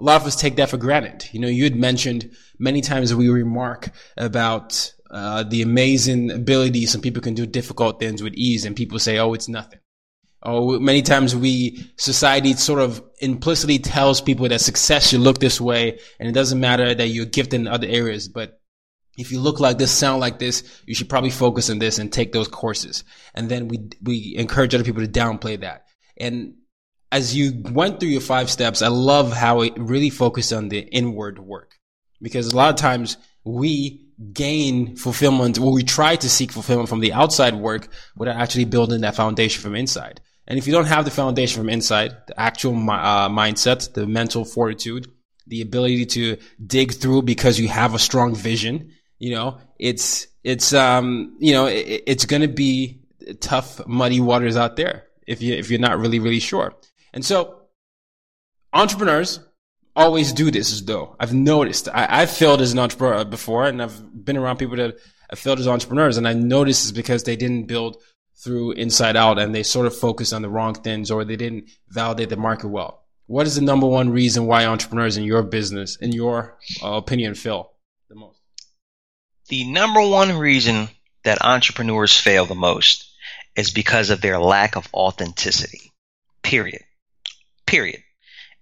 a 0.00 0.04
lot 0.04 0.20
of 0.20 0.26
us 0.26 0.34
take 0.34 0.56
that 0.56 0.68
for 0.68 0.78
granted. 0.78 1.28
You 1.32 1.38
know, 1.38 1.48
you 1.48 1.62
had 1.62 1.76
mentioned 1.76 2.32
many 2.58 2.80
times 2.80 3.14
we 3.14 3.28
remark 3.28 3.90
about 4.16 4.92
uh, 5.14 5.44
the 5.44 5.62
amazing 5.62 6.30
ability 6.30 6.86
some 6.86 7.00
people 7.00 7.22
can 7.22 7.34
do 7.34 7.46
difficult 7.46 8.00
things 8.00 8.22
with 8.22 8.34
ease, 8.34 8.64
and 8.64 8.74
people 8.74 8.98
say, 8.98 9.18
"Oh, 9.18 9.32
it's 9.32 9.48
nothing." 9.48 9.78
Oh, 10.42 10.78
many 10.78 11.02
times 11.02 11.34
we 11.34 11.90
society 11.96 12.52
sort 12.54 12.80
of 12.80 13.02
implicitly 13.20 13.78
tells 13.78 14.20
people 14.20 14.48
that 14.48 14.60
success 14.60 15.08
should 15.08 15.20
look 15.20 15.38
this 15.38 15.60
way, 15.60 16.00
and 16.18 16.28
it 16.28 16.32
doesn't 16.32 16.60
matter 16.60 16.94
that 16.94 17.08
you're 17.08 17.26
gifted 17.26 17.60
in 17.60 17.68
other 17.68 17.86
areas, 17.88 18.28
but 18.28 18.60
if 19.16 19.30
you 19.30 19.40
look 19.40 19.60
like 19.60 19.78
this, 19.78 19.92
sound 19.92 20.20
like 20.20 20.40
this, 20.40 20.64
you 20.86 20.94
should 20.94 21.08
probably 21.08 21.30
focus 21.30 21.70
on 21.70 21.78
this 21.78 21.98
and 21.98 22.12
take 22.12 22.32
those 22.32 22.48
courses. 22.48 23.04
And 23.34 23.48
then 23.48 23.68
we 23.68 23.88
we 24.02 24.34
encourage 24.36 24.74
other 24.74 24.84
people 24.84 25.06
to 25.06 25.08
downplay 25.08 25.60
that. 25.60 25.86
And 26.16 26.54
as 27.12 27.36
you 27.36 27.62
went 27.70 28.00
through 28.00 28.08
your 28.08 28.20
five 28.20 28.50
steps, 28.50 28.82
I 28.82 28.88
love 28.88 29.32
how 29.32 29.60
it 29.60 29.74
really 29.76 30.10
focused 30.10 30.52
on 30.52 30.68
the 30.68 30.80
inward 30.80 31.38
work 31.38 31.78
because 32.20 32.52
a 32.52 32.56
lot 32.56 32.70
of 32.70 32.76
times 32.76 33.16
we 33.44 34.03
gain 34.32 34.96
fulfillment 34.96 35.58
or 35.58 35.72
we 35.72 35.82
try 35.82 36.16
to 36.16 36.28
seek 36.28 36.52
fulfillment 36.52 36.88
from 36.88 37.00
the 37.00 37.12
outside 37.12 37.54
work 37.54 37.88
without 38.16 38.36
actually 38.36 38.64
building 38.64 39.00
that 39.00 39.16
foundation 39.16 39.62
from 39.62 39.74
inside. 39.74 40.20
And 40.46 40.58
if 40.58 40.66
you 40.66 40.72
don't 40.72 40.86
have 40.86 41.04
the 41.04 41.10
foundation 41.10 41.60
from 41.60 41.70
inside, 41.70 42.16
the 42.26 42.38
actual 42.38 42.74
uh, 42.74 43.28
mindset, 43.28 43.94
the 43.94 44.06
mental 44.06 44.44
fortitude, 44.44 45.10
the 45.46 45.62
ability 45.62 46.06
to 46.06 46.36
dig 46.64 46.92
through 46.92 47.22
because 47.22 47.58
you 47.58 47.68
have 47.68 47.94
a 47.94 47.98
strong 47.98 48.34
vision, 48.34 48.92
you 49.18 49.34
know, 49.34 49.58
it's, 49.78 50.26
it's, 50.42 50.72
um, 50.72 51.36
you 51.38 51.52
know, 51.52 51.66
it, 51.66 52.02
it's 52.06 52.26
going 52.26 52.42
to 52.42 52.48
be 52.48 53.02
tough, 53.40 53.86
muddy 53.86 54.20
waters 54.20 54.56
out 54.56 54.76
there 54.76 55.04
if 55.26 55.40
you, 55.42 55.54
if 55.54 55.70
you're 55.70 55.80
not 55.80 55.98
really, 55.98 56.18
really 56.18 56.40
sure. 56.40 56.74
And 57.12 57.24
so 57.24 57.62
entrepreneurs 58.72 59.40
always 59.96 60.32
do 60.32 60.50
this 60.50 60.72
as 60.72 60.84
though 60.84 61.16
I've 61.20 61.34
noticed 61.34 61.88
I, 61.92 62.20
have 62.20 62.30
failed 62.30 62.60
as 62.60 62.72
an 62.72 62.78
entrepreneur 62.78 63.24
before 63.24 63.66
and 63.66 63.80
I've 63.82 64.24
been 64.24 64.36
around 64.36 64.58
people 64.58 64.76
that 64.76 64.98
have 65.30 65.38
failed 65.38 65.60
as 65.60 65.68
entrepreneurs 65.68 66.16
and 66.16 66.26
I 66.26 66.32
noticed 66.32 66.84
it's 66.84 66.92
because 66.92 67.22
they 67.22 67.36
didn't 67.36 67.66
build 67.66 67.98
through 68.36 68.72
inside 68.72 69.16
out 69.16 69.38
and 69.38 69.54
they 69.54 69.62
sort 69.62 69.86
of 69.86 69.96
focused 69.96 70.32
on 70.32 70.42
the 70.42 70.48
wrong 70.48 70.74
things 70.74 71.10
or 71.10 71.24
they 71.24 71.36
didn't 71.36 71.70
validate 71.88 72.28
the 72.28 72.36
market 72.36 72.68
well. 72.68 73.04
What 73.26 73.46
is 73.46 73.54
the 73.54 73.62
number 73.62 73.86
one 73.86 74.10
reason 74.10 74.46
why 74.46 74.66
entrepreneurs 74.66 75.16
in 75.16 75.24
your 75.24 75.42
business, 75.42 75.96
in 75.96 76.12
your 76.12 76.58
uh, 76.82 76.92
opinion, 76.92 77.34
fail 77.34 77.72
the 78.08 78.16
most? 78.16 78.38
The 79.48 79.64
number 79.70 80.00
one 80.06 80.36
reason 80.36 80.88
that 81.22 81.42
entrepreneurs 81.42 82.14
fail 82.14 82.44
the 82.44 82.54
most 82.54 83.10
is 83.56 83.70
because 83.70 84.10
of 84.10 84.20
their 84.20 84.38
lack 84.38 84.76
of 84.76 84.88
authenticity. 84.92 85.92
Period. 86.42 86.82
Period. 87.66 88.03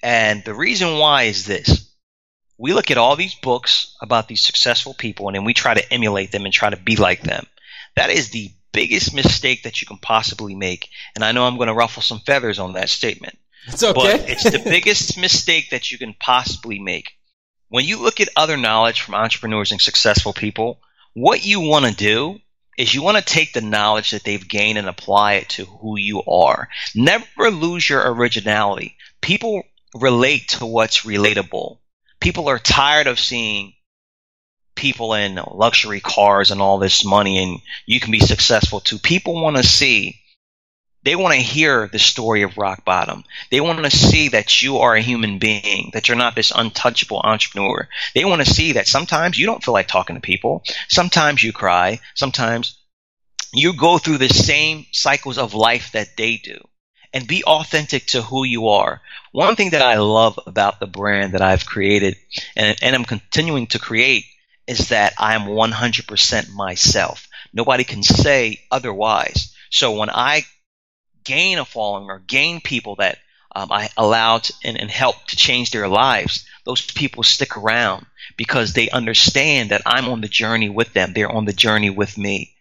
And 0.03 0.45
the 0.45 0.55
reason 0.55 0.99
why 0.99 1.25
is 1.25 1.47
this. 1.47 1.89
We 2.59 2.75
look 2.75 2.91
at 2.91 2.99
all 2.99 3.17
these 3.17 3.35
books 3.35 3.97
about 4.01 4.29
these 4.29 4.43
successful 4.43 4.95
people 4.95 5.29
and 5.29 5.37
then 5.37 5.45
we 5.45 5.55
try 5.55 5.75
to 5.75 5.93
emulate 5.93 6.31
them 6.31 6.45
and 6.45 6.53
try 6.53 6.71
to 6.71 6.77
be 6.77 6.97
like 6.97 7.23
them. 7.23 7.47
That 7.97 8.11
is 8.11 8.31
the 8.31 8.51
biggest 8.73 9.15
mistake 9.15 9.65
that 9.65 9.81
you 9.81 9.87
can 9.87 9.99
possibly 9.99 10.55
make. 10.55 10.89
And 11.15 11.25
I 11.25 11.33
know 11.33 11.47
I'm 11.47 11.57
going 11.57 11.69
to 11.69 11.75
ruffle 11.75 12.03
some 12.03 12.21
feathers 12.21 12.59
on 12.59 12.75
that 12.75 12.89
statement. 12.89 13.39
It's 13.67 13.83
okay. 13.83 13.93
But 13.93 14.29
it's 14.29 14.51
the 14.51 14.59
biggest 14.59 15.19
mistake 15.21 15.71
that 15.71 15.91
you 15.91 15.99
can 15.99 16.15
possibly 16.19 16.79
make. 16.79 17.13
When 17.69 17.85
you 17.85 18.03
look 18.03 18.21
at 18.21 18.29
other 18.37 18.57
knowledge 18.57 19.01
from 19.01 19.15
entrepreneurs 19.15 19.73
and 19.73 19.81
successful 19.81 20.33
people, 20.33 20.81
what 21.15 21.45
you 21.45 21.61
want 21.61 21.87
to 21.87 21.95
do 21.95 22.39
is 22.77 22.95
you 22.95 23.03
want 23.03 23.19
to 23.19 23.25
take 23.25 23.53
the 23.53 23.61
knowledge 23.61 24.11
that 24.11 24.25
they've 24.25 24.49
gained 24.49 24.79
and 24.79 24.89
apply 24.89 25.35
it 25.35 25.49
to 25.51 25.65
who 25.65 25.99
you 25.99 26.23
are. 26.25 26.69
Never 26.95 27.51
lose 27.51 27.89
your 27.89 28.13
originality. 28.15 28.97
People 29.21 29.63
relate 29.95 30.49
to 30.49 30.67
what's 30.67 31.05
relatable. 31.05 31.79
People 32.21 32.49
are 32.49 32.59
tired 32.59 33.07
of 33.07 33.21
seeing 33.21 33.75
people 34.75 35.15
in 35.15 35.39
luxury 35.51 36.01
cars 36.01 36.51
and 36.51 36.61
all 36.63 36.79
this 36.79 37.05
money 37.05 37.43
and 37.43 37.61
you 37.87 38.01
can 38.01 38.11
be 38.11 38.21
successful 38.21 38.81
too. 38.81 38.99
People 38.99 39.35
want 39.35 39.57
to 39.57 39.63
see 39.63 40.19
they 41.05 41.17
want 41.17 41.35
to 41.35 41.41
hear 41.41 41.89
the 41.89 41.99
story 41.99 42.43
of 42.43 42.57
rock 42.57 42.85
bottom. 42.85 43.25
They 43.51 43.61
want 43.61 43.83
to 43.85 43.91
see 43.91 44.29
that 44.29 44.63
you 44.63 44.79
are 44.79 44.95
a 44.95 45.03
human 45.03 45.41
being, 45.41 45.91
that 45.95 46.07
you're 46.07 46.17
not 46.17 46.37
this 46.37 46.53
untouchable 46.55 47.21
entrepreneur. 47.25 47.89
They 48.15 48.25
want 48.25 48.45
to 48.45 48.53
see 48.53 48.73
that 48.73 48.87
sometimes 48.87 49.37
you 49.37 49.47
don't 49.47 49.65
feel 49.65 49.75
like 49.75 49.89
talking 49.89 50.15
to 50.15 50.21
people. 50.21 50.63
Sometimes 50.89 51.43
you 51.43 51.53
cry. 51.53 51.99
Sometimes 52.15 52.79
you 53.53 53.77
go 53.77 53.99
through 53.99 54.19
the 54.19 54.29
same 54.29 54.87
cycles 54.93 55.39
of 55.39 55.55
life 55.55 55.91
that 55.93 56.17
they 56.17 56.37
do 56.37 56.61
and 57.13 57.27
be 57.27 57.45
authentic 57.45 58.07
to 58.07 58.23
who 58.23 58.45
you 58.45 58.69
are. 58.69 59.01
One 59.33 59.57
thing 59.57 59.71
that 59.71 59.83
I 59.83 59.99
love 59.99 60.39
about 60.47 60.81
the 60.81 60.87
brand 60.87 61.35
that 61.35 61.43
I've 61.43 61.67
created 61.67 62.17
and, 62.57 62.77
and 62.83 62.95
I'm 62.95 63.05
continuing 63.05 63.67
to 63.69 63.79
create 63.79 64.25
is 64.67 64.89
that 64.89 65.15
I 65.19 65.35
am 65.35 65.43
100% 65.43 66.53
myself. 66.53 67.29
Nobody 67.53 67.85
can 67.85 68.03
say 68.03 68.61
otherwise. 68.71 69.55
So 69.71 69.97
when 69.97 70.11
I 70.11 70.45
gain 71.25 71.59
a 71.59 71.65
following 71.65 72.11
or 72.11 72.19
gain 72.19 72.61
people 72.61 72.97
that 72.97 73.19
um, 73.55 73.71
I 73.71 73.91
allowed 73.97 74.49
and, 74.65 74.81
and 74.81 74.91
help 74.91 75.17
to 75.27 75.37
change 75.37 75.71
their 75.71 75.89
lives, 75.89 76.47
those 76.65 76.81
people 76.81 77.23
stick 77.23 77.57
around 77.57 78.07
because 78.37 78.73
they 78.73 78.89
understand 78.91 79.71
that 79.71 79.83
I'm 79.85 80.09
on 80.09 80.21
the 80.21 80.29
journey 80.29 80.69
with 80.69 80.93
them. 80.93 81.13
They're 81.13 81.31
on 81.31 81.45
the 81.45 81.53
journey 81.53 81.91
with 81.91 82.17
me. 82.17 82.55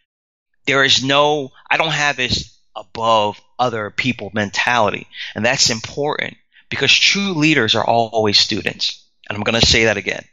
There 0.65 0.83
is 0.83 1.03
no, 1.03 1.51
I 1.69 1.77
don't 1.77 1.91
have 1.91 2.17
this 2.17 2.57
above 2.75 3.41
other 3.60 3.89
people 3.89 4.31
mentality. 4.34 5.07
And 5.36 5.45
that's 5.45 5.69
important 5.69 6.38
because 6.69 6.93
true 6.93 7.34
leaders 7.34 7.75
are 7.75 7.86
always 7.86 8.39
students. 8.39 9.05
And 9.27 9.38
I'm 9.38 9.43
going 9.43 9.60
to 9.60 9.65
say 9.65 9.86
that 9.86 9.97
again. 9.97 10.23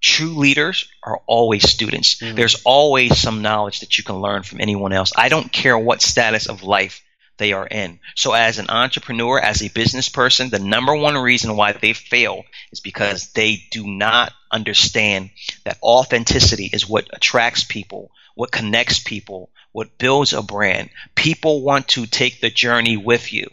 True 0.00 0.36
leaders 0.36 0.88
are 1.02 1.20
always 1.26 1.68
students. 1.68 2.16
Mm-hmm. 2.16 2.34
There's 2.34 2.62
always 2.64 3.18
some 3.18 3.42
knowledge 3.42 3.80
that 3.80 3.98
you 3.98 4.04
can 4.04 4.16
learn 4.16 4.42
from 4.42 4.60
anyone 4.60 4.92
else. 4.92 5.12
I 5.14 5.28
don't 5.28 5.52
care 5.52 5.78
what 5.78 6.00
status 6.00 6.46
of 6.46 6.62
life 6.62 7.02
they 7.40 7.52
are 7.52 7.66
in. 7.66 7.98
So 8.14 8.32
as 8.32 8.58
an 8.58 8.68
entrepreneur, 8.68 9.40
as 9.40 9.62
a 9.62 9.68
business 9.68 10.08
person, 10.08 10.50
the 10.50 10.58
number 10.58 10.94
one 10.94 11.16
reason 11.16 11.56
why 11.56 11.72
they 11.72 11.94
fail 11.94 12.44
is 12.70 12.80
because 12.80 13.32
they 13.32 13.64
do 13.70 13.86
not 13.86 14.32
understand 14.52 15.30
that 15.64 15.78
authenticity 15.82 16.70
is 16.72 16.88
what 16.88 17.08
attracts 17.12 17.64
people, 17.64 18.10
what 18.34 18.52
connects 18.52 18.98
people, 18.98 19.50
what 19.72 19.98
builds 19.98 20.32
a 20.32 20.42
brand. 20.42 20.90
People 21.14 21.62
want 21.62 21.88
to 21.88 22.06
take 22.06 22.40
the 22.40 22.50
journey 22.50 22.96
with 22.96 23.32
you. 23.32 23.48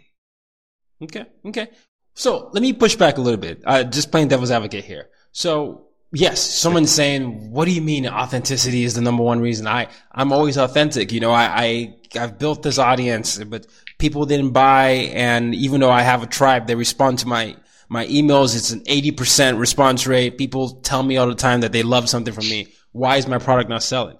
Okay. 1.01 1.25
Okay. 1.45 1.67
So 2.15 2.49
let 2.53 2.61
me 2.61 2.73
push 2.73 2.95
back 2.95 3.17
a 3.17 3.21
little 3.21 3.39
bit. 3.39 3.61
Uh, 3.63 3.83
just 3.83 4.11
playing 4.11 4.29
devil's 4.29 4.51
advocate 4.51 4.85
here. 4.85 5.09
So 5.31 5.87
yes, 6.11 6.41
someone's 6.41 6.91
saying, 6.91 7.51
what 7.51 7.65
do 7.65 7.71
you 7.71 7.81
mean 7.81 8.07
authenticity 8.07 8.83
is 8.83 8.95
the 8.95 9.01
number 9.01 9.23
one 9.23 9.39
reason? 9.39 9.67
I, 9.67 9.87
I'm 10.11 10.31
always 10.31 10.57
authentic. 10.57 11.11
You 11.11 11.19
know, 11.19 11.31
I, 11.31 11.45
I, 11.45 11.95
I've 12.19 12.39
built 12.39 12.63
this 12.63 12.79
audience, 12.79 13.43
but 13.43 13.67
people 13.99 14.25
didn't 14.25 14.51
buy. 14.51 14.89
And 15.13 15.53
even 15.55 15.79
though 15.79 15.91
I 15.91 16.01
have 16.01 16.23
a 16.23 16.27
tribe, 16.27 16.67
they 16.67 16.75
respond 16.75 17.19
to 17.19 17.27
my, 17.27 17.55
my 17.89 18.05
emails. 18.07 18.55
It's 18.55 18.71
an 18.71 18.81
80% 18.85 19.59
response 19.59 20.07
rate. 20.07 20.37
People 20.37 20.81
tell 20.81 21.03
me 21.03 21.17
all 21.17 21.27
the 21.27 21.35
time 21.35 21.61
that 21.61 21.71
they 21.71 21.83
love 21.83 22.09
something 22.09 22.33
from 22.33 22.49
me. 22.49 22.73
Why 22.91 23.17
is 23.17 23.27
my 23.27 23.37
product 23.37 23.69
not 23.69 23.83
selling? 23.83 24.17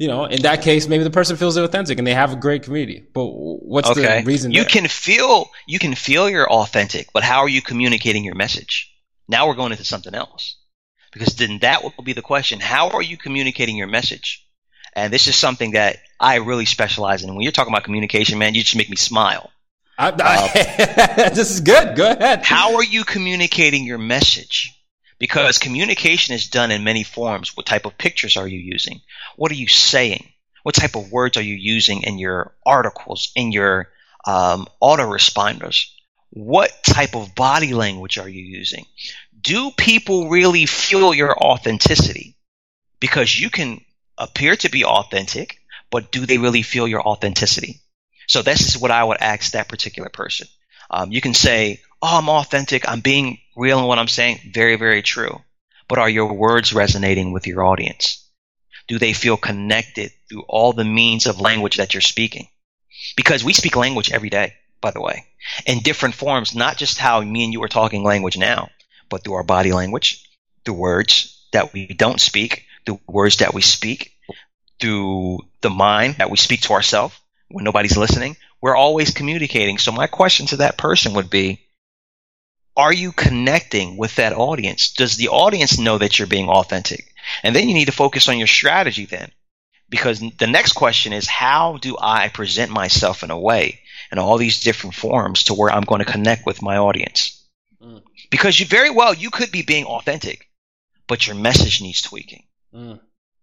You 0.00 0.08
know, 0.08 0.24
in 0.24 0.40
that 0.42 0.62
case, 0.62 0.88
maybe 0.88 1.04
the 1.04 1.10
person 1.10 1.36
feels 1.36 1.58
authentic 1.58 1.98
and 1.98 2.06
they 2.06 2.14
have 2.14 2.32
a 2.32 2.36
great 2.36 2.62
community. 2.62 3.04
But 3.12 3.26
what's 3.26 3.90
okay. 3.90 4.22
the 4.22 4.26
reason? 4.26 4.50
You 4.50 4.62
there? 4.62 4.70
can 4.70 4.88
feel 4.88 5.50
you 5.66 5.78
can 5.78 5.94
feel 5.94 6.26
you're 6.26 6.50
authentic, 6.50 7.08
but 7.12 7.22
how 7.22 7.40
are 7.40 7.48
you 7.50 7.60
communicating 7.60 8.24
your 8.24 8.34
message? 8.34 8.90
Now 9.28 9.46
we're 9.46 9.56
going 9.56 9.72
into 9.72 9.84
something 9.84 10.14
else. 10.14 10.56
Because 11.12 11.34
then 11.34 11.58
that 11.58 11.82
will 11.82 11.92
be 12.02 12.14
the 12.14 12.22
question. 12.22 12.60
How 12.60 12.88
are 12.88 13.02
you 13.02 13.18
communicating 13.18 13.76
your 13.76 13.88
message? 13.88 14.46
And 14.94 15.12
this 15.12 15.26
is 15.26 15.36
something 15.36 15.72
that 15.72 15.98
I 16.18 16.36
really 16.36 16.64
specialize 16.64 17.22
in. 17.22 17.34
When 17.34 17.42
you're 17.42 17.52
talking 17.52 17.72
about 17.72 17.84
communication, 17.84 18.38
man, 18.38 18.54
you 18.54 18.62
just 18.62 18.76
make 18.76 18.88
me 18.88 18.96
smile. 18.96 19.50
I, 19.98 20.08
I, 20.08 21.26
uh, 21.26 21.28
this 21.34 21.50
is 21.50 21.60
good. 21.60 21.94
Go 21.94 22.10
ahead. 22.10 22.42
How 22.42 22.76
are 22.76 22.84
you 22.84 23.04
communicating 23.04 23.84
your 23.84 23.98
message? 23.98 24.79
Because 25.20 25.58
communication 25.58 26.34
is 26.34 26.48
done 26.48 26.72
in 26.72 26.82
many 26.82 27.04
forms. 27.04 27.56
What 27.56 27.66
type 27.66 27.86
of 27.86 27.96
pictures 27.96 28.36
are 28.36 28.48
you 28.48 28.58
using? 28.58 29.02
What 29.36 29.52
are 29.52 29.56
you 29.56 29.68
saying? 29.68 30.26
What 30.64 30.74
type 30.74 30.96
of 30.96 31.12
words 31.12 31.36
are 31.36 31.42
you 31.42 31.54
using 31.54 32.02
in 32.02 32.18
your 32.18 32.54
articles, 32.66 33.30
in 33.36 33.52
your 33.52 33.90
um, 34.26 34.66
autoresponders? 34.82 35.86
What 36.30 36.72
type 36.82 37.14
of 37.14 37.34
body 37.34 37.74
language 37.74 38.18
are 38.18 38.28
you 38.28 38.42
using? 38.42 38.86
Do 39.40 39.70
people 39.70 40.30
really 40.30 40.66
feel 40.66 41.14
your 41.14 41.36
authenticity? 41.38 42.36
Because 42.98 43.38
you 43.38 43.50
can 43.50 43.80
appear 44.18 44.56
to 44.56 44.70
be 44.70 44.84
authentic, 44.84 45.58
but 45.90 46.12
do 46.12 46.26
they 46.26 46.38
really 46.38 46.62
feel 46.62 46.88
your 46.88 47.06
authenticity? 47.06 47.80
So 48.26 48.42
this 48.42 48.68
is 48.68 48.78
what 48.78 48.90
I 48.90 49.02
would 49.02 49.20
ask 49.20 49.52
that 49.52 49.68
particular 49.68 50.08
person. 50.08 50.46
Um, 50.90 51.12
you 51.12 51.20
can 51.20 51.34
say, 51.34 51.80
"Oh, 52.02 52.18
I'm 52.18 52.28
authentic. 52.28 52.88
I'm 52.88 53.00
being 53.00 53.38
real 53.56 53.78
in 53.78 53.84
what 53.84 53.98
I'm 53.98 54.08
saying." 54.08 54.52
Very, 54.52 54.76
very 54.76 55.02
true. 55.02 55.42
But 55.88 55.98
are 55.98 56.08
your 56.08 56.32
words 56.32 56.72
resonating 56.72 57.32
with 57.32 57.46
your 57.46 57.64
audience? 57.64 58.24
Do 58.86 58.98
they 58.98 59.12
feel 59.12 59.36
connected 59.36 60.12
through 60.28 60.42
all 60.48 60.72
the 60.72 60.84
means 60.84 61.26
of 61.26 61.40
language 61.40 61.76
that 61.76 61.94
you're 61.94 62.00
speaking? 62.00 62.48
Because 63.16 63.44
we 63.44 63.52
speak 63.52 63.76
language 63.76 64.10
every 64.10 64.30
day, 64.30 64.54
by 64.80 64.90
the 64.90 65.00
way, 65.00 65.26
in 65.66 65.80
different 65.80 66.14
forms, 66.14 66.54
not 66.54 66.76
just 66.76 66.98
how 66.98 67.20
me 67.20 67.44
and 67.44 67.52
you 67.52 67.62
are 67.62 67.68
talking 67.68 68.02
language 68.02 68.36
now, 68.36 68.68
but 69.08 69.22
through 69.22 69.34
our 69.34 69.42
body 69.42 69.72
language, 69.72 70.28
through 70.64 70.74
words 70.74 71.46
that 71.52 71.72
we 71.72 71.86
don't 71.86 72.20
speak, 72.20 72.66
through 72.86 73.00
words 73.06 73.38
that 73.38 73.54
we 73.54 73.62
speak, 73.62 74.12
through 74.80 75.38
the 75.60 75.70
mind 75.70 76.16
that 76.18 76.30
we 76.30 76.36
speak 76.36 76.62
to 76.62 76.72
ourselves 76.72 77.18
when 77.48 77.64
nobody's 77.64 77.96
listening. 77.96 78.36
We're 78.60 78.76
always 78.76 79.12
communicating. 79.12 79.78
So 79.78 79.92
my 79.92 80.06
question 80.06 80.46
to 80.46 80.56
that 80.58 80.78
person 80.78 81.14
would 81.14 81.30
be, 81.30 81.60
are 82.80 82.92
you 82.92 83.12
connecting 83.12 83.98
with 83.98 84.16
that 84.16 84.32
audience? 84.32 84.92
Does 84.94 85.16
the 85.16 85.28
audience 85.28 85.78
know 85.78 85.98
that 85.98 86.18
you're 86.18 86.26
being 86.26 86.48
authentic? 86.48 87.12
And 87.42 87.54
then 87.54 87.68
you 87.68 87.74
need 87.74 87.86
to 87.86 87.92
focus 87.92 88.26
on 88.28 88.38
your 88.38 88.46
strategy 88.46 89.04
then. 89.04 89.30
Because 89.90 90.20
the 90.38 90.46
next 90.46 90.72
question 90.72 91.12
is, 91.12 91.26
how 91.28 91.76
do 91.76 91.96
I 92.00 92.28
present 92.28 92.70
myself 92.70 93.22
in 93.22 93.30
a 93.30 93.38
way 93.38 93.80
in 94.10 94.18
all 94.18 94.38
these 94.38 94.62
different 94.62 94.94
forms 94.94 95.44
to 95.44 95.54
where 95.54 95.70
I'm 95.70 95.82
going 95.82 95.98
to 95.98 96.10
connect 96.10 96.46
with 96.46 96.62
my 96.62 96.78
audience? 96.78 97.46
Mm. 97.82 98.02
Because 98.30 98.58
you 98.58 98.64
very 98.64 98.90
well, 98.90 99.12
you 99.12 99.30
could 99.30 99.52
be 99.52 99.62
being 99.62 99.84
authentic, 99.84 100.48
but 101.06 101.26
your 101.26 101.36
message 101.36 101.82
needs 101.82 102.00
tweaking. 102.00 102.44
Mm. 102.74 103.00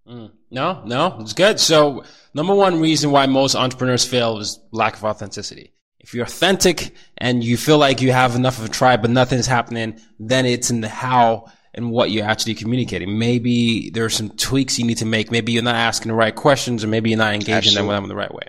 Mm. 0.10 0.32
No, 0.50 0.84
no, 0.84 1.18
it's 1.20 1.34
good. 1.34 1.60
So, 1.60 2.06
number 2.34 2.56
one 2.56 2.80
reason 2.80 3.12
why 3.12 3.28
most 3.28 3.56
entrepreneurs 3.56 4.06
fail 4.06 4.40
is 4.40 4.60
lack 4.72 4.96
of 4.96 5.04
authenticity. 5.04 5.74
If 6.00 6.14
you're 6.14 6.26
authentic 6.26 6.94
and 7.18 7.44
you 7.44 7.58
feel 7.58 7.78
like 7.78 8.02
you 8.02 8.12
have 8.12 8.36
enough 8.36 8.60
of 8.60 8.66
a 8.66 8.70
tribe, 8.70 9.02
but 9.02 9.12
nothing's 9.12 9.48
happening, 9.48 10.00
then 10.20 10.46
it's 10.46 10.70
in 10.70 10.82
the 10.82 10.88
how 10.88 11.48
and 11.74 11.92
what 11.92 12.12
you're 12.12 12.26
actually 12.26 12.56
communicating. 12.56 13.20
Maybe 13.20 13.90
there 13.92 14.06
are 14.06 14.10
some 14.10 14.30
tweaks 14.30 14.80
you 14.80 14.86
need 14.86 14.98
to 14.98 15.06
make. 15.06 15.32
Maybe 15.32 15.52
you're 15.52 15.64
not 15.64 15.76
asking 15.76 16.10
the 16.10 16.16
right 16.16 16.36
questions, 16.36 16.84
or 16.84 16.88
maybe 16.88 17.10
you're 17.10 17.20
not 17.20 17.34
engaging 17.34 17.56
Absolutely. 17.56 17.82
them 17.82 17.88
with 17.88 17.96
them 17.96 18.10
the 18.10 18.16
right 18.16 18.34
way. 18.34 18.48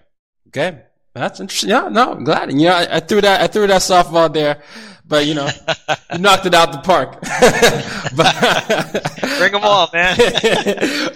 Okay, 0.49 0.83
that's 1.15 1.41
interesting. 1.41 1.71
Yeah, 1.71 1.89
no, 1.89 2.13
I'm 2.13 2.25
glad. 2.25 2.51
And, 2.51 2.61
you 2.61 2.69
know, 2.69 2.75
I, 2.75 2.97
I 2.97 3.01
threw 3.01 3.21
that 3.21 3.41
I 3.41 3.47
threw 3.47 3.67
that 3.67 3.81
softball 3.81 4.33
there 4.33 4.63
but 5.09 5.27
you 5.27 5.35
know, 5.35 5.49
you 6.13 6.19
knocked 6.19 6.47
it 6.47 6.55
out 6.55 6.71
the 6.71 6.79
park. 6.79 7.21
but, 8.17 9.19
Bring 9.39 9.53
them 9.53 9.63
all, 9.65 9.89
man. 9.93 10.17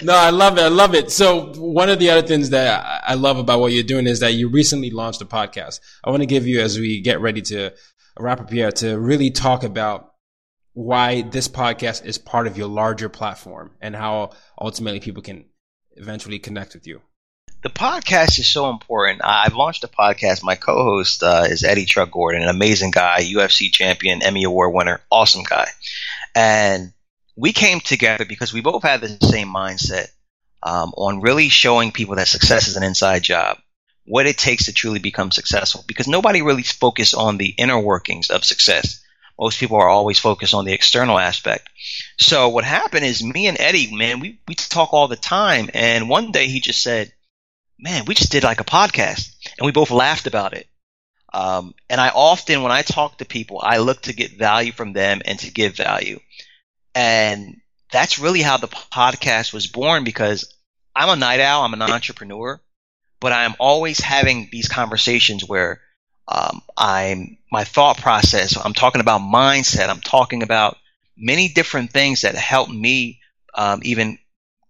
no, 0.03 0.15
I 0.15 0.31
love 0.31 0.59
it. 0.59 0.63
I 0.63 0.69
love 0.69 0.95
it. 0.95 1.11
So 1.11 1.53
one 1.55 1.91
of 1.91 1.99
the 1.99 2.11
other 2.11 2.27
things 2.27 2.51
that 2.51 3.03
I 3.07 3.15
love 3.15 3.39
about 3.39 3.61
what 3.61 3.73
you're 3.73 3.83
doing 3.83 4.07
is 4.07 4.21
that 4.21 4.33
you 4.33 4.49
recently 4.49 4.91
launched 4.91 5.21
a 5.21 5.27
podcast. 5.27 5.81
I 6.03 6.11
want 6.11 6.23
to 6.23 6.27
give 6.27 6.47
you, 6.47 6.61
as 6.61 6.79
we 6.79 7.01
get 7.01 7.21
ready 7.21 7.43
to 7.43 7.73
wrap 8.19 8.41
up 8.41 8.51
here, 8.51 8.73
to 8.73 8.99
really 8.99 9.31
talk 9.31 9.63
about 9.63 10.13
why 10.73 11.23
this 11.23 11.49
podcast 11.49 12.05
is 12.07 12.17
part 12.17 12.47
of 12.47 12.57
your 12.57 12.69
larger 12.69 13.11
platform 13.11 13.73
and 13.81 13.95
how 13.95 14.31
ultimately 14.59 15.01
people 15.01 15.23
can 15.23 15.45
eventually 15.97 16.39
connect 16.39 16.73
with 16.73 16.87
you 16.87 17.03
the 17.63 17.71
podcast 17.71 18.41
is 18.41 18.49
so 18.49 18.71
important. 18.71 19.21
I've 19.25 19.55
launched 19.55 19.85
a 19.85 19.89
podcast. 19.89 20.43
My 20.43 20.57
co-host 20.57 21.23
uh, 21.23 21.45
is 21.49 21.63
Eddie 21.63 21.85
Truck 21.85 22.11
Gordon, 22.11 22.43
an 22.43 22.49
amazing 22.49 22.91
guy, 22.91 23.21
UFC 23.23 23.73
champion, 23.73 24.23
Emmy 24.23 24.43
Award 24.43 24.75
winner, 24.75 25.01
awesome 25.11 25.45
guy. 25.45 25.69
And 26.35 26.93
we 27.37 27.53
came 27.53 27.81
together 27.81 28.25
because 28.25 28.53
we 28.53 28.61
both 28.61 28.83
had 28.83 29.01
the 29.01 29.17
same 29.27 29.49
mindset 29.49 30.09
um, 30.63 30.93
on 30.97 31.21
really 31.21 31.49
showing 31.49 31.93
people 31.93 32.17
that 32.17 32.27
success 32.27 32.67
is 32.67 32.77
an 32.77 32.83
inside 32.83 33.23
job, 33.23 33.59
what 34.07 34.27
it 34.27 34.39
takes 34.39 34.67
to 34.67 34.73
truly 34.73 34.99
become 34.99 35.31
successful. 35.31 35.85
Because 35.87 36.09
nobody 36.09 36.43
really 36.43 36.65
focuses 36.65 37.15
on 37.15 37.39
the 37.39 37.55
inner 37.57 37.79
workings 37.79 38.31
of 38.31 38.45
success. 38.45 39.05
Most 39.39 39.61
people 39.61 39.77
are 39.77 39.89
always 39.89 40.19
focused 40.19 40.55
on 40.55 40.65
the 40.65 40.73
external 40.73 41.19
aspect. 41.19 41.69
So 42.19 42.49
what 42.49 42.65
happened 42.65 43.05
is 43.05 43.23
me 43.23 43.47
and 43.47 43.59
Eddie, 43.61 43.95
man, 43.95 44.19
we, 44.19 44.41
we 44.49 44.57
talk 44.57 44.93
all 44.93 45.07
the 45.07 45.17
time. 45.17 45.71
And 45.75 46.09
one 46.09 46.33
day 46.33 46.49
he 46.49 46.61
just 46.61 46.83
said, 46.83 47.13
man, 47.83 48.05
we 48.07 48.15
just 48.15 48.31
did 48.31 48.45
like 48.45 48.61
a 48.61 48.65
podcast 48.65 49.35
and 49.59 49.67
we 49.67 49.73
both 49.73 49.91
laughed 49.91 50.27
about 50.27 50.55
it. 50.55 50.69
Um, 51.35 51.75
and 51.91 52.01
I 52.01 52.11
often, 52.11 52.63
when 52.63 52.73
I 52.73 52.83
talk 52.83 53.19
to 53.19 53.25
people, 53.25 53.61
I 53.63 53.79
look 53.79 54.03
to 54.03 54.15
get 54.15 54.39
value 54.39 54.73
from 54.73 54.93
them 54.93 55.21
and 55.25 55.39
to 55.41 55.51
give 55.51 55.77
value. 55.77 56.21
And 56.95 57.57
that's 57.91 58.19
really 58.19 58.43
how 58.43 58.57
the 58.59 58.69
podcast 58.69 59.53
was 59.53 59.67
born 59.67 60.05
because 60.05 60.55
I'm 60.95 61.09
a 61.09 61.17
night 61.17 61.41
owl. 61.41 61.65
I'm 61.65 61.75
an 61.75 61.83
entrepreneur, 61.83 62.61
but 63.21 63.33
I'm 63.33 63.55
always 63.59 63.99
having 63.99 64.49
these 64.53 64.69
conversations 64.69 65.45
where 65.45 65.81
um, 66.29 66.63
I'm 66.77 67.39
my 67.51 67.65
thought 67.65 67.99
process. 67.99 68.57
I'm 68.63 68.75
talking 68.75 69.01
about 69.01 69.23
mindset. 69.23 69.89
I'm 69.89 70.01
talking 70.01 70.43
about 70.43 70.77
many 71.17 71.49
different 71.49 71.91
things 71.91 72.21
that 72.21 72.35
help 72.35 72.69
me 72.69 73.21
um, 73.55 73.81
even 73.85 74.19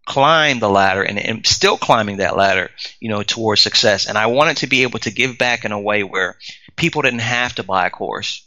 climb 0.07 0.59
the 0.59 0.69
ladder 0.69 1.03
and, 1.03 1.19
and 1.19 1.47
still 1.47 1.79
climbing 1.79 2.19
that 2.19 2.37
ladder, 2.37 2.71
you 3.01 3.09
know, 3.09 3.23
towards 3.23 3.61
success. 3.61 4.07
And 4.07 4.19
I 4.19 4.27
wanted 4.27 4.59
to 4.59 4.67
be 4.67 4.83
able 4.83 4.99
to 5.01 5.11
give 5.11 5.39
back 5.39 5.65
in 5.65 5.73
a 5.73 5.81
way 5.81 6.03
where 6.03 6.37
people 6.77 7.03
didn't 7.03 7.21
have 7.21 7.55
to 7.57 7.63
buy 7.63 7.87
a 7.87 7.91
course. 7.91 8.47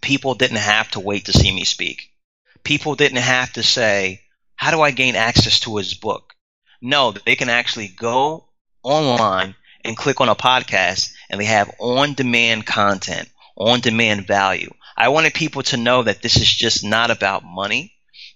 People 0.00 0.34
didn't 0.34 0.56
have 0.58 0.90
to 0.92 1.00
wait 1.00 1.26
to 1.26 1.32
see 1.32 1.52
me 1.52 1.64
speak. 1.64 2.10
People 2.64 2.94
didn't 2.94 3.18
have 3.18 3.52
to 3.54 3.62
say, 3.62 4.22
how 4.56 4.70
do 4.70 4.80
I 4.80 4.90
gain 4.90 5.16
access 5.16 5.60
to 5.60 5.76
his 5.76 5.94
book? 5.94 6.34
No, 6.80 7.12
they 7.12 7.36
can 7.36 7.50
actually 7.50 7.88
go 7.88 8.48
online 8.82 9.54
and 9.84 9.96
click 9.96 10.20
on 10.20 10.28
a 10.28 10.34
podcast 10.34 11.12
and 11.28 11.40
they 11.40 11.46
have 11.46 11.74
on 11.78 12.14
demand 12.14 12.66
content, 12.66 13.28
on 13.56 13.80
demand 13.80 14.26
value. 14.26 14.72
I 14.96 15.08
wanted 15.08 15.34
people 15.34 15.62
to 15.64 15.76
know 15.76 16.02
that 16.02 16.22
this 16.22 16.36
is 16.36 16.50
just 16.50 16.84
not 16.84 17.10
about 17.10 17.44
money. 17.44 17.92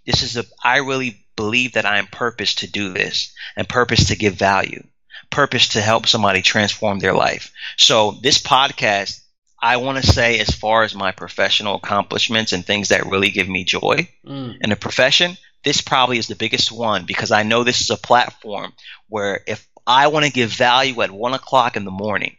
This 0.07 0.22
is 0.22 0.36
a, 0.36 0.45
I 0.62 0.78
really 0.78 1.24
believe 1.37 1.72
that 1.72 1.87
I 1.87 1.99
am 1.99 2.07
purpose 2.07 2.57
to 2.57 2.70
do 2.70 2.93
this 2.93 3.35
and 3.57 3.68
purpose 3.68 4.09
to 4.09 4.16
give 4.16 4.35
value, 4.35 4.82
purpose 5.30 5.68
to 5.68 5.80
help 5.80 6.07
somebody 6.07 6.43
transform 6.43 6.99
their 6.99 7.14
life. 7.14 7.53
So 7.76 8.12
this 8.22 8.41
podcast, 8.41 9.20
I 9.61 9.78
want 9.78 10.03
to 10.03 10.12
say 10.12 10.39
as 10.41 10.51
far 10.51 10.82
as 10.82 10.95
my 10.95 11.12
professional 11.12 11.76
accomplishments 11.76 12.53
and 12.53 12.64
things 12.64 12.89
that 12.89 13.07
really 13.07 13.30
give 13.30 13.49
me 13.49 13.64
joy 13.64 14.09
mm. 14.26 14.57
in 14.61 14.70
the 14.70 14.76
profession, 14.76 15.37
this 15.64 15.80
probably 15.80 16.18
is 16.18 16.28
the 16.28 16.37
biggest 16.37 16.70
one 16.70 17.07
because 17.07 17.30
I 17.30 17.43
know 17.43 17.64
this 17.64 17.80
is 17.80 17.91
a 17.91 17.97
platform 17.97 18.72
where 19.09 19.43
if 19.47 19.66
I 19.87 20.09
want 20.09 20.26
to 20.26 20.32
give 20.32 20.51
value 20.51 21.01
at 21.03 21.11
one 21.11 21.35
o'clock 21.35 21.76
in 21.76 21.85
the 21.85 21.91
morning, 21.91 22.37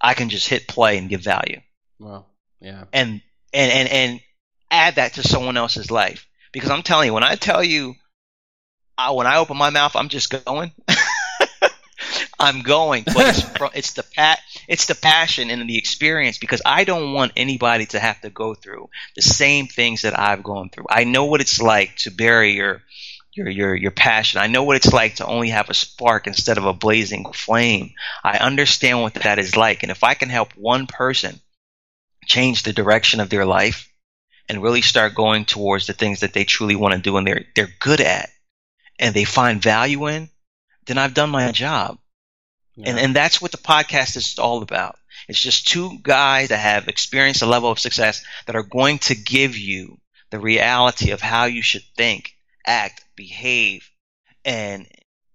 I 0.00 0.14
can 0.14 0.28
just 0.28 0.48
hit 0.48 0.68
play 0.68 0.98
and 0.98 1.08
give 1.08 1.22
value. 1.22 1.60
Wow. 1.98 2.26
Yeah. 2.60 2.84
And 2.92 3.22
and 3.52 3.72
and 3.72 3.88
and 3.88 4.20
add 4.70 4.96
that 4.96 5.14
to 5.14 5.22
someone 5.22 5.56
else's 5.56 5.90
life. 5.90 6.26
Because 6.56 6.70
I'm 6.70 6.82
telling 6.82 7.08
you, 7.08 7.12
when 7.12 7.22
I 7.22 7.34
tell 7.34 7.62
you, 7.62 7.96
I, 8.96 9.10
when 9.10 9.26
I 9.26 9.36
open 9.36 9.58
my 9.58 9.68
mouth, 9.68 9.94
I'm 9.94 10.08
just 10.08 10.30
going. 10.46 10.72
I'm 12.38 12.62
going, 12.62 13.04
but 13.04 13.36
it's, 13.36 13.42
it's 13.74 13.92
the 13.92 14.02
pat, 14.02 14.38
it's 14.66 14.86
the 14.86 14.94
passion 14.94 15.50
and 15.50 15.68
the 15.68 15.76
experience 15.76 16.38
because 16.38 16.62
I 16.64 16.84
don't 16.84 17.12
want 17.12 17.32
anybody 17.36 17.84
to 17.88 17.98
have 17.98 18.22
to 18.22 18.30
go 18.30 18.54
through 18.54 18.88
the 19.16 19.20
same 19.20 19.66
things 19.66 20.00
that 20.00 20.18
I've 20.18 20.42
gone 20.42 20.70
through. 20.70 20.86
I 20.88 21.04
know 21.04 21.26
what 21.26 21.42
it's 21.42 21.60
like 21.60 21.94
to 21.96 22.10
bury 22.10 22.52
your 22.52 22.80
your 23.34 23.50
your 23.50 23.74
your 23.74 23.90
passion. 23.90 24.40
I 24.40 24.46
know 24.46 24.62
what 24.62 24.76
it's 24.76 24.94
like 24.94 25.16
to 25.16 25.26
only 25.26 25.50
have 25.50 25.68
a 25.68 25.74
spark 25.74 26.26
instead 26.26 26.56
of 26.56 26.64
a 26.64 26.72
blazing 26.72 27.30
flame. 27.34 27.92
I 28.24 28.38
understand 28.38 29.02
what 29.02 29.12
that 29.12 29.38
is 29.38 29.58
like, 29.58 29.82
and 29.82 29.92
if 29.92 30.02
I 30.02 30.14
can 30.14 30.30
help 30.30 30.56
one 30.56 30.86
person 30.86 31.38
change 32.24 32.62
the 32.62 32.72
direction 32.72 33.20
of 33.20 33.28
their 33.28 33.44
life, 33.44 33.92
and 34.48 34.62
really 34.62 34.82
start 34.82 35.14
going 35.14 35.44
towards 35.44 35.86
the 35.86 35.92
things 35.92 36.20
that 36.20 36.32
they 36.32 36.44
truly 36.44 36.76
want 36.76 36.94
to 36.94 37.00
do 37.00 37.16
and 37.16 37.26
they're 37.26 37.44
they're 37.54 37.68
good 37.80 38.00
at 38.00 38.30
and 38.98 39.14
they 39.14 39.24
find 39.24 39.62
value 39.62 40.06
in, 40.08 40.30
then 40.86 40.98
I've 40.98 41.14
done 41.14 41.30
my 41.30 41.52
job. 41.52 41.98
Yeah. 42.76 42.90
And 42.90 42.98
and 42.98 43.16
that's 43.16 43.40
what 43.40 43.52
the 43.52 43.58
podcast 43.58 44.16
is 44.16 44.38
all 44.38 44.62
about. 44.62 44.96
It's 45.28 45.40
just 45.40 45.66
two 45.66 45.98
guys 46.02 46.50
that 46.50 46.58
have 46.58 46.88
experienced 46.88 47.42
a 47.42 47.46
level 47.46 47.70
of 47.70 47.78
success 47.78 48.24
that 48.46 48.56
are 48.56 48.62
going 48.62 48.98
to 49.00 49.14
give 49.14 49.56
you 49.56 49.98
the 50.30 50.38
reality 50.38 51.10
of 51.10 51.20
how 51.20 51.46
you 51.46 51.62
should 51.62 51.84
think, 51.96 52.32
act, 52.66 53.04
behave, 53.16 53.90
and 54.44 54.86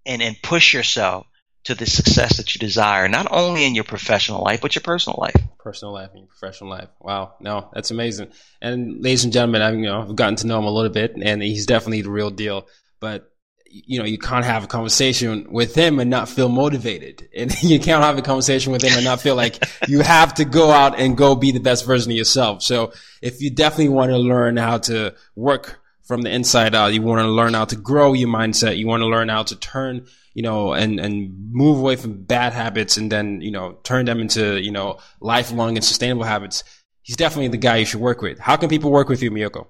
and 0.05 0.22
and 0.22 0.41
push 0.41 0.74
yourself 0.74 1.26
to 1.64 1.76
the 1.76 1.86
success 1.86 2.38
that 2.38 2.55
you 2.55 2.59
desire, 2.59 3.07
not 3.07 3.28
only 3.30 3.66
in 3.66 3.76
your 3.76 3.84
professional 3.84 4.43
life, 4.43 4.62
but 4.62 4.76
your 4.76 4.82
personal 4.82 5.20
life. 5.22 5.36
Personal 5.59 5.93
life 5.93 6.09
and 6.12 6.22
your 6.22 6.28
professional 6.28 6.70
life. 6.70 6.89
Wow. 6.99 7.36
No, 7.39 7.70
that's 7.74 7.91
amazing. 7.91 8.32
And 8.62 9.01
ladies 9.01 9.24
and 9.24 9.34
gentlemen, 9.34 9.62
I've, 9.62 9.76
you 9.76 9.86
know, 9.86 10.01
I've 10.01 10.16
gotten 10.16 10.38
to 10.38 10.47
know 10.47 10.57
him 10.57 10.66
a 10.66 10.72
little 10.72 10.91
bit 10.91 11.16
and 11.22 11.41
he's 11.41 11.68
definitely 11.68 12.01
the 12.01 12.09
real 12.09 12.32
deal. 12.32 12.68
But 12.99 13.32
you 13.74 13.99
know, 13.99 14.05
you 14.05 14.18
can't 14.18 14.43
have 14.43 14.66
a 14.66 14.68
conversation 14.68 15.47
with 15.49 15.74
him 15.76 15.99
and 15.99 16.09
not 16.09 16.28
feel 16.28 16.49
motivated. 16.49 17.30
And 17.36 17.51
you 17.64 17.80
can't 17.80 18.03
have 18.03 18.18
a 18.18 18.22
conversation 18.22 18.72
with 18.72 18.84
him 18.84 18.93
and 18.95 19.05
not 19.05 19.22
feel 19.22 19.36
like 19.36 19.64
you 19.88 20.01
have 20.01 20.34
to 20.36 20.45
go 20.45 20.72
out 20.72 20.99
and 20.99 21.16
go 21.18 21.36
be 21.36 21.51
the 21.51 21.59
best 21.59 21.86
version 21.86 22.12
of 22.12 22.18
yourself. 22.18 22.64
So 22.64 22.91
if 23.22 23.41
you 23.41 23.49
definitely 23.49 23.89
want 23.89 24.12
to 24.12 24.18
learn 24.18 24.57
how 24.57 24.80
to 24.80 25.16
work 25.36 25.80
from 26.03 26.22
the 26.22 26.32
inside 26.32 26.76
out, 26.76 26.93
you 26.93 27.01
want 27.01 27.22
to 27.22 27.28
learn 27.28 27.53
how 27.53 27.66
to 27.66 27.76
grow 27.76 28.14
your 28.14 28.30
mindset. 28.30 28.78
You 28.78 28.88
want 28.88 29.01
to 29.01 29.07
learn 29.07 29.30
how 29.30 29.43
to 29.43 29.55
turn 29.55 30.07
you 30.34 30.43
know, 30.43 30.73
and, 30.73 30.99
and 30.99 31.51
move 31.51 31.79
away 31.79 31.95
from 31.95 32.23
bad 32.23 32.53
habits 32.53 32.97
and 32.97 33.11
then, 33.11 33.41
you 33.41 33.49
know, 33.51 33.77
turn 33.84 34.05
them 34.05 34.19
into, 34.19 34.61
you 34.61 34.71
know, 34.71 34.99
lifelong 35.19 35.77
and 35.77 35.84
sustainable 35.84 36.23
habits. 36.23 36.63
He's 37.01 37.17
definitely 37.17 37.49
the 37.49 37.57
guy 37.57 37.77
you 37.77 37.86
should 37.86 37.99
work 37.99 38.21
with. 38.21 38.39
How 38.39 38.55
can 38.55 38.69
people 38.69 38.91
work 38.91 39.09
with 39.09 39.21
you, 39.21 39.29
Meiyoko? 39.32 39.67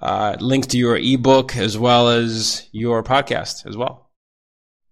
uh, 0.00 0.36
links 0.40 0.68
to 0.68 0.78
your 0.78 0.96
ebook 0.96 1.56
as 1.56 1.76
well 1.76 2.08
as 2.08 2.66
your 2.72 3.02
podcast 3.02 3.66
as 3.66 3.76
well. 3.76 4.10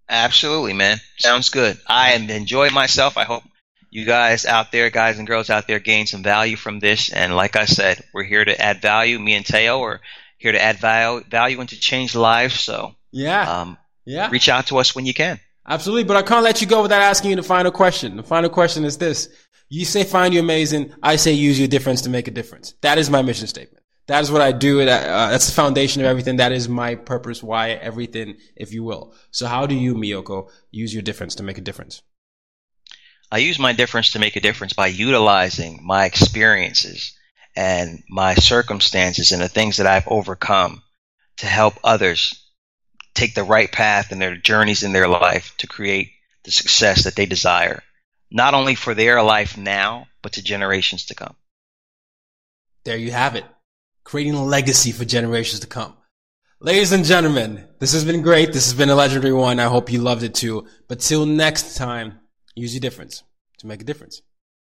Absolutely, 0.09 0.75
man. 0.75 0.99
Sounds 1.19 1.49
good. 1.49 1.79
I 1.87 2.13
am 2.13 2.29
enjoying 2.29 2.75
myself. 2.75 3.17
I 3.17 3.25
hope 3.25 3.45
you 3.91 4.05
guys 4.05 4.45
out 4.45 4.71
there, 4.73 4.91
guys 4.91 5.19
and 5.19 5.27
girls 5.27 5.51
out 5.51 5.67
there, 5.67 5.79
gain 5.79 6.07
some 6.07 6.23
value 6.23 6.57
from 6.57 6.79
this. 6.79 7.11
And 7.11 7.35
like 7.35 7.57
I 7.57 7.65
said, 7.65 8.03
we're 8.13 8.25
here 8.25 8.45
to 8.45 8.61
add 8.61 8.83
value. 8.83 9.19
Me 9.19 9.35
and 9.35 9.45
Tayo 9.45 9.81
are 9.81 10.01
here 10.41 10.53
to 10.53 10.61
add 10.61 10.79
value, 10.79 11.23
value 11.29 11.61
and 11.61 11.69
to 11.69 11.79
change 11.79 12.17
lives. 12.17 12.59
So 12.59 12.95
yeah, 13.13 13.61
um, 13.61 13.79
yeah. 14.05 14.29
Reach 14.31 14.49
out 14.49 14.67
to 14.69 14.79
us 14.79 14.97
when 14.97 15.07
you 15.07 15.15
can. 15.15 15.39
Absolutely, 15.69 16.05
but 16.05 16.17
I 16.17 16.23
can't 16.23 16.43
let 16.43 16.61
you 16.61 16.67
go 16.67 16.83
without 16.83 17.03
asking 17.03 17.31
you 17.31 17.37
the 17.37 17.43
final 17.43 17.71
question. 17.71 18.17
The 18.17 18.23
final 18.25 18.51
question 18.51 18.85
is 18.85 18.99
this: 18.99 19.29
You 19.69 19.85
say 19.85 20.03
find 20.03 20.35
you 20.35 20.41
amazing. 20.41 20.95
I 21.03 21.17
say 21.17 21.33
use 21.33 21.59
your 21.59 21.69
difference 21.69 22.03
to 22.03 22.11
make 22.11 22.27
a 22.27 22.33
difference. 22.33 22.75
That 22.81 22.99
is 22.99 23.11
my 23.11 23.23
mission 23.23 23.47
statement. 23.47 23.85
That 24.07 24.23
is 24.23 24.33
what 24.33 24.41
I 24.41 24.51
do. 24.51 24.85
That, 24.85 25.07
uh, 25.07 25.31
that's 25.31 25.47
the 25.47 25.53
foundation 25.53 26.01
of 26.01 26.09
everything. 26.09 26.37
That 26.37 26.51
is 26.51 26.69
my 26.69 26.97
purpose. 26.97 27.43
Why 27.43 27.71
everything, 27.71 28.39
if 28.57 28.73
you 28.73 28.83
will. 28.83 29.15
So 29.31 29.47
how 29.47 29.67
do 29.67 29.75
you, 29.75 29.95
Meiyoko, 29.95 30.51
use 30.73 30.93
your 30.93 31.03
difference 31.03 31.37
to 31.37 31.45
make 31.45 31.59
a 31.59 31.61
difference? 31.61 32.03
I 33.31 33.39
use 33.39 33.61
my 33.61 33.73
difference 33.73 34.13
to 34.13 34.19
make 34.19 34.35
a 34.35 34.41
difference 34.41 34.73
by 34.73 34.89
utilizing 34.89 35.81
my 35.85 36.07
experiences 36.07 37.13
and 37.57 38.03
my 38.09 38.35
circumstances 38.35 39.33
and 39.33 39.43
the 39.43 39.49
things 39.49 39.79
that 39.79 39.87
I've 39.87 40.09
overcome 40.09 40.83
to 41.39 41.47
help 41.47 41.75
others 41.83 42.47
take 43.15 43.35
the 43.35 43.45
right 43.45 43.71
path 43.71 44.13
in 44.13 44.19
their 44.19 44.37
journeys 44.37 44.83
in 44.83 44.93
their 44.93 45.09
life 45.09 45.55
to 45.59 45.67
create 45.67 46.11
the 46.45 46.51
success 46.51 47.05
that 47.05 47.17
they 47.17 47.27
desire, 47.27 47.83
not 48.31 48.55
only 48.55 48.75
for 48.75 48.95
their 48.95 49.23
life 49.23 49.57
now, 49.57 50.07
but 50.23 50.33
to 50.33 50.43
generations 50.43 51.07
to 51.07 51.15
come. 51.15 51.35
There 52.85 52.97
you 52.97 53.11
have 53.11 53.37
it 53.37 53.45
creating 54.05 54.35
a 54.35 54.45
legacy 54.45 54.93
for 54.93 55.05
generations 55.05 55.61
to 55.61 55.67
come. 55.67 55.97
Ladies 56.61 56.93
and 56.93 57.05
gentlemen, 57.05 57.69
this 57.79 57.93
has 57.93 58.05
been 58.05 58.23
great. 58.23 58.53
This 58.53 58.67
has 58.67 58.75
been 58.75 58.91
a 58.91 58.95
legendary 58.95 59.33
one. 59.33 59.61
I 59.61 59.65
hope 59.65 59.91
you 59.91 60.01
loved 60.01 60.23
it 60.23 60.35
too. 60.35 60.67
But 60.89 61.01
till 61.01 61.27
next 61.27 61.77
time, 61.77 62.19
use 62.55 62.75
your 62.75 62.81
difference 62.81 63.23
to 63.59 63.67
make 63.67 63.81
a 63.81 63.85
difference. 63.85 64.21